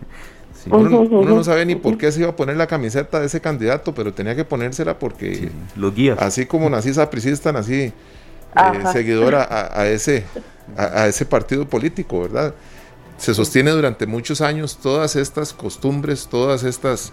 Uno, 0.71 1.05
no 1.05 1.45
sabe 1.45 1.64
ni 1.64 1.77
por 1.77 1.97
qué 1.97 2.11
se 2.11 2.21
iba 2.21 2.31
a 2.31 2.35
poner 2.37 2.57
la 2.57 2.66
camiseta 2.66 3.21
de 3.21 3.27
ese 3.27 3.40
candidato, 3.40 3.95
pero 3.95 4.12
tenía 4.12 4.35
que 4.35 4.45
ponérsela 4.45 4.99
porque 4.99 5.49
los 5.77 5.95
guías. 5.95 6.19
Así 6.21 6.47
como 6.47 6.69
nací 6.69 6.92
sapricista, 6.92 7.53
nací 7.53 7.75
eh, 7.83 7.92
seguidora 8.92 9.47
a, 9.73 9.87
ese, 9.87 10.25
a, 10.77 11.07
ese 11.07 11.25
partido 11.25 11.69
político, 11.69 12.23
¿verdad? 12.23 12.55
Se 13.16 13.33
sostiene 13.33 13.71
durante 13.71 14.07
muchos 14.07 14.40
años 14.40 14.79
todas 14.83 15.14
estas 15.16 15.53
costumbres, 15.53 16.27
todas 16.29 16.64
estas 16.64 17.12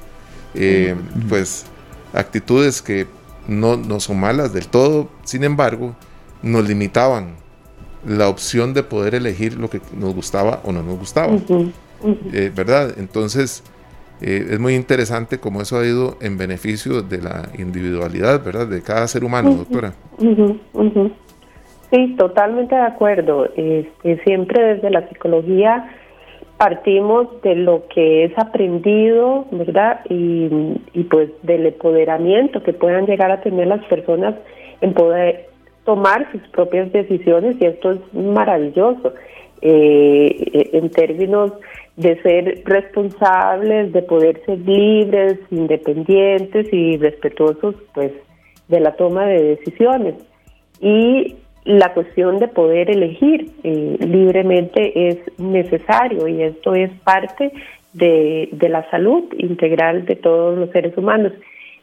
eh, 0.55 0.95
pues 1.29 1.65
actitudes 2.13 2.81
que 2.81 3.07
no, 3.47 3.77
no 3.77 3.99
son 3.99 4.19
malas 4.19 4.53
del 4.53 4.67
todo, 4.67 5.09
sin 5.23 5.43
embargo, 5.43 5.95
nos 6.41 6.67
limitaban 6.67 7.35
la 8.05 8.27
opción 8.27 8.73
de 8.73 8.83
poder 8.83 9.15
elegir 9.15 9.57
lo 9.57 9.69
que 9.69 9.81
nos 9.97 10.13
gustaba 10.13 10.61
o 10.63 10.71
no 10.71 10.83
nos 10.83 10.99
gustaba. 10.99 11.33
Eh, 12.33 12.51
¿verdad? 12.53 12.93
Entonces, 12.97 13.63
eh, 14.21 14.47
es 14.51 14.59
muy 14.59 14.75
interesante 14.75 15.39
cómo 15.39 15.61
eso 15.61 15.79
ha 15.79 15.85
ido 15.85 16.17
en 16.21 16.37
beneficio 16.37 17.01
de 17.01 17.21
la 17.21 17.49
individualidad, 17.57 18.43
¿verdad? 18.43 18.67
De 18.67 18.81
cada 18.81 19.07
ser 19.07 19.23
humano, 19.23 19.53
doctora. 19.55 19.93
Sí, 21.91 22.15
totalmente 22.17 22.75
de 22.75 22.81
acuerdo. 22.81 23.45
Este, 23.55 24.21
siempre 24.23 24.75
desde 24.75 24.89
la 24.89 25.07
psicología 25.07 25.89
partimos 26.63 27.27
de 27.41 27.55
lo 27.55 27.89
que 27.89 28.23
es 28.23 28.31
aprendido, 28.37 29.45
¿verdad? 29.51 29.99
Y, 30.09 30.47
pues 31.11 31.29
del 31.41 31.65
empoderamiento 31.65 32.63
que 32.63 32.71
puedan 32.71 33.05
llegar 33.05 33.31
a 33.31 33.41
tener 33.41 33.67
las 33.67 33.83
personas 33.87 34.35
en 34.79 34.93
poder 34.93 35.49
tomar 35.83 36.31
sus 36.31 36.41
propias 36.53 36.89
decisiones 36.93 37.57
y 37.59 37.65
esto 37.65 37.91
es 37.91 38.13
maravilloso. 38.13 39.13
Eh, 39.61 40.69
en 40.71 40.89
términos 40.89 41.51
de 41.97 42.21
ser 42.21 42.63
responsables, 42.63 43.91
de 43.91 44.01
poder 44.01 44.41
ser 44.45 44.59
libres, 44.59 45.39
independientes 45.51 46.71
y 46.71 46.95
respetuosos 46.97 47.75
pues 47.93 48.13
de 48.69 48.79
la 48.79 48.95
toma 48.95 49.25
de 49.25 49.57
decisiones. 49.57 50.15
Y 50.79 51.35
la 51.65 51.93
cuestión 51.93 52.39
de 52.39 52.47
poder 52.47 52.89
elegir 52.89 53.51
eh, 53.63 53.97
libremente 53.99 55.09
es 55.09 55.17
necesario 55.39 56.27
y 56.27 56.43
esto 56.43 56.75
es 56.75 56.91
parte 57.03 57.51
de, 57.93 58.49
de 58.51 58.69
la 58.69 58.89
salud 58.89 59.23
integral 59.37 60.05
de 60.05 60.15
todos 60.15 60.57
los 60.57 60.69
seres 60.71 60.97
humanos. 60.97 61.33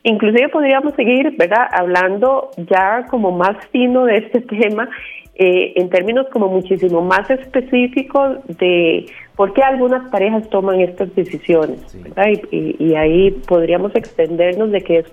Inclusive 0.02 0.48
podríamos 0.48 0.94
seguir, 0.94 1.36
¿verdad?, 1.36 1.68
hablando 1.72 2.50
ya 2.56 3.06
como 3.10 3.32
más 3.32 3.56
fino 3.68 4.06
de 4.06 4.16
este 4.16 4.40
tema 4.60 4.88
eh, 5.42 5.72
en 5.76 5.88
términos 5.88 6.26
como 6.30 6.48
muchísimo 6.48 7.00
más 7.00 7.30
específicos 7.30 8.38
de 8.58 9.06
por 9.36 9.54
qué 9.54 9.62
algunas 9.62 10.10
parejas 10.10 10.46
toman 10.50 10.80
estas 10.80 11.14
decisiones. 11.14 11.80
Y, 12.50 12.94
ahí 12.94 13.30
podríamos 13.48 13.94
extendernos 13.94 14.70
de 14.70 14.82
que 14.82 14.98
es 14.98 15.06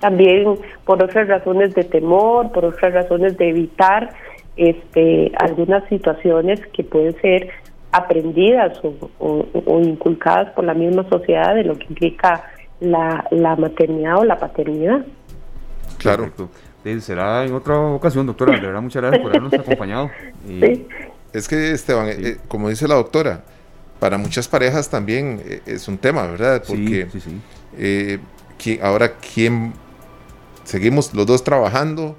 también 0.00 0.58
por 0.84 1.02
otras 1.02 1.28
razones 1.28 1.74
de 1.74 1.84
temor, 1.84 2.50
por 2.52 2.64
otras 2.64 2.92
razones 2.92 3.36
de 3.36 3.50
evitar 3.50 4.10
este, 4.56 5.32
algunas 5.38 5.88
situaciones 5.88 6.60
que 6.72 6.82
pueden 6.82 7.14
ser 7.20 7.50
aprendidas 7.92 8.80
o, 9.18 9.46
inculcadas 9.82 10.52
por 10.52 10.64
la 10.64 10.74
misma 10.74 11.08
sociedad 11.08 11.54
de 11.54 11.64
lo 11.64 11.78
que 11.78 11.86
implica 11.88 12.44
la, 12.80 13.24
la 13.30 13.56
maternidad 13.56 14.18
o 14.18 14.24
la 14.24 14.38
paternidad. 14.38 15.04
Claro 15.98 16.30
será 17.00 17.44
en 17.44 17.52
otra 17.52 17.78
ocasión, 17.78 18.26
doctora. 18.26 18.54
De 18.54 18.66
verdad, 18.66 18.82
muchas 18.82 19.02
gracias 19.02 19.22
por 19.22 19.30
habernos 19.30 19.52
acompañado. 19.60 20.10
Es 21.32 21.48
que, 21.48 21.72
Esteban, 21.72 22.08
eh, 22.08 22.38
como 22.48 22.68
dice 22.68 22.88
la 22.88 22.94
doctora, 22.94 23.44
para 23.98 24.18
muchas 24.18 24.48
parejas 24.48 24.88
también 24.88 25.40
eh, 25.44 25.60
es 25.66 25.86
un 25.88 25.98
tema, 25.98 26.26
¿verdad? 26.26 26.62
Porque 26.66 27.06
eh, 27.76 28.18
ahora, 28.82 29.12
¿quién 29.34 29.72
seguimos 30.70 31.12
los 31.14 31.26
dos 31.26 31.44
trabajando? 31.44 32.16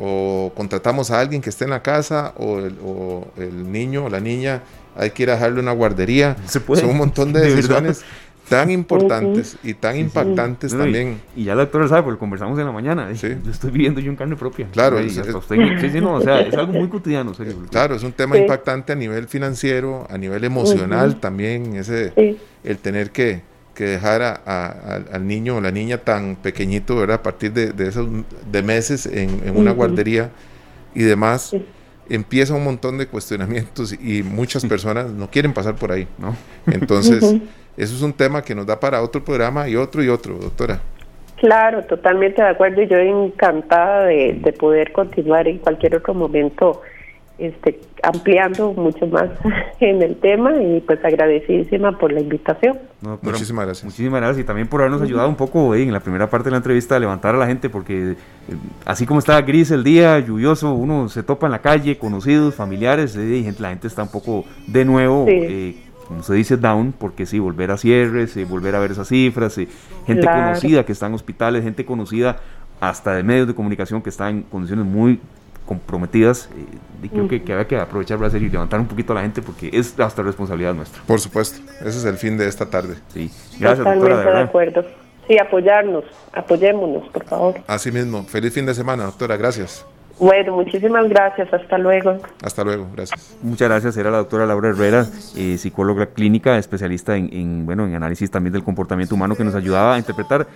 ¿O 0.00 0.52
contratamos 0.54 1.10
a 1.10 1.20
alguien 1.20 1.40
que 1.42 1.50
esté 1.50 1.64
en 1.64 1.70
la 1.70 1.82
casa? 1.82 2.32
¿O 2.36 2.58
el, 2.58 3.72
niño 3.72 4.04
o 4.04 4.08
la 4.08 4.20
niña 4.20 4.62
hay 4.96 5.10
que 5.10 5.24
ir 5.24 5.30
a 5.30 5.34
dejarle 5.34 5.60
una 5.60 5.72
guardería? 5.72 6.36
Se 6.46 6.60
puede. 6.60 6.82
Son 6.82 6.90
un 6.90 6.98
montón 6.98 7.32
de 7.32 7.40
decisiones 7.48 8.04
tan 8.48 8.70
importantes 8.70 9.58
y 9.62 9.74
tan 9.74 9.96
impactantes 9.98 10.76
también. 10.76 11.20
Y, 11.36 11.44
ya 11.44 11.54
la 11.54 11.62
doctora 11.62 11.86
sabe, 11.86 12.02
porque 12.02 12.18
conversamos 12.18 12.58
en 12.58 12.64
la 12.64 12.72
mañana. 12.72 13.14
Sí. 13.14 13.28
Yo 13.44 13.50
estoy 13.50 13.70
viviendo 13.70 14.00
yo 14.00 14.10
en 14.10 14.16
carne 14.16 14.36
propia. 14.36 14.68
Claro. 14.72 14.98
es, 14.98 15.12
sí, 15.12 15.90
sí, 15.90 16.00
no, 16.00 16.14
o 16.14 16.20
sea, 16.22 16.40
es 16.40 16.54
algo 16.54 16.72
muy 16.72 16.88
cotidiano. 16.88 17.34
Serio, 17.34 17.56
claro, 17.70 17.94
es 17.94 18.02
un 18.02 18.12
tema 18.12 18.38
impactante 18.38 18.92
a 18.92 18.96
nivel 18.96 19.28
financiero, 19.28 20.06
a 20.08 20.16
nivel 20.16 20.44
emocional 20.44 21.20
también, 21.20 21.76
ese, 21.76 22.38
el 22.64 22.78
tener 22.78 23.10
que, 23.10 23.42
que 23.78 23.84
dejar 23.84 24.22
a, 24.22 25.00
al 25.12 25.24
niño 25.24 25.58
o 25.58 25.60
la 25.60 25.70
niña 25.70 25.98
tan 25.98 26.34
pequeñito, 26.34 26.96
¿verdad? 26.96 27.20
A 27.20 27.22
partir 27.22 27.52
de, 27.52 27.72
de 27.72 27.86
esos 27.86 28.08
de 28.50 28.62
meses 28.64 29.06
en, 29.06 29.40
en 29.46 29.56
una 29.56 29.70
guardería 29.70 30.30
y 30.96 31.04
demás 31.04 31.54
empieza 32.10 32.54
un 32.54 32.64
montón 32.64 32.98
de 32.98 33.06
cuestionamientos 33.06 33.92
y 33.92 34.24
muchas 34.24 34.66
personas 34.66 35.10
no 35.10 35.30
quieren 35.30 35.54
pasar 35.54 35.76
por 35.76 35.92
ahí, 35.92 36.08
¿no? 36.18 36.34
Entonces, 36.66 37.22
eso 37.76 37.94
es 37.94 38.02
un 38.02 38.12
tema 38.12 38.42
que 38.42 38.52
nos 38.52 38.66
da 38.66 38.80
para 38.80 39.00
otro 39.00 39.22
programa 39.24 39.68
y 39.68 39.76
otro 39.76 40.02
y 40.02 40.08
otro, 40.08 40.34
doctora. 40.34 40.80
Claro, 41.36 41.84
totalmente 41.84 42.42
de 42.42 42.48
acuerdo 42.48 42.82
y 42.82 42.88
yo 42.88 42.96
encantada 42.96 44.06
de, 44.06 44.40
de 44.42 44.52
poder 44.54 44.90
continuar 44.90 45.46
en 45.46 45.58
cualquier 45.58 45.94
otro 45.94 46.14
momento 46.14 46.82
este, 47.38 47.80
ampliando 48.02 48.72
mucho 48.72 49.06
más 49.06 49.30
en 49.80 50.02
el 50.02 50.16
tema 50.16 50.60
y 50.60 50.80
pues 50.80 51.04
agradecidísima 51.04 51.96
por 51.96 52.12
la 52.12 52.20
invitación. 52.20 52.78
muchísimas 53.22 53.64
gracias. 53.64 53.84
Muchísimas 53.84 54.20
gracias 54.20 54.40
y 54.40 54.44
también 54.44 54.66
por 54.66 54.80
habernos 54.80 55.02
ayudado 55.02 55.28
un 55.28 55.36
poco 55.36 55.74
en 55.74 55.92
la 55.92 56.00
primera 56.00 56.28
parte 56.28 56.46
de 56.46 56.50
la 56.52 56.56
entrevista 56.56 56.96
a 56.96 56.98
levantar 56.98 57.36
a 57.36 57.38
la 57.38 57.46
gente 57.46 57.70
porque 57.70 58.12
eh, 58.12 58.16
así 58.84 59.06
como 59.06 59.20
está 59.20 59.40
gris 59.42 59.70
el 59.70 59.84
día, 59.84 60.18
lluvioso, 60.18 60.74
uno 60.74 61.08
se 61.08 61.22
topa 61.22 61.46
en 61.46 61.52
la 61.52 61.60
calle, 61.60 61.96
conocidos, 61.96 62.56
familiares, 62.56 63.14
eh, 63.16 63.36
y 63.36 63.44
gente, 63.44 63.62
la 63.62 63.70
gente 63.70 63.86
está 63.86 64.02
un 64.02 64.10
poco 64.10 64.44
de 64.66 64.84
nuevo... 64.84 65.26
Eh, 65.28 65.76
como 66.08 66.22
se 66.22 66.32
dice, 66.32 66.56
down, 66.56 66.94
porque 66.98 67.26
sí, 67.26 67.38
volver 67.38 67.70
a 67.70 67.76
cierres, 67.76 68.34
volver 68.48 68.74
a 68.74 68.78
ver 68.78 68.92
esas 68.92 69.08
cifras, 69.08 69.54
gente 70.06 70.26
conocida 70.26 70.86
que 70.86 70.92
está 70.92 71.06
en 71.06 71.12
hospitales, 71.12 71.62
gente 71.62 71.84
conocida 71.84 72.38
hasta 72.80 73.14
de 73.14 73.22
medios 73.22 73.46
de 73.46 73.54
comunicación 73.54 74.00
que 74.00 74.08
está 74.08 74.30
en 74.30 74.40
condiciones 74.40 74.86
muy 74.86 75.20
comprometidas, 75.68 76.48
eh, 76.56 76.64
y 77.02 77.08
creo 77.10 77.28
que, 77.28 77.42
que 77.42 77.52
había 77.52 77.68
que 77.68 77.76
aprovechar 77.76 78.16
para 78.16 78.28
hacer 78.28 78.42
y 78.42 78.48
levantar 78.48 78.80
un 78.80 78.86
poquito 78.86 79.12
a 79.12 79.16
la 79.16 79.22
gente 79.22 79.42
porque 79.42 79.70
es 79.72 79.98
hasta 80.00 80.22
responsabilidad 80.22 80.74
nuestra. 80.74 81.02
Por 81.06 81.20
supuesto, 81.20 81.60
ese 81.80 81.98
es 81.98 82.04
el 82.04 82.16
fin 82.16 82.38
de 82.38 82.48
esta 82.48 82.68
tarde. 82.68 82.96
Sí, 83.08 83.30
gracias 83.60 83.84
doctora. 83.84 84.18
De, 84.18 84.30
de 84.30 84.40
acuerdo. 84.40 84.84
Sí, 85.28 85.38
apoyarnos, 85.38 86.04
apoyémonos, 86.32 87.08
por 87.10 87.24
favor. 87.24 87.54
Así 87.66 87.92
mismo, 87.92 88.24
feliz 88.24 88.54
fin 88.54 88.64
de 88.64 88.72
semana, 88.72 89.04
doctora, 89.04 89.36
gracias. 89.36 89.84
Bueno, 90.18 90.56
muchísimas 90.56 91.08
gracias. 91.08 91.52
Hasta 91.52 91.78
luego. 91.78 92.18
Hasta 92.42 92.64
luego, 92.64 92.88
gracias. 92.92 93.36
Muchas 93.42 93.68
gracias. 93.68 93.96
Era 93.96 94.10
la 94.10 94.18
doctora 94.18 94.46
Laura 94.46 94.70
Herrera, 94.70 95.06
eh, 95.36 95.56
psicóloga 95.58 96.06
clínica, 96.06 96.58
especialista 96.58 97.16
en, 97.16 97.64
bueno, 97.64 97.86
en 97.86 97.94
análisis 97.94 98.30
también 98.30 98.52
del 98.52 98.64
comportamiento 98.64 99.14
humano, 99.14 99.36
que 99.36 99.44
nos 99.44 99.54
ayudaba 99.54 99.94
a 99.94 99.98
interpretar 99.98 100.46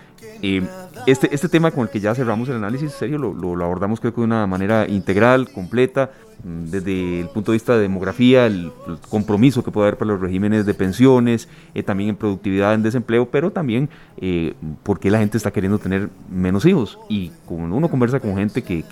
eh, 0.43 0.63
este, 1.07 1.33
este 1.33 1.49
tema 1.49 1.71
con 1.71 1.85
el 1.85 1.91
que 1.91 2.01
ya 2.01 2.15
cerramos 2.15 2.49
el 2.49 2.57
análisis. 2.57 2.93
serio, 2.93 3.19
lo, 3.19 3.33
lo 3.35 3.65
abordamos 3.65 4.01
creo 4.01 4.13
que 4.13 4.21
de 4.21 4.27
una 4.27 4.47
manera 4.47 4.87
integral, 4.89 5.49
completa, 5.53 6.11
desde 6.43 7.21
el 7.21 7.29
punto 7.29 7.53
de 7.53 7.57
vista 7.57 7.75
de 7.75 7.83
demografía, 7.83 8.47
el, 8.47 8.73
compromiso 9.09 9.63
que 9.63 9.71
puede 9.71 9.89
haber 9.89 9.99
para 9.99 10.13
los 10.13 10.21
regímenes 10.21 10.67
de 10.67 10.75
pensiones, 10.75 11.49
eh, 11.75 11.83
también 11.83 12.11
en 12.11 12.17
productividad, 12.17 12.75
en 12.75 12.83
desempleo, 12.83 13.29
pero 13.31 13.51
también 13.51 13.89
eh, 14.19 14.55
porque 14.83 15.11
la 15.11 15.19
gente 15.19 15.37
está 15.37 15.51
queriendo 15.51 15.79
tener 15.79 16.09
menos 16.31 16.65
hijos. 16.67 16.99
Y 17.09 17.31
cuando 17.47 17.77
uno 17.77 17.89
conversa 17.89 18.21
con 18.21 18.37
gente 18.37 18.63
que, 18.63 18.85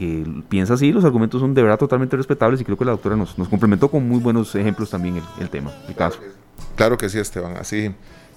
piensa 0.49 0.75
así, 0.75 0.93
los 0.93 1.05
argumentos 1.05 1.41
son 1.41 1.55
de 1.55 1.63
verdad 1.63 1.79
totalmente 1.79 2.17
respetables 2.17 2.61
y 2.61 2.65
creo 2.65 2.77
que 2.77 2.85
la 2.85 2.93
doctora 2.93 3.17
nos, 3.17 3.35
complementó 3.35 3.91
con 3.91 4.09
muy 4.09 4.21
buenos 4.21 4.55
ejemplos 4.55 4.91
también 4.91 5.17
el, 5.17 5.23
el 5.41 5.51
tema, 5.51 5.73
el 5.89 5.95
caso. 5.95 6.21
Claro 6.77 6.97
que 6.97 7.09
sí, 7.09 7.19
Esteban, 7.19 7.57
así 7.57 7.91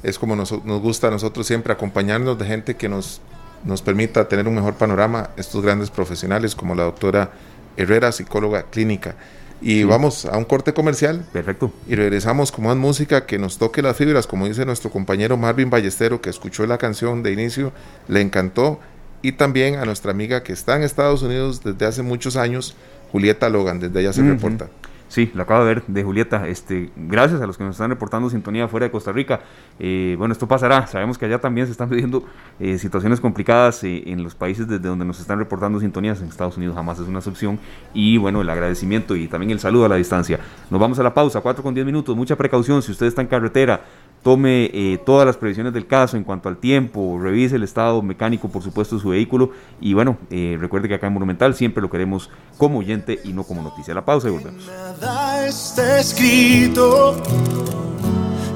es 0.03 0.19
como 0.19 0.35
nos, 0.35 0.51
nos 0.65 0.81
gusta 0.81 1.07
a 1.07 1.11
nosotros 1.11 1.47
siempre 1.47 1.73
acompañarnos 1.73 2.37
de 2.37 2.45
gente 2.45 2.75
que 2.75 2.89
nos, 2.89 3.21
nos 3.63 3.81
permita 3.81 4.27
tener 4.27 4.47
un 4.47 4.55
mejor 4.55 4.75
panorama, 4.75 5.29
estos 5.37 5.63
grandes 5.63 5.89
profesionales 5.89 6.53
como 6.53 6.75
la 6.75 6.83
doctora 6.83 7.31
Herrera, 7.77 8.11
psicóloga 8.11 8.63
clínica. 8.63 9.15
Y 9.61 9.83
vamos 9.83 10.25
a 10.25 10.37
un 10.37 10.43
corte 10.43 10.73
comercial. 10.73 11.25
Perfecto. 11.31 11.71
Y 11.87 11.95
regresamos 11.95 12.51
con 12.51 12.65
más 12.65 12.75
música 12.75 13.25
que 13.25 13.39
nos 13.39 13.57
toque 13.57 13.81
las 13.81 13.95
fibras, 13.95 14.27
como 14.27 14.45
dice 14.45 14.65
nuestro 14.65 14.91
compañero 14.91 15.37
Marvin 15.37 15.69
Ballestero, 15.69 16.21
que 16.21 16.29
escuchó 16.29 16.65
la 16.67 16.77
canción 16.77 17.23
de 17.23 17.31
inicio, 17.31 17.71
le 18.09 18.19
encantó. 18.19 18.79
Y 19.21 19.33
también 19.33 19.75
a 19.77 19.85
nuestra 19.85 20.11
amiga 20.11 20.43
que 20.43 20.51
está 20.51 20.75
en 20.75 20.83
Estados 20.83 21.21
Unidos 21.21 21.63
desde 21.63 21.85
hace 21.85 22.01
muchos 22.01 22.35
años, 22.35 22.75
Julieta 23.13 23.47
Logan, 23.47 23.79
desde 23.79 23.99
allá 23.99 24.11
se 24.11 24.21
reporta. 24.21 24.67
Sí, 25.13 25.29
lo 25.35 25.43
acabo 25.43 25.63
de 25.63 25.75
ver 25.75 25.83
de 25.85 26.03
Julieta. 26.03 26.47
Este, 26.47 26.89
gracias 26.95 27.39
a 27.39 27.45
los 27.45 27.55
que 27.55 27.63
nos 27.63 27.75
están 27.75 27.91
reportando 27.91 28.31
sintonía 28.31 28.67
fuera 28.67 28.87
de 28.87 28.91
Costa 28.91 29.11
Rica. 29.11 29.41
Eh, 29.77 30.15
bueno, 30.17 30.31
esto 30.31 30.47
pasará. 30.47 30.87
Sabemos 30.87 31.19
que 31.19 31.27
allá 31.27 31.37
también 31.37 31.67
se 31.67 31.71
están 31.71 31.87
viviendo 31.87 32.25
eh, 32.59 32.79
situaciones 32.79 33.21
complicadas 33.21 33.83
eh, 33.83 34.05
en 34.07 34.23
los 34.23 34.33
países 34.33 34.67
desde 34.67 34.87
donde 34.87 35.05
nos 35.05 35.19
están 35.19 35.37
reportando 35.37 35.79
sintonías. 35.79 36.19
En 36.19 36.29
Estados 36.29 36.57
Unidos 36.57 36.75
jamás 36.75 36.97
es 36.97 37.07
una 37.07 37.19
excepción. 37.19 37.59
Y 37.93 38.17
bueno, 38.17 38.41
el 38.41 38.49
agradecimiento 38.49 39.15
y 39.15 39.27
también 39.27 39.51
el 39.51 39.59
saludo 39.59 39.85
a 39.85 39.89
la 39.89 39.97
distancia. 39.97 40.39
Nos 40.71 40.81
vamos 40.81 40.97
a 40.97 41.03
la 41.03 41.13
pausa, 41.13 41.41
4 41.41 41.61
con 41.61 41.75
10 41.75 41.85
minutos. 41.85 42.15
Mucha 42.15 42.35
precaución 42.35 42.81
si 42.81 42.91
usted 42.91 43.05
está 43.05 43.21
en 43.21 43.27
carretera 43.27 43.81
tome 44.23 44.71
eh, 44.73 44.99
todas 45.05 45.27
las 45.27 45.37
previsiones 45.37 45.73
del 45.73 45.85
caso 45.85 46.17
en 46.17 46.23
cuanto 46.23 46.49
al 46.49 46.57
tiempo, 46.57 47.19
revise 47.21 47.57
el 47.57 47.63
estado 47.63 48.01
mecánico, 48.01 48.47
por 48.47 48.63
supuesto, 48.63 48.95
de 48.95 49.01
su 49.01 49.09
vehículo. 49.09 49.51
Y 49.81 49.93
bueno, 49.93 50.17
eh, 50.31 50.57
recuerde 50.59 50.87
que 50.87 50.95
acá 50.95 51.07
en 51.07 51.13
Monumental 51.13 51.53
siempre 51.53 51.81
lo 51.81 51.89
queremos 51.89 52.29
como 52.57 52.79
oyente 52.79 53.19
y 53.23 53.33
no 53.33 53.43
como 53.43 53.61
noticia. 53.61 53.93
La 53.93 54.05
pausa 54.05 54.29
y 54.29 54.31
volvemos. 54.31 54.65
Nada 54.65 55.45
está 55.45 55.99
escrito 55.99 57.21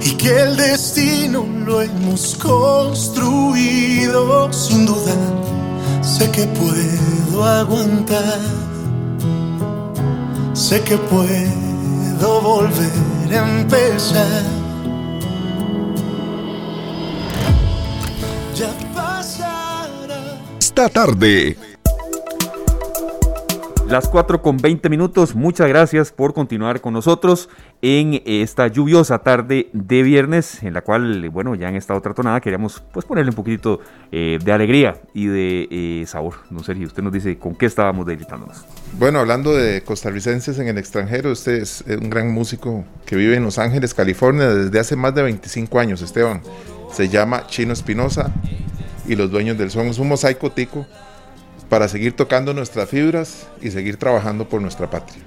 y 0.01 0.11
que 0.15 0.39
el 0.39 0.55
destino 0.55 1.45
lo 1.65 1.81
hemos 1.81 2.35
construido. 2.35 3.67
Sin 4.53 4.85
duda, 4.85 5.13
sé 6.01 6.31
que 6.31 6.45
puedo 6.47 7.43
aguantar, 7.43 8.39
sé 10.53 10.81
que 10.81 10.95
puedo 10.97 12.41
volver 12.41 13.37
a 13.37 13.59
empezar 13.59 14.66
Esta 20.59 20.89
tarde. 20.89 21.55
Las 23.87 24.07
4 24.07 24.41
con 24.41 24.57
20 24.57 24.89
minutos, 24.89 25.35
muchas 25.35 25.69
gracias 25.69 26.11
por 26.11 26.33
continuar 26.33 26.81
con 26.81 26.93
nosotros 26.93 27.49
en 27.83 28.19
esta 28.25 28.67
lluviosa 28.67 29.19
tarde 29.19 29.69
de 29.73 30.01
viernes, 30.01 30.63
en 30.63 30.73
la 30.73 30.81
cual, 30.81 31.29
bueno, 31.29 31.53
ya 31.53 31.69
en 31.69 31.75
esta 31.75 31.93
otra 31.93 32.15
tonada 32.15 32.41
queríamos 32.41 32.83
pues 32.91 33.05
ponerle 33.05 33.29
un 33.29 33.35
poquito 33.35 33.79
eh, 34.11 34.39
de 34.43 34.51
alegría 34.51 35.01
y 35.13 35.27
de 35.27 35.67
eh, 35.69 36.05
sabor. 36.07 36.33
No 36.49 36.63
sé 36.63 36.73
si 36.73 36.83
usted 36.83 37.03
nos 37.03 37.13
dice 37.13 37.37
con 37.37 37.53
qué 37.53 37.67
estábamos 37.67 38.07
deleitándonos. 38.07 38.65
Bueno, 38.97 39.19
hablando 39.19 39.55
de 39.55 39.83
costarricenses 39.83 40.57
en 40.57 40.67
el 40.67 40.79
extranjero, 40.79 41.31
usted 41.31 41.61
es 41.61 41.83
un 41.87 42.09
gran 42.09 42.31
músico 42.31 42.85
que 43.05 43.15
vive 43.15 43.35
en 43.35 43.43
Los 43.43 43.59
Ángeles, 43.59 43.93
California, 43.93 44.47
desde 44.47 44.79
hace 44.79 44.95
más 44.95 45.13
de 45.13 45.21
25 45.21 45.79
años, 45.79 46.01
Esteban 46.01 46.41
se 46.91 47.09
llama 47.09 47.47
Chino 47.47 47.73
Espinosa 47.73 48.31
y 49.07 49.15
los 49.15 49.31
dueños 49.31 49.57
del 49.57 49.71
son 49.71 49.87
es 49.87 49.99
un 49.99 50.07
mosaico 50.07 50.51
tico 50.51 50.85
para 51.69 51.87
seguir 51.87 52.15
tocando 52.15 52.53
nuestras 52.53 52.89
fibras 52.89 53.47
y 53.61 53.71
seguir 53.71 53.97
trabajando 53.97 54.47
por 54.47 54.61
nuestra 54.61 54.89
patria. 54.89 55.21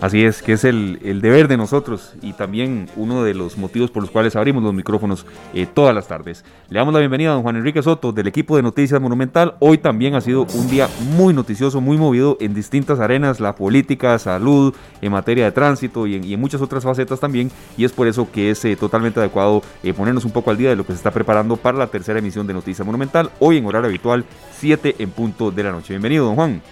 Así 0.00 0.24
es, 0.24 0.40
que 0.40 0.54
es 0.54 0.64
el, 0.64 1.20
deber 1.20 1.46
de 1.46 1.58
nosotros 1.58 2.14
y 2.22 2.32
también 2.32 2.88
uno 2.96 3.22
de 3.22 3.34
los 3.34 3.58
motivos 3.58 3.90
por 3.90 4.02
los 4.02 4.10
cuales 4.10 4.34
abrimos 4.34 4.62
los 4.62 4.72
micrófonos 4.72 5.26
eh, 5.52 5.66
todas 5.66 5.94
las 5.94 6.08
tardes. 6.08 6.42
Le 6.70 6.78
damos 6.78 6.94
la 6.94 7.00
bienvenida 7.00 7.30
a 7.30 7.34
don 7.34 7.42
Juan 7.42 7.56
Enrique 7.56 7.82
Soto 7.82 8.10
del 8.10 8.26
equipo 8.26 8.56
de 8.56 8.62
Noticias 8.62 8.98
Monumental. 8.98 9.56
Hoy 9.58 9.76
también 9.76 10.14
ha 10.14 10.22
sido 10.22 10.46
un 10.54 10.70
día 10.70 10.88
muy 11.16 11.34
noticioso, 11.34 11.82
muy 11.82 11.98
movido 11.98 12.38
en 12.40 12.54
distintas 12.54 12.98
arenas, 12.98 13.40
la 13.40 13.54
política, 13.54 14.18
salud, 14.18 14.74
en 15.02 15.12
materia 15.12 15.44
de 15.44 15.52
tránsito 15.52 16.06
y 16.06 16.32
en, 16.32 16.40
muchas 16.40 16.62
otras 16.62 16.82
facetas 16.82 17.20
también. 17.20 17.50
Y 17.76 17.84
es 17.84 17.92
por 17.92 18.06
eso 18.08 18.26
que 18.32 18.50
es 18.50 18.64
eh, 18.64 18.76
totalmente 18.76 19.20
adecuado 19.20 19.60
eh, 19.82 19.92
ponernos 19.92 20.24
un 20.24 20.30
poco 20.30 20.50
al 20.50 20.56
día 20.56 20.70
de 20.70 20.76
lo 20.76 20.86
que 20.86 20.92
se 20.92 20.96
está 20.96 21.10
preparando 21.10 21.58
para 21.58 21.76
la 21.76 21.88
tercera 21.88 22.20
emisión 22.20 22.46
de 22.46 22.54
Noticias 22.54 22.86
Monumental, 22.86 23.30
hoy 23.38 23.58
en 23.58 23.66
horario 23.66 23.88
habitual, 23.88 24.24
7 24.52 24.96
en 24.98 25.10
punto 25.10 25.50
de 25.50 25.62
la 25.62 25.72
noche. 25.72 25.92
Bienvenido, 25.92 26.24
don 26.24 26.36
Juan. 26.36 26.62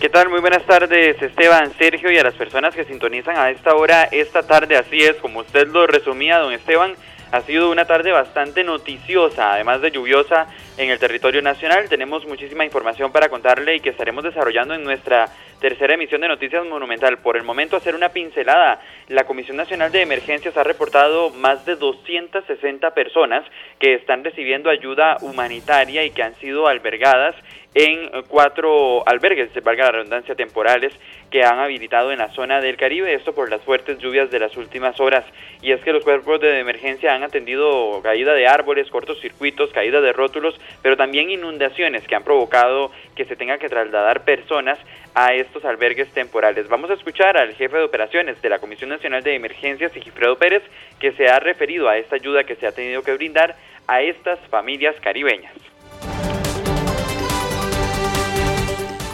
¿Qué 0.00 0.10
tal? 0.10 0.28
Muy 0.28 0.40
buenas 0.40 0.62
tardes, 0.66 1.20
Esteban, 1.22 1.72
Sergio 1.78 2.10
y 2.10 2.18
a 2.18 2.22
las 2.22 2.34
personas 2.34 2.74
que 2.74 2.84
sintonizan 2.84 3.38
a 3.38 3.50
esta 3.50 3.74
hora, 3.74 4.04
esta 4.04 4.42
tarde, 4.42 4.76
así 4.76 5.02
es, 5.02 5.16
como 5.16 5.40
usted 5.40 5.66
lo 5.68 5.86
resumía, 5.86 6.36
don 6.36 6.52
Esteban, 6.52 6.94
ha 7.32 7.40
sido 7.40 7.70
una 7.70 7.86
tarde 7.86 8.12
bastante 8.12 8.62
noticiosa, 8.62 9.54
además 9.54 9.80
de 9.80 9.92
lluviosa 9.92 10.48
en 10.76 10.90
el 10.90 10.98
territorio 10.98 11.40
nacional. 11.40 11.88
Tenemos 11.88 12.26
muchísima 12.26 12.66
información 12.66 13.10
para 13.10 13.30
contarle 13.30 13.76
y 13.76 13.80
que 13.80 13.88
estaremos 13.88 14.22
desarrollando 14.22 14.74
en 14.74 14.84
nuestra 14.84 15.30
tercera 15.68 15.94
emisión 15.94 16.20
de 16.20 16.28
Noticias 16.28 16.64
Monumental. 16.64 17.18
Por 17.18 17.36
el 17.36 17.42
momento, 17.42 17.76
hacer 17.76 17.96
una 17.96 18.10
pincelada. 18.10 18.80
La 19.08 19.24
Comisión 19.24 19.56
Nacional 19.56 19.90
de 19.90 20.02
Emergencias 20.02 20.56
ha 20.56 20.62
reportado 20.62 21.30
más 21.30 21.66
de 21.66 21.74
260 21.74 22.94
personas 22.94 23.44
que 23.80 23.94
están 23.94 24.22
recibiendo 24.22 24.70
ayuda 24.70 25.16
humanitaria 25.22 26.04
y 26.04 26.10
que 26.10 26.22
han 26.22 26.36
sido 26.36 26.68
albergadas 26.68 27.34
en 27.76 28.10
cuatro 28.28 29.06
albergues, 29.06 29.50
valga 29.62 29.84
la 29.84 29.92
redundancia, 29.92 30.34
temporales 30.34 30.94
que 31.30 31.44
han 31.44 31.58
habilitado 31.58 32.10
en 32.10 32.18
la 32.18 32.30
zona 32.30 32.62
del 32.62 32.78
Caribe, 32.78 33.12
esto 33.12 33.34
por 33.34 33.50
las 33.50 33.60
fuertes 33.60 33.98
lluvias 33.98 34.30
de 34.30 34.38
las 34.38 34.56
últimas 34.56 34.98
horas. 34.98 35.26
Y 35.60 35.72
es 35.72 35.82
que 35.82 35.92
los 35.92 36.02
cuerpos 36.02 36.40
de 36.40 36.58
emergencia 36.58 37.14
han 37.14 37.22
atendido 37.22 38.00
caída 38.02 38.32
de 38.32 38.46
árboles, 38.46 38.88
cortos 38.88 39.20
circuitos, 39.20 39.72
caída 39.72 40.00
de 40.00 40.14
rótulos, 40.14 40.58
pero 40.80 40.96
también 40.96 41.28
inundaciones 41.28 42.08
que 42.08 42.14
han 42.14 42.24
provocado 42.24 42.90
que 43.14 43.26
se 43.26 43.36
tengan 43.36 43.58
que 43.58 43.68
trasladar 43.68 44.24
personas 44.24 44.78
a 45.14 45.34
estos 45.34 45.55
albergues 45.64 46.08
temporales. 46.12 46.68
Vamos 46.68 46.90
a 46.90 46.94
escuchar 46.94 47.36
al 47.36 47.54
jefe 47.54 47.76
de 47.76 47.84
operaciones 47.84 48.40
de 48.42 48.48
la 48.48 48.58
Comisión 48.58 48.90
Nacional 48.90 49.22
de 49.22 49.34
Emergencias, 49.34 49.92
Sigifredo 49.92 50.36
Pérez, 50.36 50.62
que 50.98 51.12
se 51.12 51.28
ha 51.28 51.38
referido 51.38 51.88
a 51.88 51.96
esta 51.96 52.16
ayuda 52.16 52.44
que 52.44 52.56
se 52.56 52.66
ha 52.66 52.72
tenido 52.72 53.02
que 53.02 53.14
brindar 53.14 53.56
a 53.86 54.02
estas 54.02 54.38
familias 54.50 54.96
caribeñas. 55.00 55.52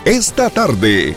esta 0.04 0.50
tarde. 0.50 1.14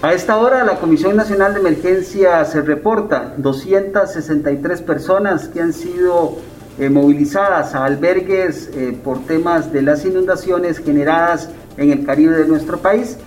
A 0.00 0.14
esta 0.14 0.36
hora 0.38 0.64
la 0.64 0.76
Comisión 0.76 1.16
Nacional 1.16 1.54
de 1.54 1.60
Emergencia 1.60 2.44
se 2.44 2.62
reporta 2.62 3.34
263 3.36 4.82
personas 4.82 5.48
que 5.48 5.60
han 5.60 5.72
sido 5.72 6.38
eh, 6.78 6.88
movilizadas 6.88 7.74
a 7.74 7.84
albergues 7.84 8.70
eh, 8.74 8.98
por 9.04 9.26
temas 9.26 9.70
de 9.70 9.82
las 9.82 10.04
inundaciones 10.04 10.78
generadas 10.78 11.50
en 11.76 11.92
el 11.92 12.06
Caribe 12.06 12.36
de 12.38 12.46
nuestro 12.46 12.78
país. 12.78 13.18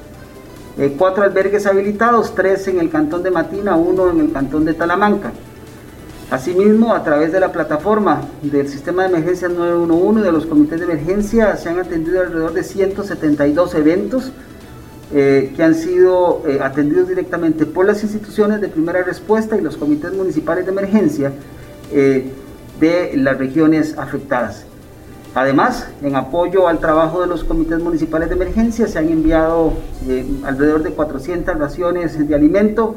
Eh, 0.78 0.94
cuatro 0.98 1.24
albergues 1.24 1.66
habilitados, 1.66 2.36
tres 2.36 2.68
en 2.68 2.80
el 2.80 2.90
cantón 2.90 3.24
de 3.24 3.32
Matina, 3.32 3.78
uno 3.78 4.10
en 4.10 4.20
el 4.20 4.32
cantón 4.34 4.66
de 4.66 4.74
Talamanca. 4.74 5.32
Asimismo, 6.30 6.94
a 6.94 7.02
través 7.02 7.32
de 7.32 7.40
la 7.40 7.54
plataforma 7.54 8.24
del 8.42 8.68
Sistema 8.68 9.04
de 9.04 9.10
Emergencias 9.10 9.52
911 9.52 10.22
de 10.22 10.32
los 10.34 10.46
comités 10.46 10.80
de 10.80 10.86
emergencia, 10.86 11.56
se 11.56 11.70
han 11.70 11.80
atendido 11.80 12.20
alrededor 12.20 12.52
de 12.52 12.64
172 12.64 13.74
eventos 13.76 14.34
eh, 15.14 15.54
que 15.56 15.64
han 15.64 15.76
sido 15.76 16.44
eh, 16.46 16.60
atendidos 16.62 17.08
directamente 17.08 17.66
por 17.66 17.86
las 17.86 18.04
instituciones 18.04 18.60
de 18.60 18.68
primera 18.68 19.02
respuesta 19.02 19.56
y 19.56 19.62
los 19.62 19.78
comités 19.78 20.12
municipales 20.12 20.66
de 20.66 20.72
emergencia 20.72 21.32
de 21.92 23.14
las 23.16 23.38
regiones 23.38 23.98
afectadas. 23.98 24.65
Además, 25.36 25.90
en 26.02 26.16
apoyo 26.16 26.70
al 26.70 26.80
trabajo 26.80 27.20
de 27.20 27.28
los 27.28 27.44
comités 27.44 27.80
municipales 27.82 28.30
de 28.30 28.36
emergencia, 28.36 28.88
se 28.88 28.98
han 28.98 29.10
enviado 29.10 29.74
alrededor 30.46 30.82
de 30.82 30.92
400 30.92 31.60
raciones 31.60 32.26
de 32.26 32.34
alimento, 32.34 32.96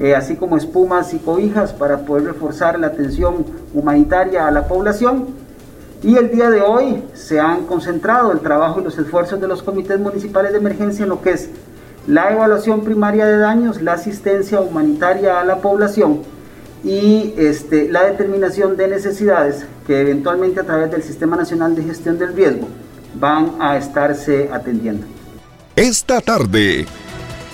eh, 0.00 0.16
así 0.16 0.34
como 0.34 0.56
espumas 0.56 1.14
y 1.14 1.18
cobijas 1.18 1.72
para 1.72 1.98
poder 1.98 2.24
reforzar 2.24 2.80
la 2.80 2.88
atención 2.88 3.46
humanitaria 3.72 4.48
a 4.48 4.50
la 4.50 4.66
población. 4.66 5.26
Y 6.02 6.16
el 6.16 6.32
día 6.32 6.50
de 6.50 6.62
hoy 6.62 7.04
se 7.14 7.38
han 7.38 7.64
concentrado 7.66 8.32
el 8.32 8.40
trabajo 8.40 8.80
y 8.80 8.84
los 8.84 8.98
esfuerzos 8.98 9.40
de 9.40 9.46
los 9.46 9.62
comités 9.62 10.00
municipales 10.00 10.50
de 10.50 10.58
emergencia 10.58 11.04
en 11.04 11.10
lo 11.10 11.22
que 11.22 11.30
es 11.30 11.48
la 12.08 12.32
evaluación 12.32 12.80
primaria 12.80 13.24
de 13.24 13.38
daños, 13.38 13.80
la 13.82 13.92
asistencia 13.92 14.60
humanitaria 14.60 15.40
a 15.40 15.44
la 15.44 15.58
población 15.58 16.22
y 16.82 17.34
este, 17.36 17.88
la 17.88 18.04
determinación 18.04 18.76
de 18.76 18.88
necesidades 18.88 19.64
que 19.88 20.00
eventualmente 20.02 20.60
a 20.60 20.64
través 20.64 20.90
del 20.90 21.02
Sistema 21.02 21.34
Nacional 21.34 21.74
de 21.74 21.82
Gestión 21.82 22.18
del 22.18 22.36
Riesgo 22.36 22.68
van 23.14 23.56
a 23.58 23.78
estarse 23.78 24.50
atendiendo. 24.52 25.06
Esta 25.74 26.20
tarde 26.20 26.84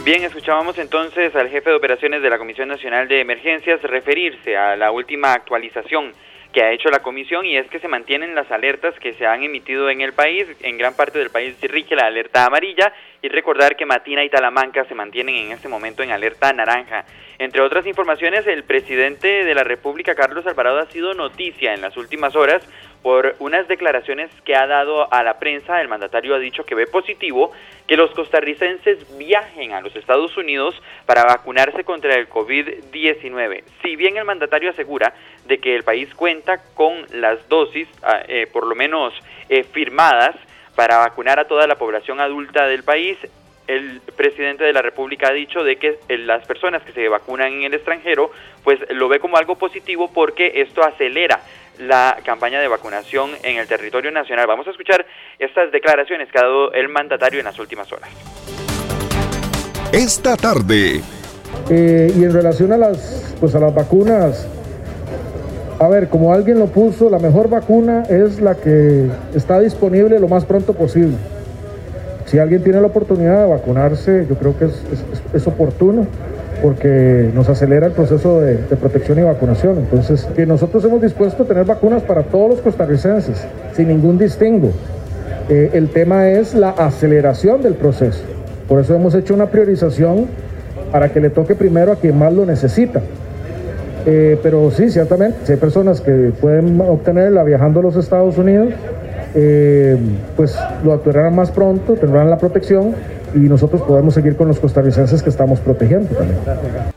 Bien, 0.04 0.22
escuchábamos 0.22 0.76
entonces 0.76 1.34
al 1.34 1.48
jefe 1.48 1.70
de 1.70 1.76
operaciones 1.76 2.20
de 2.20 2.28
la 2.28 2.36
Comisión 2.36 2.68
Nacional 2.68 3.08
de 3.08 3.22
Emergencias 3.22 3.80
referirse 3.82 4.54
a 4.54 4.76
la 4.76 4.90
última 4.90 5.32
actualización 5.32 6.12
que 6.54 6.62
ha 6.62 6.70
hecho 6.70 6.88
la 6.88 7.00
comisión 7.00 7.44
y 7.44 7.56
es 7.56 7.68
que 7.68 7.80
se 7.80 7.88
mantienen 7.88 8.36
las 8.36 8.48
alertas 8.52 8.94
que 9.00 9.12
se 9.14 9.26
han 9.26 9.42
emitido 9.42 9.90
en 9.90 10.00
el 10.00 10.12
país. 10.12 10.46
En 10.60 10.78
gran 10.78 10.94
parte 10.94 11.18
del 11.18 11.30
país 11.30 11.56
rige 11.60 11.96
la 11.96 12.06
alerta 12.06 12.46
amarilla 12.46 12.92
y 13.20 13.28
recordar 13.28 13.74
que 13.74 13.84
Matina 13.84 14.22
y 14.22 14.30
Talamanca 14.30 14.84
se 14.84 14.94
mantienen 14.94 15.34
en 15.34 15.50
este 15.50 15.68
momento 15.68 16.04
en 16.04 16.12
alerta 16.12 16.52
naranja. 16.52 17.04
Entre 17.38 17.60
otras 17.60 17.84
informaciones, 17.88 18.46
el 18.46 18.62
presidente 18.62 19.44
de 19.44 19.54
la 19.54 19.64
República, 19.64 20.14
Carlos 20.14 20.46
Alvarado, 20.46 20.78
ha 20.78 20.86
sido 20.86 21.12
noticia 21.12 21.74
en 21.74 21.80
las 21.80 21.96
últimas 21.96 22.36
horas 22.36 22.62
por 23.04 23.36
unas 23.38 23.68
declaraciones 23.68 24.30
que 24.46 24.56
ha 24.56 24.66
dado 24.66 25.12
a 25.12 25.22
la 25.22 25.38
prensa. 25.38 25.78
El 25.78 25.88
mandatario 25.88 26.34
ha 26.34 26.38
dicho 26.38 26.64
que 26.64 26.74
ve 26.74 26.86
positivo 26.86 27.52
que 27.86 27.98
los 27.98 28.10
costarricenses 28.12 29.18
viajen 29.18 29.72
a 29.72 29.82
los 29.82 29.94
Estados 29.94 30.34
Unidos 30.38 30.74
para 31.04 31.22
vacunarse 31.24 31.84
contra 31.84 32.14
el 32.14 32.30
COVID-19. 32.30 33.62
Si 33.82 33.96
bien 33.96 34.16
el 34.16 34.24
mandatario 34.24 34.70
asegura 34.70 35.12
de 35.44 35.58
que 35.58 35.76
el 35.76 35.82
país 35.82 36.14
cuenta 36.14 36.62
con 36.72 37.04
las 37.12 37.46
dosis, 37.50 37.86
ah, 38.02 38.22
eh, 38.26 38.46
por 38.50 38.66
lo 38.66 38.74
menos 38.74 39.12
eh, 39.50 39.64
firmadas, 39.64 40.34
para 40.74 40.96
vacunar 40.96 41.38
a 41.38 41.46
toda 41.46 41.66
la 41.66 41.74
población 41.74 42.20
adulta 42.20 42.66
del 42.66 42.84
país, 42.84 43.18
el 43.66 44.00
presidente 44.16 44.64
de 44.64 44.72
la 44.72 44.80
República 44.80 45.28
ha 45.28 45.32
dicho 45.32 45.62
de 45.62 45.76
que 45.76 45.98
eh, 46.08 46.16
las 46.16 46.46
personas 46.46 46.82
que 46.82 46.92
se 46.92 47.06
vacunan 47.08 47.52
en 47.52 47.64
el 47.64 47.74
extranjero, 47.74 48.30
pues 48.62 48.80
lo 48.90 49.08
ve 49.08 49.20
como 49.20 49.36
algo 49.36 49.56
positivo 49.56 50.10
porque 50.10 50.52
esto 50.56 50.82
acelera 50.82 51.40
la 51.78 52.18
campaña 52.24 52.60
de 52.60 52.68
vacunación 52.68 53.30
en 53.42 53.58
el 53.58 53.66
territorio 53.66 54.10
nacional. 54.10 54.46
Vamos 54.46 54.66
a 54.66 54.70
escuchar 54.70 55.04
estas 55.38 55.72
declaraciones 55.72 56.30
que 56.30 56.38
ha 56.38 56.42
dado 56.42 56.72
el 56.72 56.88
mandatario 56.88 57.40
en 57.40 57.46
las 57.46 57.58
últimas 57.58 57.90
horas. 57.92 58.08
Esta 59.92 60.36
tarde. 60.36 61.00
Eh, 61.70 62.12
y 62.16 62.24
en 62.24 62.32
relación 62.32 62.72
a 62.72 62.76
las, 62.76 63.36
pues 63.40 63.54
a 63.54 63.60
las 63.60 63.74
vacunas, 63.74 64.46
a 65.78 65.88
ver, 65.88 66.08
como 66.08 66.32
alguien 66.32 66.58
lo 66.58 66.66
puso, 66.66 67.08
la 67.08 67.18
mejor 67.18 67.48
vacuna 67.48 68.02
es 68.08 68.40
la 68.40 68.54
que 68.56 69.08
está 69.34 69.60
disponible 69.60 70.18
lo 70.18 70.28
más 70.28 70.44
pronto 70.44 70.74
posible. 70.74 71.16
Si 72.26 72.38
alguien 72.38 72.62
tiene 72.64 72.80
la 72.80 72.88
oportunidad 72.88 73.44
de 73.44 73.50
vacunarse, 73.50 74.26
yo 74.28 74.36
creo 74.36 74.58
que 74.58 74.64
es, 74.64 74.84
es 75.32 75.46
oportuno 75.46 76.06
porque 76.62 77.30
nos 77.34 77.48
acelera 77.48 77.86
el 77.86 77.92
proceso 77.92 78.40
de, 78.40 78.56
protección 78.76 79.18
y 79.18 79.22
vacunación. 79.22 79.78
Entonces, 79.78 80.26
que 80.34 80.46
nosotros 80.46 80.84
hemos 80.84 81.00
dispuesto 81.00 81.42
a 81.42 81.46
tener 81.46 81.64
vacunas 81.64 82.02
para 82.02 82.22
todos 82.22 82.50
los 82.50 82.60
costarricenses, 82.60 83.46
sin 83.74 83.88
ningún 83.88 84.18
distingo. 84.18 84.70
Eh, 85.48 85.70
el 85.74 85.90
tema 85.90 86.28
es 86.28 86.54
la 86.54 86.70
aceleración 86.70 87.62
del 87.62 87.74
proceso. 87.74 88.22
Por 88.68 88.80
eso 88.80 88.94
hemos 88.94 89.14
hecho 89.14 89.34
una 89.34 89.46
priorización 89.46 90.26
para 90.90 91.10
que 91.10 91.20
le 91.20 91.30
toque 91.30 91.54
primero 91.54 91.92
a 91.92 91.96
quien 91.96 92.18
más 92.18 92.32
lo 92.32 92.46
necesita. 92.46 93.02
Eh, 94.06 94.38
pero 94.42 94.70
sí, 94.70 94.90
ciertamente, 94.90 95.38
si 95.44 95.52
hay 95.52 95.58
personas 95.58 96.00
que 96.00 96.32
pueden 96.40 96.80
obtenerla 96.80 97.42
viajando 97.42 97.80
a 97.80 97.82
los 97.82 97.96
Estados 97.96 98.36
Unidos, 98.36 98.74
eh, 99.34 99.96
pues 100.36 100.58
lo 100.84 100.92
obtendrán 100.92 101.34
más 101.34 101.50
pronto, 101.50 101.94
tendrán 101.94 102.30
la 102.30 102.38
protección 102.38 102.94
y 103.34 103.38
nosotros 103.38 103.82
podemos 103.82 104.14
seguir 104.14 104.36
con 104.36 104.48
los 104.48 104.60
costarricenses 104.60 105.22
que 105.22 105.30
estamos 105.30 105.60
protegiendo 105.60 106.14
también. 106.14 106.94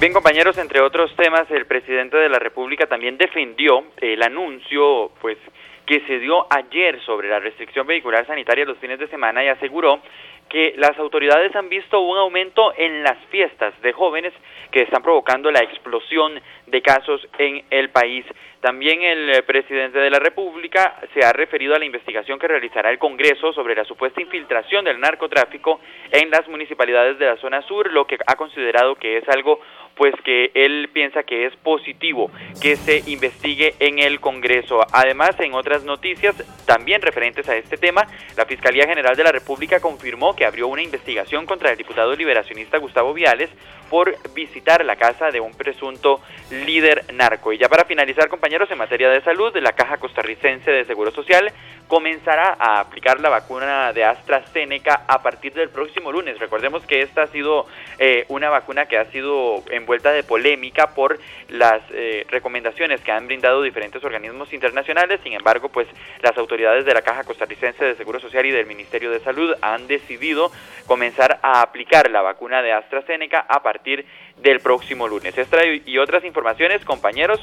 Bien, 0.00 0.12
compañeros, 0.12 0.56
entre 0.58 0.80
otros 0.80 1.10
temas, 1.16 1.50
el 1.50 1.66
presidente 1.66 2.16
de 2.16 2.28
la 2.28 2.38
República 2.38 2.86
también 2.86 3.18
defendió 3.18 3.82
el 4.00 4.22
anuncio, 4.22 5.10
pues, 5.20 5.38
que 5.86 6.00
se 6.06 6.20
dio 6.20 6.46
ayer 6.50 7.00
sobre 7.04 7.28
la 7.28 7.40
restricción 7.40 7.86
vehicular 7.86 8.24
sanitaria 8.26 8.64
los 8.64 8.78
fines 8.78 9.00
de 9.00 9.08
semana 9.08 9.42
y 9.42 9.48
aseguró 9.48 10.00
que 10.48 10.74
las 10.76 10.98
autoridades 10.98 11.54
han 11.56 11.68
visto 11.68 12.00
un 12.00 12.16
aumento 12.16 12.72
en 12.76 13.02
las 13.02 13.18
fiestas 13.30 13.74
de 13.82 13.92
jóvenes 13.92 14.32
que 14.70 14.82
están 14.82 15.02
provocando 15.02 15.50
la 15.50 15.60
explosión 15.60 16.40
de 16.66 16.82
casos 16.82 17.26
en 17.38 17.64
el 17.70 17.90
país. 17.90 18.24
También 18.60 19.02
el 19.02 19.30
eh, 19.30 19.42
presidente 19.44 20.00
de 20.00 20.10
la 20.10 20.18
República 20.18 20.98
se 21.14 21.24
ha 21.24 21.32
referido 21.32 21.76
a 21.76 21.78
la 21.78 21.84
investigación 21.84 22.40
que 22.40 22.48
realizará 22.48 22.90
el 22.90 22.98
Congreso 22.98 23.52
sobre 23.52 23.76
la 23.76 23.84
supuesta 23.84 24.20
infiltración 24.20 24.84
del 24.84 24.98
narcotráfico 24.98 25.80
en 26.10 26.28
las 26.30 26.48
municipalidades 26.48 27.18
de 27.20 27.26
la 27.26 27.36
zona 27.36 27.62
sur, 27.62 27.92
lo 27.92 28.06
que 28.06 28.18
ha 28.26 28.34
considerado 28.34 28.96
que 28.96 29.18
es 29.18 29.28
algo 29.28 29.60
pues 29.94 30.14
que 30.24 30.52
él 30.54 30.88
piensa 30.92 31.24
que 31.24 31.46
es 31.46 31.56
positivo 31.56 32.30
que 32.62 32.76
se 32.76 33.02
investigue 33.10 33.74
en 33.80 33.98
el 33.98 34.20
Congreso. 34.20 34.80
Además, 34.92 35.30
en 35.40 35.54
otras 35.54 35.84
noticias 35.84 36.36
también 36.66 37.02
referentes 37.02 37.48
a 37.48 37.56
este 37.56 37.76
tema, 37.76 38.06
la 38.36 38.46
Fiscalía 38.46 38.86
General 38.86 39.16
de 39.16 39.24
la 39.24 39.32
República 39.32 39.80
confirmó 39.80 40.36
que 40.36 40.44
abrió 40.44 40.68
una 40.68 40.82
investigación 40.82 41.46
contra 41.46 41.70
el 41.70 41.76
diputado 41.76 42.14
liberacionista 42.14 42.78
Gustavo 42.78 43.12
Viales 43.12 43.50
por 43.90 44.16
visitar 44.34 44.84
la 44.84 44.96
casa 44.96 45.30
de 45.30 45.40
un 45.40 45.52
presunto 45.52 46.20
líder 46.50 47.04
narco. 47.14 47.52
Y 47.52 47.58
ya 47.58 47.68
para 47.68 47.84
finalizar, 47.84 48.28
compañeros, 48.28 48.47
en 48.50 48.78
materia 48.78 49.10
de 49.10 49.20
salud, 49.20 49.54
la 49.58 49.72
Caja 49.72 49.98
Costarricense 49.98 50.70
de 50.70 50.86
Seguro 50.86 51.10
Social 51.10 51.52
comenzará 51.86 52.56
a 52.58 52.80
aplicar 52.80 53.20
la 53.20 53.28
vacuna 53.28 53.92
de 53.92 54.04
AstraZeneca 54.04 55.04
a 55.06 55.22
partir 55.22 55.52
del 55.52 55.68
próximo 55.68 56.10
lunes. 56.10 56.38
Recordemos 56.38 56.84
que 56.86 57.02
esta 57.02 57.22
ha 57.22 57.26
sido 57.26 57.66
eh, 57.98 58.24
una 58.28 58.48
vacuna 58.48 58.86
que 58.86 58.96
ha 58.96 59.04
sido 59.06 59.62
envuelta 59.70 60.12
de 60.12 60.22
polémica 60.22 60.94
por 60.94 61.18
las 61.48 61.82
eh, 61.90 62.26
recomendaciones 62.30 63.02
que 63.02 63.12
han 63.12 63.26
brindado 63.26 63.62
diferentes 63.62 64.02
organismos 64.02 64.52
internacionales. 64.52 65.20
Sin 65.22 65.34
embargo, 65.34 65.68
pues 65.68 65.86
las 66.22 66.36
autoridades 66.38 66.86
de 66.86 66.94
la 66.94 67.02
Caja 67.02 67.24
Costarricense 67.24 67.84
de 67.84 67.96
Seguro 67.96 68.18
Social 68.18 68.46
y 68.46 68.50
del 68.50 68.66
Ministerio 68.66 69.10
de 69.10 69.20
Salud 69.20 69.54
han 69.60 69.86
decidido 69.86 70.50
comenzar 70.86 71.38
a 71.42 71.60
aplicar 71.60 72.10
la 72.10 72.22
vacuna 72.22 72.62
de 72.62 72.72
AstraZeneca 72.72 73.44
a 73.48 73.62
partir 73.62 74.06
del 74.42 74.60
próximo 74.60 75.08
lunes. 75.08 75.36
Esta 75.36 75.58
y 75.64 75.98
otras 75.98 76.24
informaciones, 76.24 76.84
compañeros, 76.84 77.40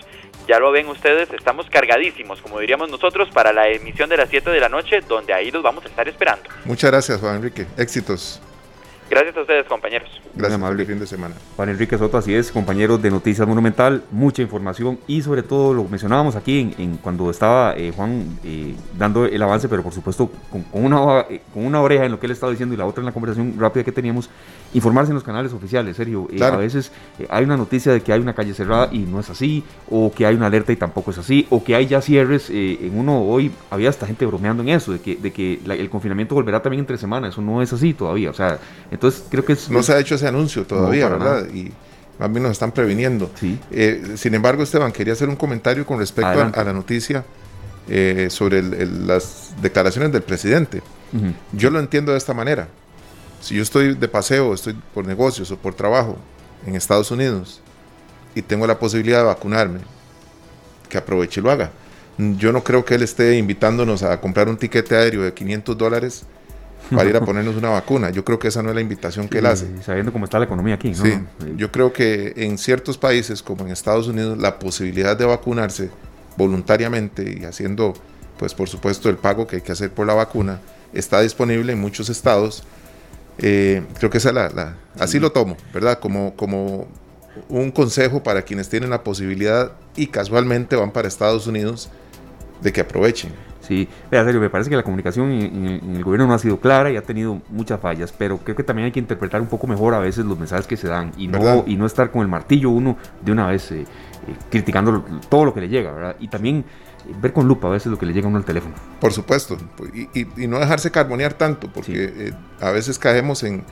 ya 0.47 0.59
lo 0.59 0.71
ven 0.71 0.87
ustedes, 0.87 1.31
estamos 1.31 1.69
cargadísimos, 1.69 2.41
como 2.41 2.59
diríamos 2.59 2.89
nosotros, 2.89 3.29
para 3.29 3.51
la 3.51 3.67
emisión 3.69 4.09
de 4.09 4.17
las 4.17 4.29
7 4.29 4.49
de 4.49 4.59
la 4.59 4.69
noche, 4.69 5.01
donde 5.07 5.33
ahí 5.33 5.51
los 5.51 5.63
vamos 5.63 5.85
a 5.85 5.87
estar 5.87 6.07
esperando. 6.07 6.49
Muchas 6.65 6.91
gracias, 6.91 7.19
Juan 7.19 7.37
Enrique. 7.37 7.65
Éxitos. 7.77 8.41
Gracias 9.09 9.37
a 9.37 9.41
ustedes, 9.41 9.65
compañeros. 9.67 10.09
Gracias, 10.33 10.55
amable 10.59 10.83
fin 10.83 10.99
de 10.99 11.05
semana. 11.05 11.35
Juan 11.55 11.69
Enrique 11.69 11.97
Soto, 11.97 12.17
así 12.17 12.33
es, 12.33 12.51
compañeros 12.51 13.01
de 13.01 13.11
Noticias 13.11 13.47
Monumental, 13.47 14.03
mucha 14.09 14.41
información 14.41 14.97
y 15.05 15.21
sobre 15.21 15.43
todo 15.43 15.75
lo 15.75 15.83
mencionábamos 15.83 16.35
aquí 16.35 16.73
en, 16.77 16.97
cuando 16.97 17.29
estaba 17.29 17.75
eh, 17.77 17.93
Juan 17.95 18.39
eh, 18.43 18.73
dando 18.97 19.25
el 19.25 19.41
avance, 19.41 19.69
pero 19.69 19.83
por 19.83 19.93
supuesto 19.93 20.31
con, 20.49 20.65
una, 20.73 21.21
eh, 21.29 21.41
con 21.53 21.65
una 21.65 21.81
oreja 21.81 22.05
en 22.05 22.11
lo 22.11 22.19
que 22.19 22.25
él 22.25 22.31
estaba 22.31 22.51
diciendo 22.51 22.73
y 22.73 22.77
la 22.77 22.85
otra 22.85 23.01
en 23.01 23.05
la 23.05 23.11
conversación 23.11 23.53
rápida 23.59 23.83
que 23.83 23.91
teníamos, 23.91 24.29
informarse 24.73 25.11
en 25.11 25.15
los 25.15 25.23
canales 25.23 25.53
oficiales, 25.53 25.95
serio. 25.95 26.27
A 26.41 26.57
veces 26.57 26.91
hay 27.29 27.43
una 27.43 27.57
noticia 27.57 27.93
de 27.93 28.01
que 28.01 28.11
hay 28.11 28.19
una 28.19 28.33
calle 28.33 28.55
cerrada 28.55 28.89
y 28.91 28.99
no 28.99 29.19
es 29.19 29.29
así, 29.29 29.63
o 29.89 30.11
que 30.11 30.25
hay 30.25 30.35
una 30.35 30.47
alerta 30.47 30.71
y 30.71 30.75
tampoco 30.77 31.11
es 31.11 31.19
así, 31.19 31.45
o 31.51 31.63
que 31.63 31.75
hay 31.75 31.85
ya 31.85 32.01
cierres. 32.01 32.49
en 32.49 32.97
uno 32.97 33.21
hoy 33.21 33.51
había 33.69 33.89
hasta 33.89 34.07
gente 34.07 34.25
bromeando 34.25 34.63
en 34.63 34.69
eso, 34.69 34.91
de 34.91 34.99
que, 34.99 35.15
de 35.15 35.31
que 35.31 35.61
el 35.65 35.89
confinamiento 35.89 36.33
volverá 36.33 36.61
también 36.61 36.79
entre 36.79 36.97
semanas, 36.97 37.33
eso 37.33 37.41
no 37.41 37.61
es 37.61 37.71
así 37.71 37.93
todavía, 37.93 38.31
o 38.31 38.33
sea 38.33 38.59
entonces 38.95 39.23
creo 39.29 39.45
que 39.45 39.53
es, 39.53 39.69
No 39.69 39.83
se 39.83 39.93
ha 39.93 39.99
hecho 39.99 40.15
ese 40.15 40.27
anuncio 40.27 40.65
todavía, 40.65 41.07
¿verdad? 41.09 41.47
Y 41.53 41.71
a 42.19 42.27
mí 42.27 42.39
nos 42.39 42.51
están 42.51 42.71
previniendo. 42.71 43.29
Sí. 43.35 43.59
Eh, 43.71 44.15
sin 44.17 44.33
embargo, 44.33 44.63
Esteban, 44.63 44.91
quería 44.91 45.13
hacer 45.13 45.29
un 45.29 45.35
comentario 45.35 45.85
con 45.85 45.99
respecto 45.99 46.51
a, 46.53 46.63
la 46.63 46.73
noticia 46.73 47.25
eh, 47.87 48.27
sobre 48.29 48.61
las 48.61 49.53
declaraciones 49.61 50.11
del 50.11 50.23
presidente. 50.23 50.81
Yo 51.53 51.69
lo 51.69 51.79
entiendo 51.79 52.11
de 52.11 52.17
esta 52.17 52.33
manera. 52.33 52.67
Si 53.41 53.55
yo 53.55 53.61
estoy 53.61 53.95
de 53.95 54.07
paseo, 54.07 54.53
estoy 54.53 54.75
por 54.93 55.05
negocios 55.05 55.51
o 55.51 55.57
por 55.57 55.73
trabajo 55.73 56.17
en 56.65 56.75
Estados 56.75 57.11
Unidos 57.11 57.61
y 58.33 58.41
tengo 58.41 58.67
la 58.67 58.79
posibilidad 58.79 59.19
de 59.19 59.25
vacunarme, 59.25 59.79
que 60.89 60.97
aproveche 60.97 61.39
y 61.39 61.43
lo 61.43 61.51
haga. 61.51 61.71
Yo 62.17 62.51
no 62.51 62.63
creo 62.63 62.83
que 62.83 62.95
él 62.95 63.03
esté 63.03 63.37
invitándonos 63.37 64.03
a 64.03 64.19
comprar 64.19 64.49
un 64.49 64.57
tiquete 64.57 64.95
aéreo 64.95 65.21
de 65.23 65.33
500 65.33 65.77
dólares 65.77 66.25
para 66.91 67.09
ir 67.09 67.15
a 67.15 67.21
ponernos 67.21 67.55
una 67.55 67.69
vacuna. 67.69 68.09
Yo 68.09 68.23
creo 68.23 68.39
que 68.39 68.47
esa 68.47 68.61
no 68.61 68.69
es 68.69 68.75
la 68.75 68.81
invitación 68.81 69.27
que 69.27 69.39
él 69.39 69.45
hace. 69.45 69.67
Sabiendo 69.83 70.11
cómo 70.11 70.25
está 70.25 70.39
la 70.39 70.45
economía 70.45 70.75
aquí. 70.75 70.91
¿no? 70.91 71.03
Sí, 71.03 71.19
yo 71.55 71.71
creo 71.71 71.93
que 71.93 72.33
en 72.35 72.57
ciertos 72.57 72.97
países 72.97 73.41
como 73.41 73.65
en 73.65 73.71
Estados 73.71 74.07
Unidos 74.07 74.37
la 74.37 74.59
posibilidad 74.59 75.17
de 75.17 75.25
vacunarse 75.25 75.89
voluntariamente 76.37 77.37
y 77.39 77.45
haciendo, 77.45 77.93
pues 78.37 78.53
por 78.53 78.69
supuesto, 78.69 79.09
el 79.09 79.17
pago 79.17 79.47
que 79.47 79.57
hay 79.57 79.61
que 79.61 79.71
hacer 79.71 79.91
por 79.91 80.05
la 80.05 80.13
vacuna 80.13 80.59
está 80.93 81.21
disponible 81.21 81.73
en 81.73 81.79
muchos 81.79 82.09
estados. 82.09 82.63
Eh, 83.37 83.83
creo 83.97 84.09
que 84.09 84.17
esa 84.17 84.31
la, 84.31 84.75
así 84.99 85.19
lo 85.19 85.31
tomo, 85.31 85.57
¿verdad? 85.73 85.99
Como, 85.99 86.35
como 86.35 86.87
un 87.49 87.71
consejo 87.71 88.23
para 88.23 88.43
quienes 88.43 88.69
tienen 88.69 88.89
la 88.89 89.03
posibilidad 89.03 89.73
y 89.95 90.07
casualmente 90.07 90.75
van 90.75 90.91
para 90.91 91.07
Estados 91.07 91.47
Unidos 91.47 91.89
de 92.61 92.71
que 92.71 92.81
aprovechen. 92.81 93.31
Sí, 93.67 93.87
serio, 94.11 94.39
me 94.39 94.49
parece 94.49 94.69
que 94.69 94.75
la 94.75 94.83
comunicación 94.83 95.31
en, 95.31 95.95
el 95.95 96.03
gobierno 96.03 96.27
no 96.27 96.33
ha 96.33 96.39
sido 96.39 96.59
clara 96.59 96.91
y 96.91 96.97
ha 96.97 97.01
tenido 97.01 97.41
muchas 97.49 97.79
fallas, 97.79 98.13
pero 98.15 98.37
creo 98.37 98.55
que 98.55 98.63
también 98.63 98.85
hay 98.85 98.91
que 98.91 98.99
interpretar 98.99 99.41
un 99.41 99.47
poco 99.47 99.65
mejor 99.65 99.95
a 99.95 99.99
veces 99.99 100.23
los 100.25 100.37
mensajes 100.37 100.67
que 100.67 100.77
se 100.77 100.87
dan 100.87 101.11
y 101.17 101.27
no, 101.27 101.63
y 101.65 101.75
no 101.75 101.85
estar 101.87 102.11
con 102.11 102.21
el 102.21 102.27
martillo 102.27 102.69
uno 102.69 102.95
de 103.23 103.31
una 103.31 103.47
vez 103.47 103.71
eh, 103.71 103.81
eh, 103.81 103.85
criticando 104.51 105.03
todo 105.29 105.45
lo 105.45 105.53
que 105.53 105.61
le 105.61 105.69
llega, 105.69 105.91
¿verdad? 105.91 106.15
Y 106.19 106.27
también 106.27 106.59
eh, 107.07 107.13
ver 107.19 107.33
con 107.33 107.47
lupa 107.47 107.67
a 107.67 107.71
veces 107.71 107.91
lo 107.91 107.97
que 107.97 108.05
le 108.05 108.13
llega 108.13 108.27
a 108.27 108.29
uno 108.29 108.37
al 108.37 108.45
teléfono. 108.45 108.75
Por 108.99 109.11
supuesto, 109.11 109.57
y, 110.13 110.47
no 110.47 110.59
dejarse 110.59 110.91
carbonear 110.91 111.33
tanto, 111.33 111.67
porque 111.73 112.33
a 112.61 112.69
veces 112.69 112.99
caemos 112.99 113.43
en, 113.43 113.63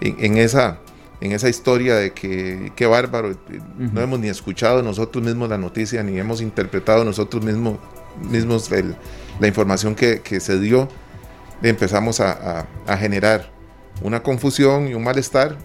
esa 0.00 0.78
en 1.20 1.32
esa 1.32 1.48
historia 1.48 1.96
de 1.96 2.12
que 2.12 2.70
qué 2.76 2.86
bárbaro, 2.86 3.32
no 3.76 4.00
hemos 4.00 4.20
ni 4.20 4.28
escuchado 4.28 4.82
nosotros 4.82 5.24
mismos 5.24 5.48
la 5.48 5.58
noticia, 5.58 6.02
ni 6.02 6.18
hemos 6.18 6.42
interpretado 6.42 7.02
nosotros 7.04 7.42
mismos, 7.42 7.78
mismos 8.30 8.70
el, 8.70 8.94
la 9.40 9.46
información 9.46 9.94
que, 9.94 10.40
se 10.40 10.58
dio, 10.58 10.88
empezamos 11.62 12.20
a, 12.20 12.66
generar 12.98 13.50
una 14.02 14.22
confusión 14.22 14.88
y 14.88 14.94
un 14.94 15.02
malestar 15.02 15.56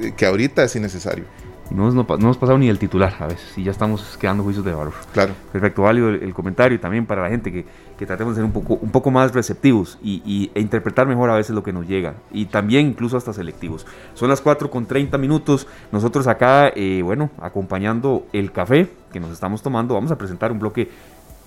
eh, 0.00 0.12
que 0.16 0.26
ahorita 0.26 0.64
es 0.64 0.74
innecesario. 0.76 1.24
No, 1.70 1.90
no, 1.90 2.06
hemos 2.14 2.36
pasado 2.36 2.58
ni 2.58 2.68
el 2.68 2.78
titular 2.78 3.14
a 3.18 3.26
veces 3.26 3.58
y 3.58 3.64
ya 3.64 3.72
estamos 3.72 4.16
quedando 4.20 4.44
juicios 4.44 4.64
de 4.64 4.72
valor. 4.72 4.92
Claro. 5.12 5.34
Perfecto, 5.50 5.82
válido 5.82 6.10
el, 6.10 6.32
comentario 6.32 6.76
y 6.76 6.78
también 6.78 7.06
para 7.06 7.22
la 7.22 7.28
gente 7.28 7.52
que, 7.52 8.06
tratemos 8.06 8.34
de 8.34 8.42
ser 8.42 8.44
un 8.44 8.52
poco, 8.52 8.74
un 8.74 8.90
poco 8.90 9.10
más 9.10 9.32
receptivos 9.32 9.98
y, 10.00 10.50
e 10.54 10.60
interpretar 10.60 11.08
mejor 11.08 11.28
a 11.30 11.34
veces 11.34 11.56
lo 11.56 11.64
que 11.64 11.72
nos 11.72 11.88
llega 11.88 12.14
y 12.30 12.46
también 12.46 12.86
incluso 12.86 13.16
hasta 13.16 13.32
selectivos. 13.32 13.84
Son 14.14 14.28
las 14.28 14.40
4 14.40 14.70
con 14.70 14.86
30 14.86 15.18
minutos. 15.18 15.66
Nosotros 15.90 16.28
acá, 16.28 16.68
eh, 16.68 17.00
bueno, 17.02 17.30
acompañando 17.40 18.26
el 18.32 18.52
café 18.52 18.88
que 19.12 19.18
nos 19.18 19.32
estamos 19.32 19.60
tomando, 19.62 19.94
vamos 19.94 20.12
a 20.12 20.18
presentar 20.18 20.52
un 20.52 20.60
bloque 20.60 20.88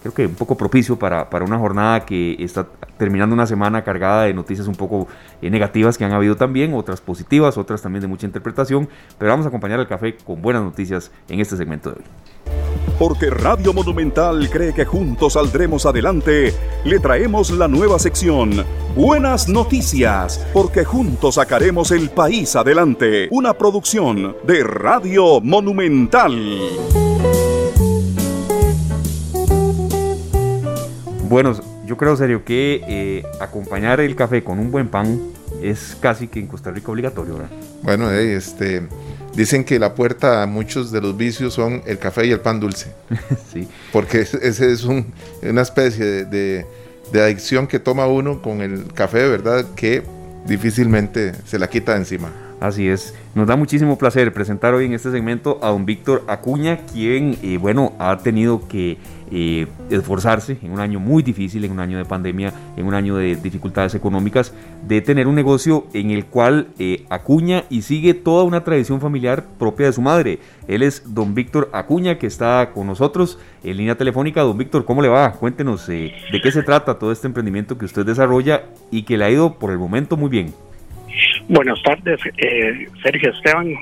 creo 0.01 0.13
que 0.13 0.25
un 0.25 0.35
poco 0.35 0.55
propicio 0.55 0.97
para, 0.97 1.29
para, 1.29 1.45
una 1.45 1.57
jornada 1.57 2.05
que 2.05 2.35
está 2.39 2.67
terminando 2.97 3.33
una 3.33 3.45
semana 3.45 3.83
cargada 3.83 4.23
de 4.23 4.33
noticias 4.33 4.67
un 4.67 4.75
poco 4.75 5.07
eh, 5.41 5.49
negativas 5.49 5.97
que 5.97 6.05
han 6.05 6.11
habido 6.11 6.35
también, 6.35 6.73
otras 6.73 7.01
positivas, 7.01 7.57
otras 7.57 7.81
también 7.81 8.01
de 8.01 8.07
mucha 8.07 8.25
interpretación, 8.25 8.89
pero 9.17 9.31
vamos 9.31 9.45
a 9.45 9.49
acompañar 9.49 9.79
al 9.79 9.87
café 9.87 10.15
con 10.15 10.41
buenas 10.41 10.63
noticias 10.63 11.11
en 11.27 11.39
este 11.39 11.57
segmento 11.57 11.91
de 11.91 11.97
hoy. 11.97 12.03
Porque 12.97 13.29
Radio 13.29 13.73
Monumental 13.73 14.49
cree 14.49 14.73
que 14.73 14.83
juntos 14.83 15.33
saldremos 15.33 15.85
adelante, 15.85 16.53
le 16.83 16.99
traemos 16.99 17.49
la 17.51 17.69
nueva 17.69 17.97
sección, 17.97 18.65
Buenas 18.93 19.47
Noticias, 19.47 20.45
porque 20.51 20.83
juntos 20.83 21.35
sacaremos 21.35 21.91
el 21.91 22.09
país 22.09 22.57
adelante, 22.57 23.29
una 23.31 23.53
producción 23.53 24.35
de 24.45 24.63
Radio 24.63 25.39
Monumental. 25.39 26.59
Bueno, 31.29 31.53
yo 31.85 31.95
creo 31.95 32.17
serio 32.17 32.43
que 32.43 32.81
eh, 32.87 33.23
acompañar 33.39 33.99
el 33.99 34.15
café 34.15 34.43
con 34.43 34.57
un 34.57 34.71
buen 34.71 34.87
pan 34.87 35.21
es 35.61 35.95
casi 36.01 36.27
que 36.27 36.39
en 36.39 36.47
Costa 36.47 36.71
Rica 36.71 36.91
obligatorio, 36.91 37.35
¿verdad? 37.35 37.51
Bueno, 37.83 38.09
este, 38.09 38.87
dicen 39.35 39.63
que 39.63 39.77
la 39.77 39.93
puerta 39.93 40.41
a 40.41 40.47
muchos 40.47 40.91
de 40.91 41.01
los 41.01 41.15
vicios 41.15 41.53
son 41.53 41.83
el 41.85 41.99
café 41.99 42.25
y 42.25 42.31
el 42.31 42.39
pan 42.39 42.59
dulce. 42.59 42.91
sí. 43.53 43.67
Porque 43.93 44.21
ese 44.21 44.71
es 44.71 44.83
una 44.83 45.61
especie 45.61 46.25
de, 46.25 46.65
de, 47.11 47.21
adicción 47.21 47.67
que 47.67 47.77
toma 47.77 48.07
uno 48.07 48.41
con 48.41 48.61
el 48.61 48.91
café, 48.91 49.27
¿verdad? 49.27 49.67
Que 49.75 50.01
difícilmente 50.47 51.33
se 51.45 51.59
la 51.59 51.69
quita 51.69 51.91
de 51.91 51.99
encima. 51.99 52.48
Así 52.59 52.89
es. 52.89 53.15
Nos 53.35 53.47
da 53.47 53.55
muchísimo 53.55 53.97
placer 53.97 54.33
presentar 54.33 54.73
hoy 54.73 54.85
en 54.85 54.93
este 54.93 55.11
segmento 55.11 55.59
a 55.61 55.69
don 55.69 55.85
Víctor 55.85 56.25
Acuña, 56.27 56.79
quien, 56.91 57.37
eh, 57.41 57.57
bueno, 57.57 57.93
ha 57.99 58.17
tenido 58.17 58.67
que 58.67 58.97
eh, 59.31 59.67
esforzarse 59.89 60.57
en 60.61 60.71
un 60.71 60.81
año 60.81 60.99
muy 60.99 61.23
difícil, 61.23 61.63
en 61.63 61.71
un 61.71 61.79
año 61.79 61.97
de 61.97 62.03
pandemia, 62.03 62.51
en 62.75 62.85
un 62.85 62.93
año 62.93 63.15
de 63.15 63.37
dificultades 63.37 63.95
económicas, 63.95 64.53
de 64.85 64.99
tener 64.99 65.27
un 65.27 65.35
negocio 65.35 65.87
en 65.93 66.11
el 66.11 66.25
cual 66.25 66.67
eh, 66.79 67.05
acuña 67.09 67.63
y 67.69 67.83
sigue 67.83 68.13
toda 68.13 68.43
una 68.43 68.65
tradición 68.65 68.99
familiar 68.99 69.45
propia 69.57 69.85
de 69.85 69.93
su 69.93 70.01
madre. 70.01 70.39
Él 70.67 70.83
es 70.83 71.03
don 71.05 71.33
Víctor 71.33 71.69
Acuña, 71.71 72.17
que 72.17 72.27
está 72.27 72.71
con 72.73 72.87
nosotros 72.87 73.39
en 73.63 73.77
línea 73.77 73.95
telefónica. 73.95 74.41
Don 74.41 74.57
Víctor, 74.57 74.83
¿cómo 74.83 75.01
le 75.01 75.07
va? 75.07 75.31
Cuéntenos 75.31 75.87
de 75.87 76.11
qué 76.43 76.51
se 76.51 76.63
trata 76.63 76.99
todo 76.99 77.13
este 77.13 77.27
emprendimiento 77.27 77.77
que 77.77 77.85
usted 77.85 78.05
desarrolla 78.05 78.63
y 78.91 79.03
que 79.03 79.17
le 79.17 79.23
ha 79.23 79.29
ido 79.29 79.53
por 79.53 79.71
el 79.71 79.77
momento 79.77 80.17
muy 80.17 80.29
bien. 80.29 80.53
Buenas 81.49 81.81
tardes, 81.81 82.21
Sergio 83.01 83.31
Esteban. 83.31 83.73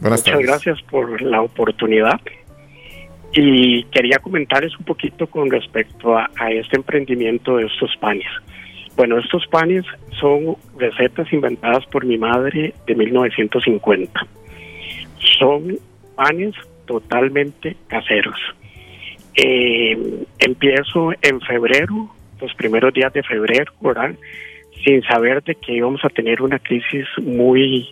Muchas 0.00 0.40
gracias 0.40 0.82
por 0.82 1.22
la 1.22 1.40
oportunidad. 1.40 2.20
Y 3.32 3.84
quería 3.84 4.18
comentarles 4.18 4.76
un 4.76 4.84
poquito 4.84 5.28
con 5.28 5.48
respecto 5.48 6.18
a, 6.18 6.28
este 6.50 6.74
emprendimiento 6.74 7.58
de 7.58 7.66
estos 7.66 7.96
panes. 8.00 8.26
Bueno, 8.96 9.18
estos 9.18 9.46
panes 9.46 9.84
son 10.18 10.56
recetas 10.76 11.32
inventadas 11.32 11.86
por 11.86 12.04
mi 12.04 12.18
madre 12.18 12.74
de 12.88 12.94
1950. 12.96 14.26
Son 15.38 15.78
panes 16.16 16.56
totalmente 16.86 17.76
caseros. 17.86 18.40
Eh, 19.36 20.24
empiezo 20.40 21.12
en 21.22 21.40
febrero, 21.40 22.10
los 22.40 22.52
primeros 22.54 22.92
días 22.92 23.12
de 23.12 23.22
febrero, 23.22 23.72
¿verdad? 23.80 24.16
Sin 24.84 25.02
saber 25.02 25.42
de 25.42 25.54
que 25.54 25.72
íbamos 25.72 26.04
a 26.04 26.08
tener 26.08 26.42
una 26.42 26.58
crisis 26.58 27.06
muy, 27.22 27.88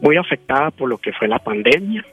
muy 0.00 0.16
afectada 0.16 0.70
por 0.70 0.88
lo 0.88 0.98
que 0.98 1.12
fue 1.12 1.28
la 1.28 1.38
pandemia 1.38 2.04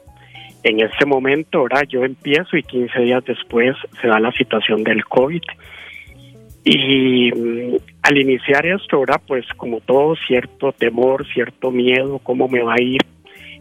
En 0.63 0.79
este 0.79 1.05
momento, 1.05 1.59
ahora 1.59 1.83
yo 1.83 2.03
empiezo 2.03 2.57
y 2.57 2.63
15 2.63 2.99
días 3.01 3.23
después 3.25 3.75
se 4.01 4.07
da 4.07 4.19
la 4.19 4.31
situación 4.31 4.83
del 4.83 5.05
COVID. 5.05 5.41
Y 6.63 7.31
mm, 7.31 7.75
al 8.03 8.17
iniciar 8.17 8.65
esto, 8.65 8.97
ahora 8.97 9.19
pues 9.25 9.45
como 9.55 9.79
todo, 9.79 10.15
cierto 10.27 10.73
temor, 10.73 11.25
cierto 11.33 11.71
miedo, 11.71 12.19
cómo 12.19 12.47
me 12.49 12.61
va 12.61 12.73
a 12.73 12.81
ir, 12.81 13.01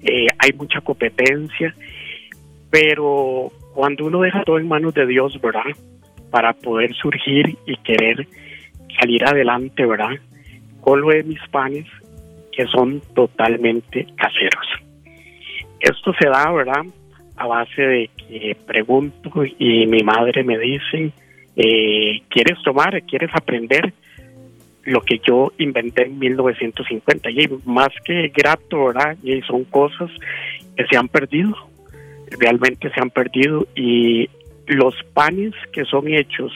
eh, 0.03 0.27
hay 0.39 0.53
mucha 0.53 0.81
competencia, 0.81 1.75
pero 2.71 3.53
cuando 3.75 4.07
uno 4.07 4.23
deja 4.23 4.43
todo 4.43 4.59
en 4.59 4.69
manos 4.69 4.95
de 4.95 5.07
Dios, 5.07 5.41
¿verdad? 5.41 5.71
Para 6.31 6.53
poder 6.55 6.95
surgir 6.95 7.57
y 7.67 7.77
querer 7.77 8.27
salir 8.99 9.25
adelante, 9.25 9.85
¿verdad? 9.87 10.17
Con 10.87 11.01
lo 11.01 11.09
de 11.09 11.25
mis 11.25 11.41
panes, 11.49 11.85
que 12.53 12.65
son 12.67 13.03
totalmente 13.13 14.07
caseros. 14.15 14.67
Esto 15.81 16.15
se 16.17 16.29
da, 16.29 16.49
¿verdad? 16.53 16.85
A 17.35 17.49
base 17.49 17.83
de 17.83 18.11
que 18.17 18.57
pregunto 18.65 19.33
y 19.59 19.85
mi 19.89 20.05
madre 20.05 20.45
me 20.45 20.57
dice, 20.57 21.11
eh, 21.57 22.23
¿quieres 22.29 22.63
tomar? 22.63 23.03
¿Quieres 23.03 23.31
aprender? 23.35 23.93
Lo 24.85 25.01
que 25.01 25.19
yo 25.27 25.53
inventé 25.59 26.05
en 26.05 26.21
1950. 26.21 27.31
Y 27.31 27.49
más 27.65 27.89
que 28.05 28.29
grato, 28.29 28.85
¿verdad? 28.85 29.17
Y 29.25 29.41
son 29.43 29.65
cosas 29.65 30.09
que 30.77 30.87
se 30.87 30.97
han 30.97 31.09
perdido. 31.09 31.53
Realmente 32.39 32.91
se 32.91 33.01
han 33.01 33.11
perdido. 33.11 33.67
Y 33.75 34.31
los 34.69 34.95
panes 35.15 35.53
que 35.73 35.85
son 35.85 36.07
hechos 36.07 36.53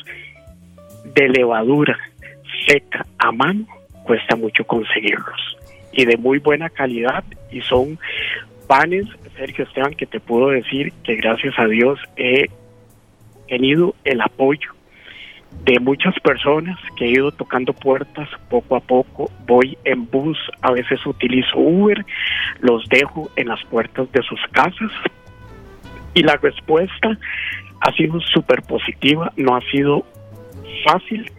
de 1.16 1.28
levadura 1.31 1.99
seca 2.68 3.05
a 3.18 3.33
mano, 3.33 3.66
cuesta 4.11 4.34
mucho 4.34 4.64
conseguirlos. 4.64 5.56
Y 5.92 6.04
de 6.04 6.16
muy 6.16 6.40
buena 6.40 6.68
calidad. 6.68 7.22
Y 7.52 7.61
son 7.61 7.96
panes, 8.66 9.06
Sergio 9.36 9.64
Esteban, 9.64 9.94
que 9.94 10.04
te 10.04 10.18
puedo 10.18 10.48
decir 10.48 10.92
que 11.04 11.14
gracias 11.14 11.56
a 11.56 11.66
Dios 11.66 12.00
he 12.16 12.50
tenido 13.46 13.94
el 14.02 14.20
apoyo 14.20 14.72
de 15.64 15.78
muchas 15.78 16.18
personas 16.24 16.76
que 16.96 17.04
he 17.04 17.11
ido 17.11 17.30
tocando 17.30 17.72
puertas 17.72 18.28
poco 18.48 18.74
a 18.74 18.80
poco. 18.80 19.30
Voy 19.46 19.78
en 19.84 20.06
bus, 20.11 20.38
a 20.61 20.72
veces 20.72 21.06
utilizo 21.06 21.56
Uber, 21.56 22.04
los 22.58 22.84
dejo 22.88 23.30
en 23.36 23.46
las 23.46 23.64
puertas 23.66 24.11
de 24.11 24.22
sus 24.22 24.40
casas. 24.50 24.90
Y 26.14 26.24
la 26.24 26.34
respuesta 26.34 27.16
ha 27.80 27.92
sido 27.92 28.18
súper 28.20 28.62
positiva, 28.62 29.32
no 29.36 29.54
ha 29.54 29.61
sido 29.70 30.04
fácil, 30.84 31.30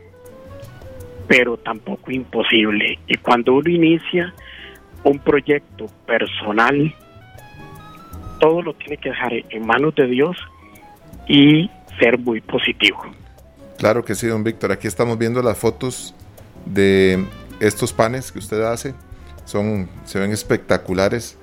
pero 1.28 1.58
tampoco 1.58 2.12
imposible. 2.12 3.00
Y 3.08 3.16
cuando 3.18 3.54
uno 3.54 3.70
inicia 3.70 4.34
un 5.04 5.20
proyecto 5.20 5.88
personal, 6.06 6.94
todo 8.40 8.62
lo 8.62 8.74
tiene 8.74 8.98
que 8.98 9.10
dejar 9.10 9.34
en 9.50 9.66
manos 9.66 9.96
de 9.96 10.08
Dios 10.08 10.38
y 11.28 11.70
ser 12.00 12.18
muy 12.20 12.42
positivo. 12.42 13.00
Claro 13.78 14.04
que 14.04 14.16
sí, 14.16 14.28
don 14.28 14.44
Víctor. 14.44 14.72
Aquí 14.72 14.88
estamos 14.88 15.18
viendo 15.18 15.42
las 15.42 15.58
fotos 15.58 16.14
de 16.66 17.26
estos 17.60 17.94
panes 17.94 18.32
que 18.32 18.40
usted 18.40 18.62
hace. 18.62 18.94
Son, 19.46 19.90
se 20.06 20.20
ven 20.20 20.32
espectaculares. 20.32 21.38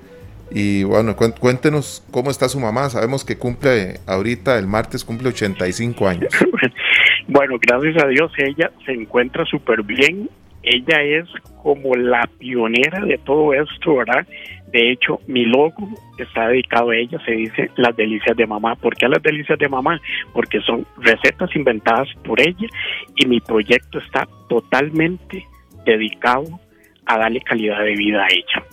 Y 0.51 0.83
bueno, 0.83 1.15
cuéntenos 1.15 2.03
cómo 2.11 2.31
está 2.31 2.49
su 2.49 2.59
mamá. 2.59 2.89
Sabemos 2.89 3.23
que 3.23 3.37
cumple 3.37 3.99
ahorita, 4.07 4.57
el 4.57 4.67
martes, 4.67 5.03
cumple 5.03 5.29
85 5.29 6.07
años. 6.07 6.33
bueno, 7.29 7.57
gracias 7.61 8.03
a 8.03 8.07
Dios, 8.07 8.31
ella 8.37 8.71
se 8.85 8.91
encuentra 8.91 9.45
súper 9.45 9.83
bien. 9.83 10.29
Ella 10.63 11.01
es 11.01 11.27
como 11.61 11.95
la 11.95 12.27
pionera 12.39 13.05
de 13.05 13.19
todo 13.19 13.53
esto, 13.53 13.97
¿verdad? 13.97 14.27
De 14.71 14.91
hecho, 14.91 15.21
mi 15.27 15.45
logo 15.45 15.87
está 16.17 16.47
dedicado 16.47 16.89
a 16.89 16.97
ella, 16.97 17.19
se 17.25 17.31
dice 17.31 17.69
Las 17.75 17.95
Delicias 17.95 18.35
de 18.35 18.47
Mamá. 18.47 18.75
¿Por 18.75 18.95
qué 18.95 19.07
Las 19.07 19.21
Delicias 19.21 19.59
de 19.59 19.69
Mamá? 19.69 20.01
Porque 20.33 20.59
son 20.61 20.87
recetas 20.97 21.55
inventadas 21.55 22.07
por 22.25 22.41
ella 22.41 22.67
y 23.15 23.27
mi 23.27 23.39
proyecto 23.39 23.99
está 23.99 24.27
totalmente 24.49 25.45
dedicado 25.85 26.59
a 27.05 27.19
darle 27.19 27.41
calidad 27.41 27.83
de 27.83 27.95
vida 27.95 28.23
a 28.23 28.27
ella. 28.27 28.65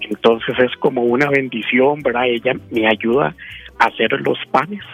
Entonces 0.00 0.54
es 0.60 0.74
como 0.76 1.02
una 1.02 1.28
bendición, 1.28 2.02
¿verdad? 2.02 2.28
Ella 2.28 2.54
me 2.70 2.86
ayuda 2.86 3.34
a 3.80 3.86
hacer 3.86 4.12
los 4.20 4.38
panes. 4.52 4.84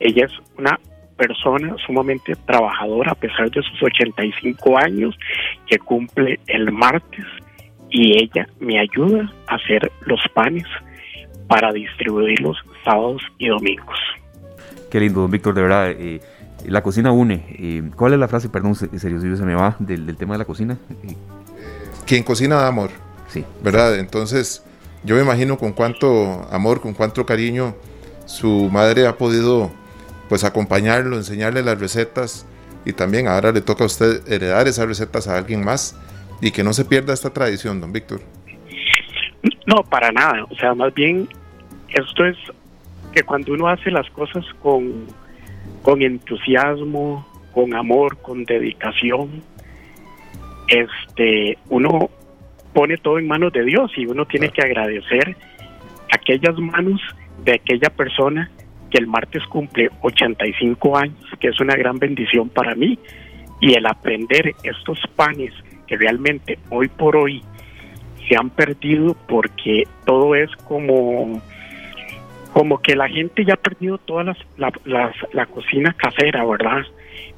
Ella 0.00 0.24
es 0.24 0.32
una 0.58 0.78
persona 1.16 1.76
sumamente 1.86 2.34
trabajadora 2.46 3.12
a 3.12 3.14
pesar 3.14 3.50
de 3.50 3.62
sus 3.62 3.82
85 3.82 4.78
años 4.78 5.18
que 5.66 5.78
cumple 5.78 6.40
el 6.46 6.72
martes 6.72 7.24
y 7.90 8.22
ella 8.22 8.48
me 8.60 8.78
ayuda 8.78 9.30
a 9.46 9.56
hacer 9.56 9.90
los 10.06 10.20
panes 10.34 10.64
para 11.46 11.72
distribuirlos 11.72 12.56
sábados 12.84 13.22
y 13.38 13.48
domingos. 13.48 13.98
Qué 14.90 15.00
lindo, 15.00 15.20
don 15.20 15.30
Víctor, 15.30 15.54
de 15.54 15.62
verdad. 15.62 15.90
Eh, 15.90 16.20
la 16.66 16.82
cocina 16.82 17.12
une. 17.12 17.44
Eh, 17.50 17.82
¿Cuál 17.96 18.14
es 18.14 18.18
la 18.18 18.28
frase, 18.28 18.48
perdón, 18.48 18.74
serio, 18.74 19.36
se 19.36 19.44
me 19.44 19.54
va, 19.54 19.76
del, 19.78 20.16
tema 20.16 20.34
de 20.34 20.38
la 20.38 20.44
cocina? 20.44 20.78
Eh, 21.02 21.14
Quien 22.06 22.22
cocina 22.22 22.56
da 22.56 22.68
amor. 22.68 22.90
Sí. 23.28 23.44
¿Verdad? 23.62 23.98
Entonces, 23.98 24.64
yo 25.04 25.16
me 25.16 25.22
imagino 25.22 25.58
con 25.58 25.72
cuánto 25.72 26.46
amor, 26.50 26.80
con 26.80 26.94
cuánto 26.94 27.26
cariño 27.26 27.74
su 28.26 28.70
madre 28.70 29.06
ha 29.06 29.16
podido 29.16 29.70
pues 30.32 30.44
acompañarlo, 30.44 31.16
enseñarle 31.16 31.62
las 31.62 31.78
recetas 31.78 32.46
y 32.86 32.94
también 32.94 33.28
ahora 33.28 33.52
le 33.52 33.60
toca 33.60 33.84
a 33.84 33.86
usted 33.86 34.26
heredar 34.26 34.66
esas 34.66 34.86
recetas 34.86 35.28
a 35.28 35.36
alguien 35.36 35.62
más 35.62 35.94
y 36.40 36.52
que 36.52 36.64
no 36.64 36.72
se 36.72 36.86
pierda 36.86 37.12
esta 37.12 37.28
tradición, 37.28 37.82
don 37.82 37.92
Víctor. 37.92 38.22
No, 39.66 39.82
para 39.82 40.10
nada. 40.10 40.46
O 40.48 40.54
sea, 40.54 40.74
más 40.74 40.94
bien 40.94 41.28
esto 41.90 42.24
es 42.24 42.38
que 43.12 43.22
cuando 43.24 43.52
uno 43.52 43.68
hace 43.68 43.90
las 43.90 44.08
cosas 44.08 44.42
con, 44.62 45.06
con 45.82 46.00
entusiasmo, 46.00 47.28
con 47.52 47.74
amor, 47.74 48.16
con 48.22 48.46
dedicación, 48.46 49.42
este, 50.66 51.58
uno 51.68 52.08
pone 52.72 52.96
todo 52.96 53.18
en 53.18 53.28
manos 53.28 53.52
de 53.52 53.64
Dios 53.64 53.92
y 53.98 54.06
uno 54.06 54.24
tiene 54.24 54.48
que 54.48 54.62
agradecer 54.62 55.36
aquellas 56.10 56.56
manos 56.56 57.02
de 57.44 57.52
aquella 57.52 57.90
persona 57.90 58.50
que 58.92 58.98
el 58.98 59.06
martes 59.06 59.42
cumple 59.46 59.88
85 60.02 60.96
años, 60.96 61.16
que 61.40 61.48
es 61.48 61.60
una 61.60 61.74
gran 61.74 61.98
bendición 61.98 62.48
para 62.50 62.74
mí, 62.74 62.98
y 63.60 63.74
el 63.74 63.86
aprender 63.86 64.54
estos 64.62 64.98
panes 65.16 65.52
realmente 65.96 66.58
hoy 66.70 66.88
por 66.88 67.16
hoy 67.16 67.42
se 68.28 68.36
han 68.36 68.50
perdido 68.50 69.16
porque 69.26 69.84
todo 70.04 70.34
es 70.34 70.50
como 70.64 71.40
como 72.52 72.82
que 72.82 72.94
la 72.94 73.08
gente 73.08 73.46
ya 73.46 73.54
ha 73.54 73.56
perdido 73.56 73.96
toda 73.96 74.24
las, 74.24 74.36
la, 74.58 74.70
la, 75.32 75.46
cocina 75.46 75.94
casera, 75.94 76.44
¿verdad? 76.44 76.82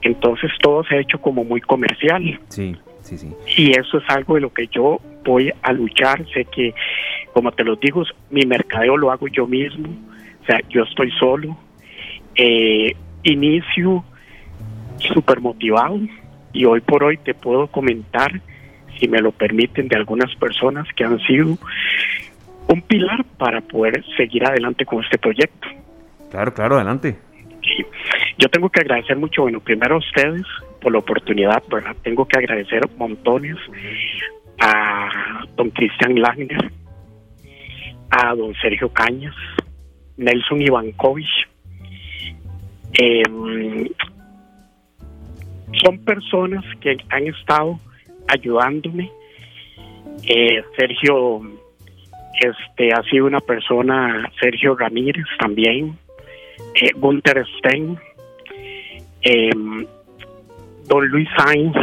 Entonces 0.02 0.50
todo 0.60 0.82
se 0.82 0.96
ha 0.96 1.00
hecho 1.00 1.20
como 1.20 1.44
muy 1.44 1.60
comercial. 1.60 2.40
Sí, 2.48 2.74
sí, 3.00 3.18
sí. 3.18 3.32
Y 3.56 3.78
eso 3.78 3.98
es 3.98 4.04
algo 4.08 4.34
de 4.34 4.40
lo 4.40 4.52
que 4.52 4.66
yo 4.66 5.00
voy 5.24 5.52
a 5.62 5.72
luchar. 5.72 6.26
Sé 6.34 6.46
que, 6.46 6.74
como 7.32 7.52
te 7.52 7.62
lo 7.62 7.76
digo, 7.76 8.02
mi 8.30 8.44
mercadeo 8.44 8.96
lo 8.96 9.12
hago 9.12 9.28
yo 9.28 9.46
mismo. 9.46 9.86
O 10.44 10.46
sea, 10.46 10.60
yo 10.68 10.82
estoy 10.82 11.10
solo. 11.12 11.56
Eh, 12.36 12.94
inicio 13.22 14.04
súper 14.98 15.40
motivado 15.40 15.98
y 16.52 16.66
hoy 16.66 16.80
por 16.80 17.02
hoy 17.02 17.16
te 17.16 17.34
puedo 17.34 17.66
comentar, 17.68 18.30
si 18.98 19.08
me 19.08 19.20
lo 19.20 19.32
permiten, 19.32 19.88
de 19.88 19.96
algunas 19.96 20.34
personas 20.36 20.86
que 20.94 21.04
han 21.04 21.18
sido 21.20 21.56
un 22.68 22.82
pilar 22.82 23.24
para 23.38 23.60
poder 23.62 24.04
seguir 24.16 24.44
adelante 24.44 24.84
con 24.84 25.02
este 25.02 25.18
proyecto. 25.18 25.68
Claro, 26.30 26.52
claro, 26.52 26.76
adelante. 26.76 27.16
Sí. 27.62 27.84
Yo 28.38 28.48
tengo 28.48 28.68
que 28.68 28.80
agradecer 28.80 29.16
mucho, 29.16 29.42
bueno, 29.42 29.60
primero 29.60 29.96
a 29.96 29.98
ustedes 29.98 30.42
por 30.80 30.92
la 30.92 30.98
oportunidad, 30.98 31.62
¿verdad? 31.70 31.96
Tengo 32.02 32.26
que 32.26 32.38
agradecer 32.38 32.82
montones 32.98 33.56
a 34.60 35.44
don 35.56 35.70
Cristian 35.70 36.20
Langner, 36.20 36.70
a 38.10 38.34
don 38.34 38.54
Sergio 38.56 38.92
Cañas, 38.92 39.34
Nelson 40.16 40.62
Ivankovich, 40.62 41.48
eh, 42.98 43.22
son 45.82 45.98
personas 46.04 46.64
que 46.80 46.96
han 47.10 47.26
estado 47.26 47.78
ayudándome. 48.28 49.10
Eh, 50.26 50.62
Sergio 50.76 51.42
este 52.40 52.92
ha 52.92 53.02
sido 53.04 53.26
una 53.26 53.40
persona, 53.40 54.30
Sergio 54.40 54.76
Ramírez 54.76 55.24
también, 55.38 55.96
eh, 56.74 56.90
Gunther 56.96 57.44
Stein, 57.58 57.96
em, 59.22 59.86
don 60.88 61.08
Luis 61.08 61.28
Sainz, 61.36 61.76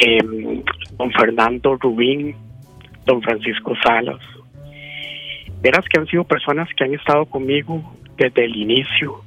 em, 0.00 0.62
don 0.96 1.10
Fernando 1.12 1.76
Rubín, 1.76 2.34
don 3.04 3.20
Francisco 3.22 3.74
Salas. 3.82 4.20
Verás 5.60 5.84
que 5.88 5.98
han 5.98 6.06
sido 6.06 6.24
personas 6.24 6.68
que 6.76 6.84
han 6.84 6.94
estado 6.94 7.26
conmigo 7.26 7.82
desde 8.16 8.44
el 8.44 8.56
inicio, 8.56 9.22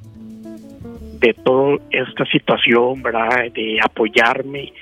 de 1.22 1.34
toda 1.34 1.76
esta 1.90 2.24
situación, 2.26 3.02
¿verdad? 3.02 3.50
De 3.54 3.78
apoyarme, 3.82 4.72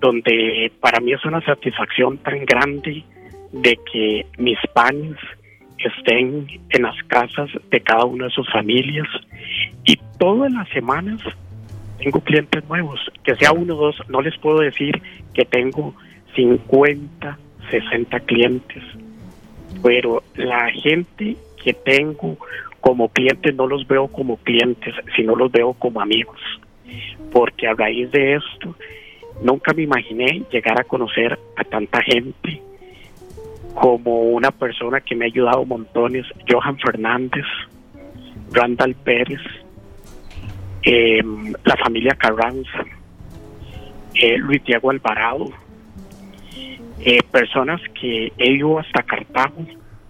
donde 0.00 0.70
para 0.80 1.00
mí 1.00 1.12
es 1.12 1.24
una 1.24 1.40
satisfacción 1.40 2.18
tan 2.18 2.44
grande 2.44 3.02
de 3.52 3.78
que 3.90 4.26
mis 4.36 4.58
panes 4.74 5.16
estén 5.78 6.46
en 6.70 6.82
las 6.82 6.96
casas 7.04 7.48
de 7.70 7.80
cada 7.80 8.04
una 8.04 8.26
de 8.26 8.30
sus 8.30 8.50
familias. 8.52 9.08
Y 9.84 9.98
todas 10.18 10.52
las 10.52 10.68
semanas 10.68 11.20
tengo 11.98 12.20
clientes 12.20 12.62
nuevos, 12.68 13.00
que 13.24 13.34
sea 13.36 13.52
uno 13.52 13.74
o 13.74 13.86
dos, 13.86 13.96
no 14.08 14.20
les 14.20 14.36
puedo 14.38 14.60
decir 14.60 15.00
que 15.32 15.44
tengo 15.44 15.94
50, 16.34 17.38
60 17.70 18.20
clientes, 18.20 18.82
pero 19.82 20.22
la 20.34 20.70
gente 20.70 21.36
que 21.62 21.72
tengo 21.72 22.36
como 22.80 23.08
clientes 23.08 23.54
no 23.54 23.66
los 23.66 23.86
veo 23.86 24.08
como 24.08 24.36
clientes, 24.36 24.94
sino 25.16 25.34
los 25.34 25.50
veo 25.50 25.72
como 25.72 26.00
amigos, 26.00 26.38
porque 27.32 27.66
a 27.66 27.74
raíz 27.74 28.10
de 28.12 28.34
esto 28.34 28.74
nunca 29.42 29.72
me 29.72 29.82
imaginé 29.82 30.42
llegar 30.50 30.80
a 30.80 30.84
conocer 30.84 31.38
a 31.56 31.64
tanta 31.64 32.02
gente. 32.02 32.62
Como 33.74 34.30
una 34.30 34.50
persona 34.50 35.00
que 35.00 35.14
me 35.14 35.26
ha 35.26 35.28
ayudado 35.28 35.64
montones, 35.66 36.24
Johan 36.48 36.78
Fernández, 36.78 37.44
Randall 38.52 38.94
Pérez, 38.94 39.40
eh, 40.82 41.22
la 41.64 41.76
familia 41.76 42.14
Carranza, 42.14 42.84
eh, 44.14 44.38
Luis 44.38 44.64
Diego 44.64 44.90
Alvarado, 44.90 45.50
eh, 47.00 47.22
personas 47.30 47.80
que 48.00 48.32
he 48.38 48.52
ido 48.52 48.78
hasta 48.78 49.02
Cartago 49.02 49.66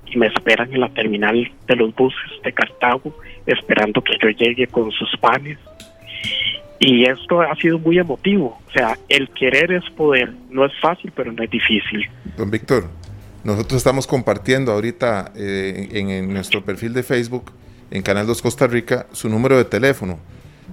y 0.07 0.17
me 0.17 0.29
esperan 0.29 0.73
en 0.73 0.81
la 0.81 0.89
terminal 0.91 1.51
de 1.67 1.77
los 1.77 1.95
buses 1.95 2.31
de 2.45 2.53
Cartago, 2.53 3.17
esperando 3.47 4.03
que 4.03 4.15
yo 4.23 4.29
llegue 4.31 4.67
con 4.67 4.91
sus 4.93 5.11
panes. 5.21 5.59
Y 6.79 7.05
esto 7.05 7.41
ha 7.41 7.55
sido 7.57 7.79
muy 7.79 7.99
emotivo. 7.99 8.59
O 8.69 8.71
sea, 8.71 8.99
el 9.09 9.31
querer 9.31 9.73
es 9.73 9.89
poder. 9.91 10.33
No 10.51 10.65
es 10.65 10.73
fácil, 10.81 11.13
pero 11.15 11.33
no 11.33 11.43
es 11.43 11.51
difícil. 11.51 12.09
Don 12.37 12.51
Víctor, 12.51 12.89
nosotros 13.45 13.79
estamos 13.79 14.07
compartiendo 14.07 14.73
ahorita 14.73 15.33
en, 15.35 16.33
nuestro 16.33 16.65
perfil 16.65 16.93
de 16.93 17.03
Facebook, 17.03 17.51
en 17.91 18.03
Canal 18.03 18.27
2 18.27 18.43
Costa 18.43 18.67
Rica, 18.67 19.07
su 19.13 19.29
número 19.29 19.57
de 19.57 19.65
teléfono 19.65 20.19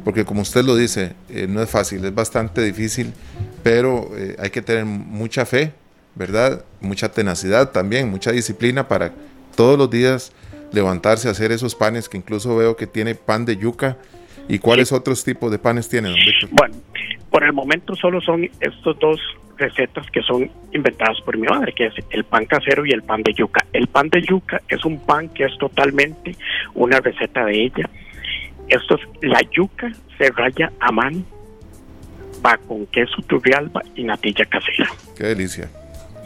porque 0.03 0.25
como 0.25 0.41
usted 0.41 0.63
lo 0.63 0.75
dice, 0.75 1.13
eh, 1.29 1.47
no 1.47 1.61
es 1.61 1.69
fácil, 1.69 2.03
es 2.03 2.13
bastante 2.13 2.61
difícil, 2.61 3.13
pero 3.61 4.09
eh, 4.17 4.35
hay 4.39 4.49
que 4.49 4.61
tener 4.61 4.85
mucha 4.85 5.45
fe, 5.45 5.73
¿verdad? 6.15 6.63
Mucha 6.81 7.11
tenacidad 7.11 7.71
también, 7.71 8.09
mucha 8.09 8.31
disciplina 8.31 8.87
para 8.87 9.13
todos 9.55 9.77
los 9.77 9.89
días 9.89 10.31
levantarse 10.71 11.27
a 11.27 11.31
hacer 11.31 11.51
esos 11.51 11.75
panes 11.75 12.09
que 12.09 12.17
incluso 12.17 12.55
veo 12.55 12.75
que 12.75 12.87
tiene 12.87 13.15
pan 13.15 13.45
de 13.45 13.57
yuca. 13.57 13.97
¿Y 14.49 14.59
cuáles 14.59 14.91
otros 14.91 15.23
tipos 15.23 15.51
de 15.51 15.59
panes 15.59 15.87
tiene, 15.87 16.09
don 16.09 16.17
Víctor? 16.17 16.49
Bueno, 16.51 16.75
por 17.29 17.43
el 17.43 17.53
momento 17.53 17.95
solo 17.95 18.19
son 18.19 18.49
estos 18.59 18.99
dos 18.99 19.19
recetas 19.57 20.05
que 20.11 20.21
son 20.21 20.51
inventadas 20.73 21.21
por 21.21 21.37
mi 21.37 21.47
madre, 21.47 21.71
que 21.73 21.85
es 21.85 21.93
el 22.09 22.25
pan 22.25 22.45
casero 22.45 22.85
y 22.85 22.91
el 22.91 23.03
pan 23.03 23.21
de 23.23 23.33
yuca. 23.33 23.65
El 23.71 23.87
pan 23.87 24.09
de 24.09 24.21
yuca 24.21 24.61
es 24.67 24.83
un 24.83 24.99
pan 24.99 25.29
que 25.29 25.45
es 25.45 25.57
totalmente 25.57 26.35
una 26.73 26.99
receta 26.99 27.45
de 27.45 27.63
ella 27.65 27.89
esto 28.67 28.95
es 28.95 29.01
la 29.21 29.41
yuca 29.51 29.91
se 30.17 30.29
raya 30.31 30.71
a 30.79 30.91
mano, 30.91 31.23
va 32.45 32.57
con 32.57 32.85
queso 32.87 33.21
turrialba 33.27 33.81
y 33.95 34.03
natilla 34.03 34.45
casera. 34.45 34.89
Qué 35.17 35.25
delicia. 35.25 35.69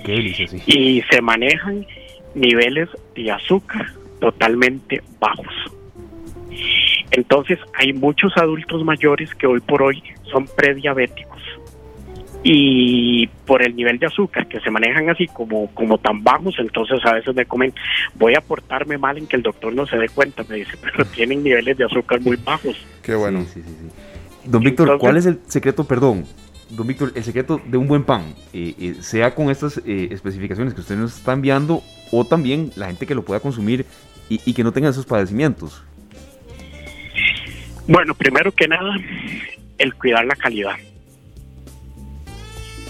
Qué 0.07 0.13
delicia, 0.13 0.47
sí. 0.47 0.61
Y 0.65 1.01
se 1.11 1.21
manejan 1.21 1.85
niveles 2.33 2.87
de 3.13 3.29
azúcar 3.29 3.85
totalmente 4.21 5.01
bajos. 5.19 5.53
Entonces 7.11 7.59
hay 7.73 7.91
muchos 7.91 8.31
adultos 8.37 8.85
mayores 8.85 9.35
que 9.35 9.47
hoy 9.47 9.59
por 9.59 9.83
hoy 9.83 10.01
son 10.31 10.47
prediabéticos 10.55 11.41
y 12.41 13.27
por 13.45 13.61
el 13.61 13.75
nivel 13.75 13.99
de 13.99 14.05
azúcar 14.05 14.47
que 14.47 14.61
se 14.61 14.71
manejan 14.71 15.09
así 15.09 15.27
como, 15.27 15.67
como 15.73 15.97
tan 15.97 16.23
bajos, 16.23 16.55
entonces 16.57 17.03
a 17.03 17.15
veces 17.15 17.35
me 17.35 17.45
comen, 17.45 17.73
voy 18.15 18.35
a 18.35 18.39
portarme 18.39 18.97
mal 18.97 19.17
en 19.17 19.27
que 19.27 19.35
el 19.35 19.41
doctor 19.43 19.75
no 19.75 19.85
se 19.87 19.97
dé 19.97 20.07
cuenta, 20.07 20.45
me 20.47 20.55
dice, 20.55 20.77
pero 20.81 21.03
tienen 21.03 21.43
niveles 21.43 21.77
de 21.77 21.83
azúcar 21.83 22.21
muy 22.21 22.37
bajos. 22.37 22.77
Qué 23.01 23.13
bueno. 23.13 23.45
Don 24.45 24.63
Víctor, 24.63 24.97
¿cuál 24.99 25.17
es 25.17 25.25
el 25.25 25.41
secreto, 25.47 25.83
perdón? 25.83 26.23
Don 26.69 26.87
Víctor, 26.87 27.13
el 27.15 27.23
secreto 27.23 27.61
de 27.65 27.77
un 27.77 27.87
buen 27.87 28.03
pan, 28.03 28.33
eh, 28.53 28.73
eh, 28.79 28.95
sea 29.01 29.33
con 29.33 29.49
estas 29.49 29.77
eh, 29.85 30.09
especificaciones 30.11 30.73
que 30.73 30.81
usted 30.81 30.95
nos 30.95 31.17
está 31.17 31.33
enviando 31.33 31.81
o 32.11 32.25
también 32.25 32.71
la 32.75 32.87
gente 32.87 33.05
que 33.05 33.15
lo 33.15 33.23
pueda 33.23 33.39
consumir 33.39 33.85
y, 34.29 34.41
y 34.45 34.53
que 34.53 34.63
no 34.63 34.73
tenga 34.73 34.89
esos 34.89 35.05
padecimientos. 35.05 35.83
Bueno, 37.87 38.13
primero 38.13 38.51
que 38.51 38.67
nada, 38.67 38.95
el 39.77 39.93
cuidar 39.95 40.25
la 40.25 40.35
calidad 40.35 40.75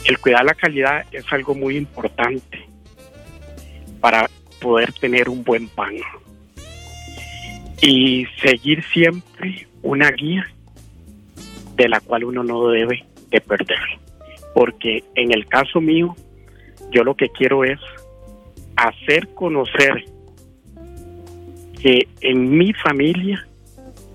el 0.08 0.20
cuidar 0.20 0.46
la 0.46 0.54
calidad 0.54 1.06
es 1.12 1.26
algo 1.32 1.54
muy 1.54 1.76
importante 1.76 2.66
para 4.00 4.30
poder 4.62 4.94
tener 4.94 5.30
un 5.30 5.44
buen 5.44 5.68
pan. 5.68 5.96
Y 7.82 8.26
seguir 8.42 8.84
siempre 8.86 9.68
una 9.84 10.10
guía 10.12 10.50
de 11.76 11.90
la 11.90 12.00
cual 12.00 12.24
uno 12.24 12.44
no 12.44 12.70
debe 12.70 13.06
de 13.30 13.42
perder. 13.42 13.80
Porque 14.54 15.04
en 15.16 15.32
el 15.32 15.48
caso 15.48 15.82
mío, 15.82 16.16
yo 16.92 17.04
lo 17.04 17.16
que 17.16 17.30
quiero 17.30 17.64
es 17.64 17.80
hacer 18.76 19.28
conocer 19.34 20.06
que 21.82 22.08
en 22.22 22.58
mi 22.58 22.74
familia 22.74 23.46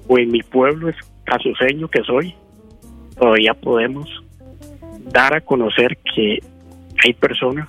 o 0.09 0.19
en 0.19 0.31
mi 0.31 0.43
pueblo 0.43 0.89
es 0.89 0.97
casuseño 1.25 1.89
que 1.89 2.03
soy, 2.03 2.35
todavía 3.17 3.55
podemos 3.55 4.09
dar 5.11 5.35
a 5.35 5.41
conocer 5.41 5.97
que 6.15 6.39
hay 7.05 7.13
personas 7.15 7.69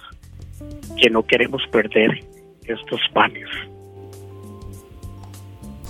que 0.99 1.09
no 1.09 1.25
queremos 1.25 1.61
perder 1.71 2.23
estos 2.65 3.01
panes. 3.13 3.47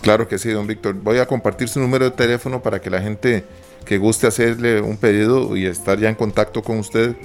Claro 0.02 0.28
que 0.28 0.38
sí, 0.38 0.50
don 0.50 0.68
Víctor. 0.68 0.96
Voy 0.96 1.20
a 1.20 1.26
compartir 1.26 1.70
su 1.70 1.80
número 1.80 2.06
de 2.06 2.12
teléfono 2.12 2.62
para 2.62 2.82
que 2.82 2.90
la 2.90 3.02
gente 3.02 3.46
que 3.86 3.98
guste 3.98 4.28
hacerle 4.28 4.82
un 4.82 4.98
pedido 4.98 5.56
y 5.56 5.66
estar 5.66 6.00
ya 6.00 6.10
en 6.10 6.16
contacto 6.16 6.62
con 6.62 6.80
usted, 6.80 7.16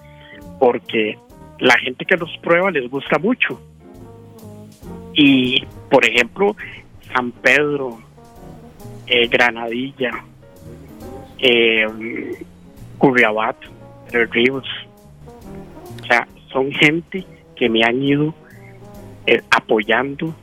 porque 0.59 1.19
la 1.59 1.77
gente 1.77 2.03
que 2.03 2.17
los 2.17 2.35
prueba 2.39 2.71
les 2.71 2.89
gusta 2.89 3.19
mucho. 3.19 3.61
Y, 5.13 5.63
por 5.87 6.03
ejemplo, 6.03 6.55
San 7.13 7.31
Pedro, 7.31 7.99
eh, 9.05 9.27
Granadilla, 9.27 10.23
eh, 11.37 11.85
Curriabat, 12.97 13.57
Ríos, 14.31 14.65
son 16.51 16.71
gente 16.71 17.25
que 17.55 17.69
me 17.69 17.83
han 17.83 18.01
ido 18.01 18.33
eh, 19.25 19.41
apoyando 19.51 20.33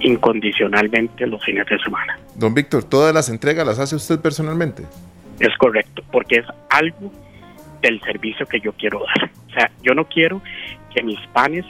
incondicionalmente 0.00 1.26
los 1.26 1.44
fines 1.44 1.66
de 1.66 1.78
semana. 1.78 2.18
Don 2.34 2.54
Víctor, 2.54 2.84
¿todas 2.84 3.14
las 3.14 3.28
entregas 3.28 3.66
las 3.66 3.78
hace 3.78 3.96
usted 3.96 4.20
personalmente? 4.20 4.84
Es 5.38 5.56
correcto, 5.58 6.02
porque 6.10 6.36
es 6.36 6.46
algo 6.70 7.12
del 7.82 8.00
servicio 8.00 8.46
que 8.46 8.60
yo 8.60 8.72
quiero 8.72 9.00
dar. 9.04 9.30
O 9.48 9.52
sea, 9.52 9.70
yo 9.82 9.94
no 9.94 10.04
quiero 10.04 10.40
que 10.94 11.02
mis 11.02 11.18
panes, 11.32 11.64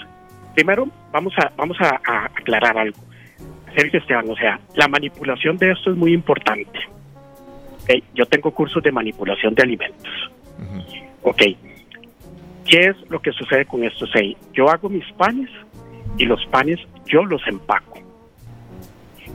primero 0.55 0.89
vamos 1.13 1.35
a, 1.39 1.53
vamos 1.57 1.77
a, 1.81 2.01
aclarar 2.37 2.79
algo. 2.79 2.99
Sergio 3.75 4.01
Esteban, 4.01 4.29
o 4.29 4.37
sea, 4.37 4.59
la 4.75 4.89
manipulación 4.89 5.57
de 5.57 5.73
esto 5.73 5.91
es 5.91 5.97
muy 5.97 6.13
importante. 6.13 6.79
Yo 8.15 8.27
tengo 8.27 8.53
cursos 8.53 8.83
de 8.83 8.93
manipulación 8.93 9.55
de 9.55 9.63
alimentos. 9.63 10.31
Ok, 11.23 11.43
¿qué 12.71 12.91
es 12.91 13.11
lo 13.11 13.21
que 13.21 13.33
sucede 13.33 13.67
con 13.67 13.85
esto? 13.85 14.07
yo 14.55 14.71
hago 14.71 14.89
mis 14.89 15.05
panes 15.13 15.51
y 16.17 16.25
los 16.25 16.45
panes 16.47 16.79
yo 17.07 17.25
los 17.25 17.47
empaco. 17.47 17.99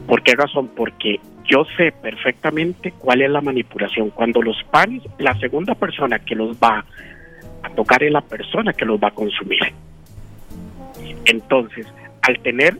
¿Por 0.08 0.24
qué 0.24 0.34
razón? 0.36 0.70
Porque 0.76 1.20
yo 1.44 1.66
sé 1.78 1.92
perfectamente 1.92 2.92
cuál 2.92 3.22
es 3.22 3.30
la 3.30 3.42
manipulación. 3.42 4.10
Cuando 4.12 4.42
los 4.42 4.56
panes, 4.72 5.04
la 5.20 5.38
segunda 5.40 5.76
persona 5.76 6.20
que 6.20 6.36
los 6.36 6.56
va 6.58 6.86
a 7.62 7.70
tocar 7.72 8.04
es 8.04 8.12
la 8.12 8.22
persona 8.22 8.72
que 8.72 8.86
los 8.86 9.00
va 9.00 9.10
a 9.10 9.12
consumir. 9.12 9.60
Entonces, 11.26 11.88
al 12.22 12.40
tener 12.40 12.78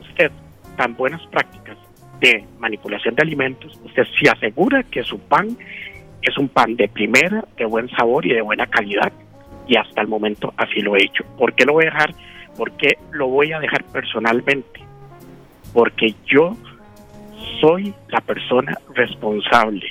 usted 0.00 0.30
tan 0.76 0.94
buenas 0.96 1.24
prácticas 1.28 1.76
de 2.20 2.44
manipulación 2.58 3.14
de 3.14 3.22
alimentos, 3.22 3.78
usted 3.84 4.04
se 4.20 4.28
asegura 4.28 4.82
que 4.82 5.02
su 5.02 5.18
pan 5.18 5.56
es 6.20 6.36
un 6.36 6.48
pan 6.48 6.76
de 6.76 6.88
primera, 6.88 7.44
de 7.56 7.64
buen 7.64 7.88
sabor 7.90 8.26
y 8.26 8.34
de 8.34 8.42
buena 8.42 8.66
calidad. 8.66 9.12
Y 9.66 9.76
hasta 9.76 10.00
el 10.00 10.08
momento 10.08 10.52
así 10.56 10.80
lo 10.80 10.96
he 10.96 11.04
hecho. 11.04 11.24
¿Por 11.38 11.54
qué 11.54 11.64
lo 11.64 11.74
voy 11.74 11.84
a 11.84 11.90
dejar? 11.90 12.14
¿Por 12.56 12.72
qué 12.72 12.98
lo 13.12 13.28
voy 13.28 13.52
a 13.52 13.60
dejar 13.60 13.84
personalmente? 13.84 14.80
Porque 15.72 16.14
yo 16.26 16.56
soy 17.60 17.94
la 18.08 18.20
persona 18.20 18.78
responsable 18.94 19.86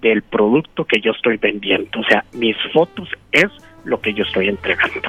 del 0.00 0.22
producto 0.22 0.84
que 0.84 1.00
yo 1.00 1.12
estoy 1.12 1.36
vendiendo. 1.36 2.00
O 2.00 2.04
sea, 2.04 2.24
mis 2.32 2.56
fotos 2.72 3.08
es 3.32 3.48
lo 3.84 4.00
que 4.00 4.14
yo 4.14 4.24
estoy 4.24 4.48
entregando. 4.48 5.08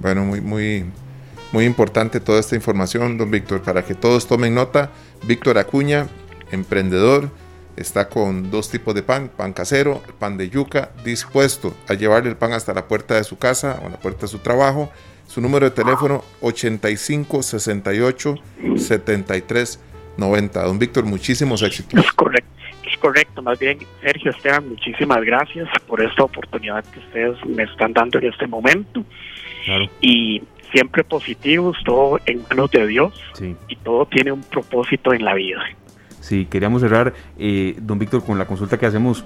Bueno, 0.00 0.24
muy, 0.24 0.40
muy, 0.40 0.84
muy 1.52 1.64
importante 1.64 2.20
toda 2.20 2.40
esta 2.40 2.56
información, 2.56 3.18
don 3.18 3.30
Víctor, 3.30 3.62
para 3.62 3.84
que 3.84 3.94
todos 3.94 4.26
tomen 4.26 4.54
nota. 4.54 4.90
Víctor 5.26 5.58
Acuña, 5.58 6.08
emprendedor, 6.50 7.30
está 7.80 8.08
con 8.08 8.50
dos 8.50 8.70
tipos 8.70 8.94
de 8.94 9.02
pan, 9.02 9.30
pan 9.34 9.52
casero, 9.52 10.02
pan 10.18 10.36
de 10.36 10.50
yuca, 10.50 10.90
dispuesto 11.04 11.74
a 11.88 11.94
llevarle 11.94 12.30
el 12.30 12.36
pan 12.36 12.52
hasta 12.52 12.74
la 12.74 12.86
puerta 12.86 13.14
de 13.14 13.24
su 13.24 13.38
casa 13.38 13.80
o 13.82 13.86
a 13.86 13.90
la 13.90 13.98
puerta 13.98 14.22
de 14.22 14.28
su 14.28 14.38
trabajo. 14.38 14.90
Su 15.26 15.40
número 15.40 15.64
de 15.64 15.70
teléfono 15.70 16.24
85 16.40 17.42
68 17.42 18.34
73 18.76 19.80
90. 20.16 20.62
Don 20.62 20.78
Víctor, 20.78 21.04
muchísimos 21.04 21.62
éxitos. 21.62 22.04
Es 22.04 22.12
correcto, 22.12 22.50
es 22.90 22.98
correcto. 22.98 23.40
Más 23.40 23.58
bien, 23.58 23.78
Sergio 24.02 24.32
Esteban, 24.32 24.68
muchísimas 24.68 25.22
gracias 25.22 25.68
por 25.86 26.02
esta 26.02 26.24
oportunidad 26.24 26.84
que 26.84 26.98
ustedes 26.98 27.44
me 27.46 27.62
están 27.62 27.92
dando 27.92 28.18
en 28.18 28.26
este 28.26 28.46
momento. 28.46 29.04
Y 30.00 30.42
siempre 30.72 31.04
positivos, 31.04 31.76
todo 31.84 32.18
en 32.26 32.42
manos 32.48 32.70
de 32.70 32.86
Dios 32.86 33.14
y 33.68 33.76
todo 33.76 34.06
tiene 34.06 34.32
un 34.32 34.42
propósito 34.42 35.12
en 35.14 35.24
la 35.24 35.34
vida. 35.34 35.62
Sí, 36.20 36.46
queríamos 36.46 36.82
cerrar, 36.82 37.14
eh, 37.38 37.74
don 37.80 37.98
Víctor, 37.98 38.24
con 38.24 38.38
la 38.38 38.46
consulta 38.46 38.78
que 38.78 38.86
hacemos 38.86 39.24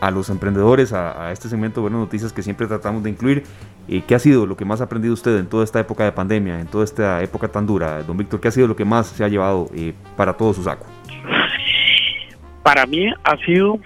a 0.00 0.10
los 0.10 0.30
emprendedores, 0.30 0.92
a, 0.92 1.30
este 1.30 1.48
segmento 1.48 1.80
de 1.80 1.82
Buenas 1.82 2.00
Noticias 2.00 2.32
que 2.32 2.42
siempre 2.42 2.66
tratamos 2.66 3.02
de 3.02 3.10
incluir. 3.10 3.44
Eh, 3.88 4.02
¿Qué 4.06 4.14
ha 4.14 4.18
sido 4.18 4.46
lo 4.46 4.56
que 4.56 4.64
más 4.64 4.80
ha 4.80 4.84
aprendido 4.84 5.12
usted 5.12 5.38
en 5.38 5.46
toda 5.46 5.64
esta 5.64 5.80
época 5.80 6.04
de 6.04 6.12
pandemia, 6.12 6.60
en 6.60 6.66
toda 6.66 6.84
esta 6.84 7.22
época 7.22 7.48
tan 7.48 7.66
dura? 7.66 8.02
Don 8.02 8.16
Víctor, 8.16 8.40
¿qué 8.40 8.48
ha 8.48 8.50
sido 8.50 8.66
lo 8.66 8.76
que 8.76 8.84
más 8.84 9.08
se 9.08 9.22
ha 9.22 9.28
llevado 9.28 9.68
eh, 9.74 9.92
para 10.16 10.32
todo 10.32 10.54
su 10.54 10.62
saco? 10.62 10.86
Para 12.62 12.86
mí 12.86 13.12
ha 13.24 13.36
sido 13.44 13.78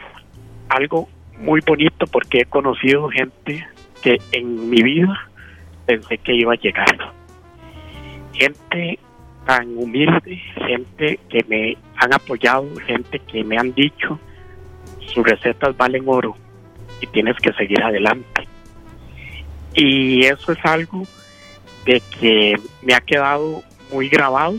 algo 0.68 1.08
muy 1.38 1.60
bonito 1.66 2.06
porque 2.06 2.40
he 2.40 2.44
conocido 2.44 3.08
gente 3.08 3.66
que 4.02 4.18
en 4.32 4.70
mi 4.70 4.82
vida 4.82 5.28
pensé 5.86 6.18
que 6.18 6.34
iba 6.34 6.52
a 6.52 6.56
llegar. 6.56 7.12
Gente 8.32 8.98
tan 9.46 9.76
humilde, 9.76 10.40
gente 10.66 11.18
que 11.28 11.44
me 11.48 11.76
han 11.96 12.12
apoyado, 12.12 12.68
gente 12.86 13.18
que 13.20 13.44
me 13.44 13.56
han 13.56 13.72
dicho 13.74 14.18
sus 15.14 15.24
recetas 15.24 15.76
valen 15.76 16.04
oro 16.06 16.36
y 17.00 17.06
tienes 17.06 17.36
que 17.36 17.52
seguir 17.52 17.82
adelante. 17.82 18.46
Y 19.74 20.24
eso 20.24 20.52
es 20.52 20.58
algo 20.64 21.02
de 21.84 22.00
que 22.18 22.54
me 22.82 22.94
ha 22.94 23.00
quedado 23.00 23.62
muy 23.92 24.08
grabado. 24.08 24.54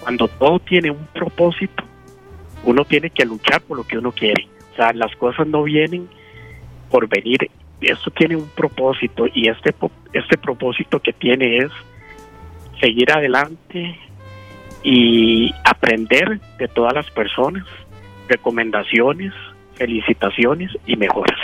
Cuando 0.00 0.28
todo 0.28 0.58
tiene 0.58 0.90
un 0.90 1.06
propósito, 1.12 1.84
uno 2.64 2.84
tiene 2.84 3.10
que 3.10 3.24
luchar 3.24 3.60
por 3.62 3.76
lo 3.76 3.84
que 3.84 3.98
uno 3.98 4.12
quiere. 4.12 4.48
O 4.72 4.76
sea, 4.76 4.92
las 4.92 5.14
cosas 5.16 5.46
no 5.46 5.62
vienen 5.62 6.08
por 6.90 7.08
venir. 7.08 7.50
Esto 7.80 8.10
tiene 8.10 8.36
un 8.36 8.48
propósito 8.48 9.26
y 9.32 9.48
este, 9.48 9.74
este 10.12 10.38
propósito 10.38 11.00
que 11.00 11.12
tiene 11.12 11.58
es 11.58 11.70
seguir 12.80 13.12
adelante 13.12 13.98
y 14.82 15.52
aprender 15.64 16.40
de 16.58 16.68
todas 16.68 16.94
las 16.94 17.10
personas, 17.10 17.64
recomendaciones, 18.28 19.32
felicitaciones 19.74 20.70
y 20.86 20.96
mejoras. 20.96 21.38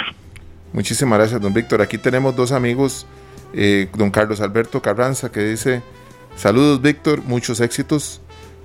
Muchísimas 0.72 1.18
gracias, 1.18 1.41
don 1.41 1.55
Víctor. 1.55 1.82
Aquí 1.82 1.99
tenemos 1.99 2.36
dos 2.36 2.53
amigos, 2.53 3.07
eh, 3.55 3.89
don 3.97 4.11
Carlos 4.11 4.41
Alberto 4.41 4.82
Carranza, 4.82 5.32
que 5.32 5.41
dice, 5.41 5.82
saludos 6.36 6.82
Víctor, 6.82 7.22
muchos 7.24 7.61
éxitos. 7.61 8.20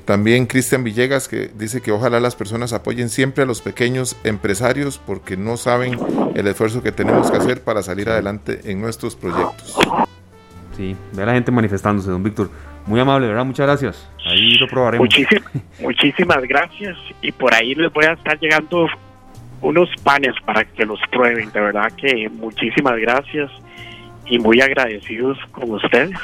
También 0.05 0.47
Cristian 0.47 0.83
Villegas, 0.83 1.29
que 1.29 1.49
dice 1.57 1.79
que 1.79 1.93
ojalá 1.93 2.19
las 2.19 2.35
personas 2.35 2.73
apoyen 2.73 3.07
siempre 3.07 3.43
a 3.43 3.45
los 3.45 3.61
pequeños 3.61 4.17
empresarios 4.25 4.97
porque 4.97 5.37
no 5.37 5.55
saben 5.55 5.97
el 6.35 6.45
esfuerzo 6.47 6.83
que 6.83 6.91
tenemos 6.91 7.31
que 7.31 7.37
hacer 7.37 7.61
para 7.63 7.81
salir 7.83 8.09
adelante 8.09 8.59
en 8.65 8.81
nuestros 8.81 9.15
proyectos. 9.15 9.77
Sí, 10.75 10.97
ve 11.13 11.23
a 11.23 11.27
la 11.27 11.33
gente 11.33 11.51
manifestándose, 11.51 12.09
don 12.09 12.21
Víctor. 12.21 12.49
Muy 12.85 12.99
amable, 12.99 13.27
¿verdad? 13.27 13.45
Muchas 13.45 13.65
gracias. 13.65 14.09
Ahí 14.25 14.55
lo 14.55 14.67
probaremos. 14.67 15.07
muchísimas 15.79 16.41
gracias. 16.43 16.97
Y 17.21 17.31
por 17.31 17.53
ahí 17.53 17.75
les 17.75 17.91
voy 17.91 18.05
a 18.05 18.13
estar 18.13 18.39
llegando 18.39 18.87
unos 19.61 19.89
panes 20.03 20.33
para 20.45 20.65
que 20.65 20.85
los 20.85 20.99
prueben. 21.11 21.51
De 21.51 21.59
verdad 21.61 21.91
que 21.93 22.29
muchísimas 22.29 22.97
gracias 22.97 23.49
y 24.25 24.39
muy 24.39 24.61
agradecidos 24.61 25.37
con 25.51 25.71
ustedes 25.71 26.17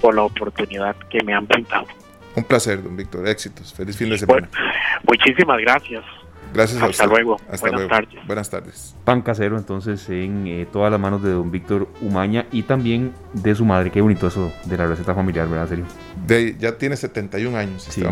por 0.00 0.14
la 0.14 0.22
oportunidad 0.22 0.96
que 1.10 1.22
me 1.22 1.34
han 1.34 1.46
brindado. 1.46 1.86
Un 2.34 2.44
placer, 2.44 2.82
don 2.82 2.96
Víctor. 2.96 3.26
Éxitos. 3.28 3.74
Feliz 3.74 3.96
fin 3.96 4.08
de 4.08 4.18
semana. 4.18 4.48
muchísimas 5.06 5.58
gracias. 5.60 6.04
Gracias 6.52 6.82
a 6.82 6.86
Hasta 6.86 7.06
luego. 7.06 7.36
Hasta 7.50 7.70
Buenas 7.70 7.88
tardes. 7.88 8.26
Buenas 8.26 8.50
tardes. 8.50 8.96
Pan 9.04 9.22
casero, 9.22 9.56
entonces, 9.56 10.08
en 10.08 10.46
eh, 10.46 10.66
todas 10.70 10.90
las 10.90 11.00
manos 11.00 11.22
de 11.22 11.30
don 11.30 11.50
Víctor 11.50 11.88
Umaña 12.00 12.46
y 12.52 12.62
también 12.62 13.12
de 13.32 13.54
su 13.54 13.64
madre. 13.64 13.90
Qué 13.90 14.00
bonito 14.00 14.26
eso 14.26 14.52
de 14.64 14.76
la 14.76 14.86
receta 14.86 15.14
familiar, 15.14 15.48
¿verdad, 15.48 15.68
serio? 15.68 15.84
De, 16.26 16.56
ya 16.58 16.76
tiene 16.76 16.96
71 16.96 17.56
años, 17.56 17.86
sí. 17.88 18.02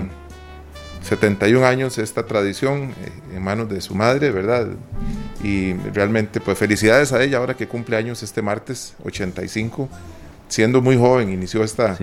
71 1.02 1.64
años 1.64 1.96
esta 1.98 2.26
tradición 2.26 2.90
eh, 3.02 3.36
en 3.36 3.42
manos 3.42 3.68
de 3.68 3.80
su 3.80 3.94
madre, 3.94 4.30
¿verdad? 4.30 4.68
Y 5.42 5.74
realmente, 5.94 6.40
pues 6.40 6.58
felicidades 6.58 7.12
a 7.12 7.22
ella 7.22 7.38
ahora 7.38 7.54
que 7.54 7.66
cumple 7.66 7.96
años 7.96 8.22
este 8.22 8.42
martes, 8.42 8.94
85. 9.04 9.88
Siendo 10.48 10.80
muy 10.80 10.96
joven, 10.96 11.30
inició 11.30 11.62
esta, 11.62 11.96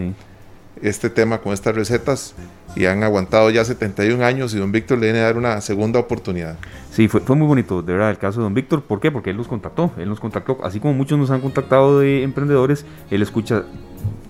este 0.81 1.09
tema 1.09 1.39
con 1.39 1.53
estas 1.53 1.75
recetas 1.75 2.35
y 2.75 2.85
han 2.85 3.03
aguantado 3.03 3.49
ya 3.49 3.63
71 3.63 4.23
años 4.23 4.53
y 4.53 4.59
don 4.59 4.71
Víctor 4.71 4.97
le 4.99 5.07
viene 5.07 5.19
a 5.19 5.23
dar 5.23 5.37
una 5.37 5.61
segunda 5.61 5.99
oportunidad. 5.99 6.57
Sí, 6.91 7.07
fue, 7.07 7.21
muy 7.35 7.47
bonito, 7.47 7.81
de 7.81 7.93
verdad, 7.93 8.09
el 8.09 8.17
caso 8.17 8.39
de 8.39 8.43
don 8.43 8.53
Víctor. 8.53 8.81
¿Por 8.81 8.99
qué? 8.99 9.11
Porque 9.11 9.29
él 9.29 9.37
nos 9.37 9.47
contactó, 9.47 9.91
él 9.97 10.09
nos 10.09 10.19
contactó, 10.19 10.59
así 10.63 10.79
como 10.79 10.93
muchos 10.93 11.17
nos 11.17 11.31
han 11.31 11.41
contactado 11.41 11.99
de 11.99 12.23
emprendedores, 12.23 12.85
él 13.09 13.21
escucha 13.21 13.63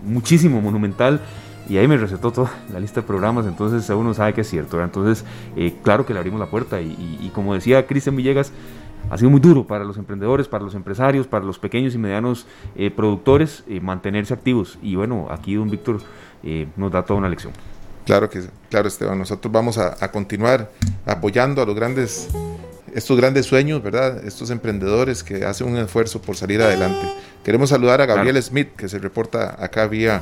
muchísimo 0.03 0.61
Monumental 0.61 1.21
y 1.67 1.77
ahí 1.77 1.87
me 1.87 1.97
recetó 1.97 2.31
toda 2.31 2.51
la 2.71 2.79
lista 2.79 3.01
de 3.01 3.07
programas, 3.07 3.47
entonces 3.47 3.89
uno 3.89 4.13
sabe 4.13 4.33
que 4.33 4.41
es 4.41 4.49
cierto. 4.49 4.81
Entonces, 4.83 5.25
eh, 5.55 5.75
claro 5.83 6.05
que 6.05 6.13
le 6.13 6.19
abrimos 6.19 6.39
la 6.39 6.47
puerta 6.47 6.79
y, 6.81 7.31
como 7.33 7.53
decía 7.53 7.87
Cristian 7.87 8.15
Villegas, 8.15 8.51
ha 9.09 9.17
sido 9.17 9.29
muy 9.29 9.39
duro 9.39 9.65
para 9.65 9.83
los 9.83 9.97
emprendedores, 9.97 10.47
para 10.47 10.63
los 10.63 10.73
empresarios, 10.73 11.27
para 11.27 11.45
los 11.45 11.59
pequeños 11.59 11.93
y 11.93 11.97
medianos 11.97 12.47
eh, 12.75 12.89
productores 12.89 13.63
eh, 13.67 13.79
mantenerse 13.79 14.33
activos. 14.33 14.79
Y 14.81 14.95
bueno, 14.95 15.27
aquí 15.29 15.55
don 15.55 15.69
Víctor 15.69 15.99
nos 16.77 16.91
da 16.91 17.03
toda 17.03 17.17
una 17.17 17.29
lección. 17.29 17.53
Claro 18.05 18.29
que, 18.29 18.43
claro 18.69 18.87
Esteban, 18.87 19.17
nosotros 19.17 19.51
vamos 19.51 19.77
a, 19.77 19.95
a 19.99 20.11
continuar 20.11 20.69
apoyando 21.05 21.61
a 21.61 21.65
los 21.65 21.75
grandes 21.75 22.29
estos 22.95 23.17
grandes 23.17 23.45
sueños, 23.45 23.83
¿verdad? 23.83 24.25
Estos 24.25 24.49
emprendedores 24.51 25.21
que 25.21 25.43
hacen 25.43 25.67
un 25.67 25.77
esfuerzo 25.77 26.21
por 26.21 26.37
salir 26.37 26.61
adelante. 26.61 27.05
Queremos 27.43 27.69
saludar 27.69 27.99
a 27.99 28.05
Gabriel 28.05 28.41
Smith, 28.41 28.69
que 28.77 28.87
se 28.87 28.99
reporta 28.99 29.61
acá 29.61 29.85
vía 29.85 30.21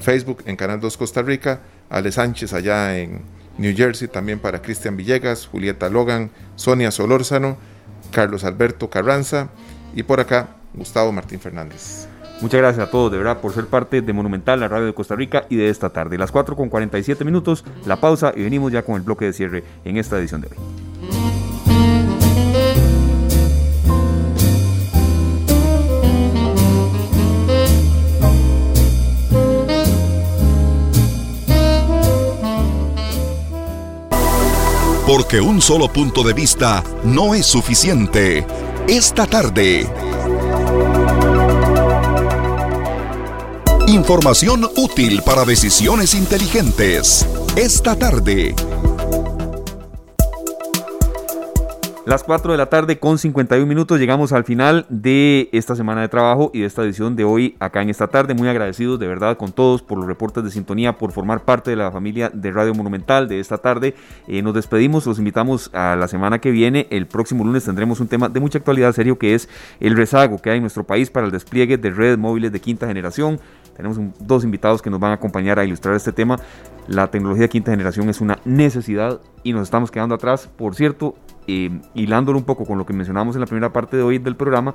Facebook 0.00 0.42
en 0.44 0.56
Canal 0.56 0.80
2 0.80 0.96
Costa 0.96 1.22
Rica, 1.22 1.60
Ale 1.88 2.10
Sánchez 2.10 2.52
allá 2.52 2.98
en 2.98 3.22
New 3.56 3.72
Jersey, 3.74 4.08
también 4.08 4.40
para 4.40 4.60
Cristian 4.60 4.96
Villegas, 4.96 5.46
Julieta 5.46 5.88
Logan, 5.88 6.30
Sonia 6.56 6.90
Solórzano, 6.90 7.56
Carlos 8.10 8.42
Alberto 8.42 8.90
Carranza 8.90 9.48
y 9.94 10.02
por 10.02 10.18
acá 10.18 10.56
Gustavo 10.74 11.12
Martín 11.12 11.38
Fernández. 11.38 12.08
Muchas 12.40 12.60
gracias 12.60 12.86
a 12.86 12.90
todos, 12.90 13.10
de 13.10 13.18
verdad, 13.18 13.40
por 13.40 13.52
ser 13.52 13.66
parte 13.66 14.00
de 14.00 14.12
Monumental, 14.12 14.60
la 14.60 14.68
radio 14.68 14.86
de 14.86 14.94
Costa 14.94 15.16
Rica 15.16 15.46
y 15.48 15.56
de 15.56 15.70
esta 15.70 15.90
tarde. 15.90 16.16
Las 16.18 16.30
4 16.30 16.54
con 16.54 16.68
47 16.68 17.24
minutos, 17.24 17.64
la 17.84 18.00
pausa 18.00 18.32
y 18.34 18.42
venimos 18.42 18.70
ya 18.70 18.82
con 18.82 18.94
el 18.94 19.02
bloque 19.02 19.24
de 19.24 19.32
cierre 19.32 19.64
en 19.84 19.96
esta 19.96 20.18
edición 20.18 20.42
de 20.42 20.48
hoy. 20.48 20.56
Porque 35.08 35.40
un 35.40 35.60
solo 35.60 35.88
punto 35.88 36.22
de 36.22 36.34
vista 36.34 36.84
no 37.02 37.34
es 37.34 37.46
suficiente. 37.46 38.46
Esta 38.86 39.26
tarde 39.26 40.07
Información 43.88 44.68
útil 44.76 45.22
para 45.22 45.46
decisiones 45.46 46.12
inteligentes. 46.14 47.26
Esta 47.56 47.96
tarde. 47.96 48.54
Las 52.08 52.24
4 52.24 52.52
de 52.52 52.56
la 52.56 52.70
tarde 52.70 52.98
con 52.98 53.18
51 53.18 53.66
minutos 53.66 54.00
llegamos 54.00 54.32
al 54.32 54.44
final 54.44 54.86
de 54.88 55.50
esta 55.52 55.76
semana 55.76 56.00
de 56.00 56.08
trabajo 56.08 56.50
y 56.54 56.60
de 56.60 56.66
esta 56.66 56.82
edición 56.82 57.16
de 57.16 57.24
hoy 57.24 57.54
acá 57.60 57.82
en 57.82 57.90
esta 57.90 58.08
tarde. 58.08 58.32
Muy 58.32 58.48
agradecidos 58.48 58.98
de 58.98 59.06
verdad 59.06 59.36
con 59.36 59.52
todos 59.52 59.82
por 59.82 59.98
los 59.98 60.06
reportes 60.06 60.42
de 60.42 60.50
sintonía, 60.50 60.96
por 60.96 61.12
formar 61.12 61.44
parte 61.44 61.68
de 61.68 61.76
la 61.76 61.92
familia 61.92 62.30
de 62.32 62.50
Radio 62.50 62.74
Monumental 62.74 63.28
de 63.28 63.40
esta 63.40 63.58
tarde. 63.58 63.94
Eh, 64.26 64.40
nos 64.40 64.54
despedimos, 64.54 65.04
los 65.04 65.18
invitamos 65.18 65.68
a 65.74 65.96
la 65.96 66.08
semana 66.08 66.38
que 66.38 66.50
viene. 66.50 66.86
El 66.88 67.06
próximo 67.06 67.44
lunes 67.44 67.64
tendremos 67.66 68.00
un 68.00 68.08
tema 68.08 68.30
de 68.30 68.40
mucha 68.40 68.56
actualidad 68.56 68.94
serio 68.94 69.18
que 69.18 69.34
es 69.34 69.50
el 69.78 69.94
rezago 69.94 70.40
que 70.40 70.48
hay 70.48 70.56
en 70.56 70.62
nuestro 70.62 70.84
país 70.84 71.10
para 71.10 71.26
el 71.26 71.32
despliegue 71.32 71.76
de 71.76 71.90
redes 71.90 72.16
móviles 72.16 72.52
de 72.52 72.60
quinta 72.62 72.86
generación. 72.86 73.38
Tenemos 73.78 73.96
dos 74.18 74.42
invitados 74.42 74.82
que 74.82 74.90
nos 74.90 74.98
van 74.98 75.12
a 75.12 75.14
acompañar 75.14 75.60
a 75.60 75.64
ilustrar 75.64 75.94
este 75.94 76.10
tema. 76.10 76.36
La 76.88 77.12
tecnología 77.12 77.42
de 77.42 77.48
quinta 77.48 77.70
generación 77.70 78.08
es 78.08 78.20
una 78.20 78.40
necesidad 78.44 79.20
y 79.44 79.52
nos 79.52 79.62
estamos 79.62 79.92
quedando 79.92 80.16
atrás. 80.16 80.48
Por 80.56 80.74
cierto, 80.74 81.14
eh, 81.46 81.70
hilándolo 81.94 82.38
un 82.38 82.44
poco 82.44 82.66
con 82.66 82.76
lo 82.76 82.84
que 82.84 82.92
mencionamos 82.92 83.36
en 83.36 83.40
la 83.40 83.46
primera 83.46 83.72
parte 83.72 83.96
de 83.96 84.02
hoy 84.02 84.18
del 84.18 84.34
programa, 84.34 84.74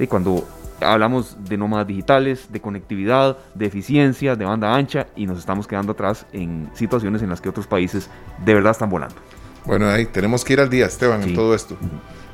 de 0.00 0.08
cuando 0.08 0.44
hablamos 0.80 1.36
de 1.48 1.56
nómadas 1.56 1.86
digitales, 1.86 2.50
de 2.50 2.60
conectividad, 2.60 3.38
de 3.54 3.66
eficiencia, 3.66 4.34
de 4.34 4.44
banda 4.44 4.74
ancha 4.74 5.06
y 5.14 5.26
nos 5.26 5.38
estamos 5.38 5.68
quedando 5.68 5.92
atrás 5.92 6.26
en 6.32 6.68
situaciones 6.74 7.22
en 7.22 7.30
las 7.30 7.40
que 7.40 7.50
otros 7.50 7.68
países 7.68 8.10
de 8.44 8.52
verdad 8.52 8.72
están 8.72 8.90
volando. 8.90 9.14
Bueno, 9.64 9.86
ahí 9.86 10.06
tenemos 10.06 10.44
que 10.44 10.54
ir 10.54 10.60
al 10.60 10.70
día, 10.70 10.86
Esteban, 10.86 11.22
en 11.22 11.36
todo 11.36 11.54
esto. 11.54 11.76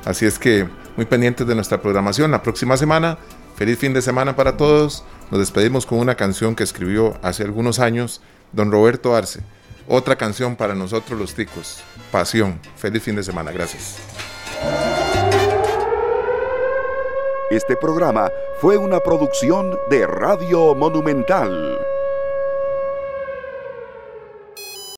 Así 0.07 0.25
es 0.25 0.39
que 0.39 0.67
muy 0.97 1.05
pendientes 1.05 1.47
de 1.47 1.55
nuestra 1.55 1.83
programación. 1.83 2.31
La 2.31 2.43
próxima 2.43 2.79
semana 2.79 3.19
Feliz 3.57 3.79
fin 3.79 3.95
de 3.95 4.03
semana 4.03 4.37
para 4.37 4.59
todos. 4.59 5.03
Nos 5.31 5.41
despedimos 5.41 5.87
con 5.87 5.99
una 5.99 6.15
canción 6.15 6.55
que 6.55 6.63
escribió 6.63 7.15
hace 7.23 7.43
algunos 7.43 7.79
años 7.79 8.21
don 8.53 8.71
Roberto 8.71 9.17
Arce. 9.17 9.41
Otra 9.89 10.17
canción 10.17 10.57
para 10.57 10.75
nosotros 10.75 11.19
los 11.19 11.35
ticos. 11.35 11.83
Pasión. 12.13 12.61
Feliz 12.77 13.03
fin 13.03 13.17
de 13.17 13.23
semana. 13.23 13.53
Gracias. 13.53 13.97
Este 17.51 17.77
programa 17.77 18.31
fue 18.61 18.77
una 18.77 19.01
producción 19.01 19.79
de 19.89 20.07
Radio 20.07 20.75
Monumental. 20.75 21.79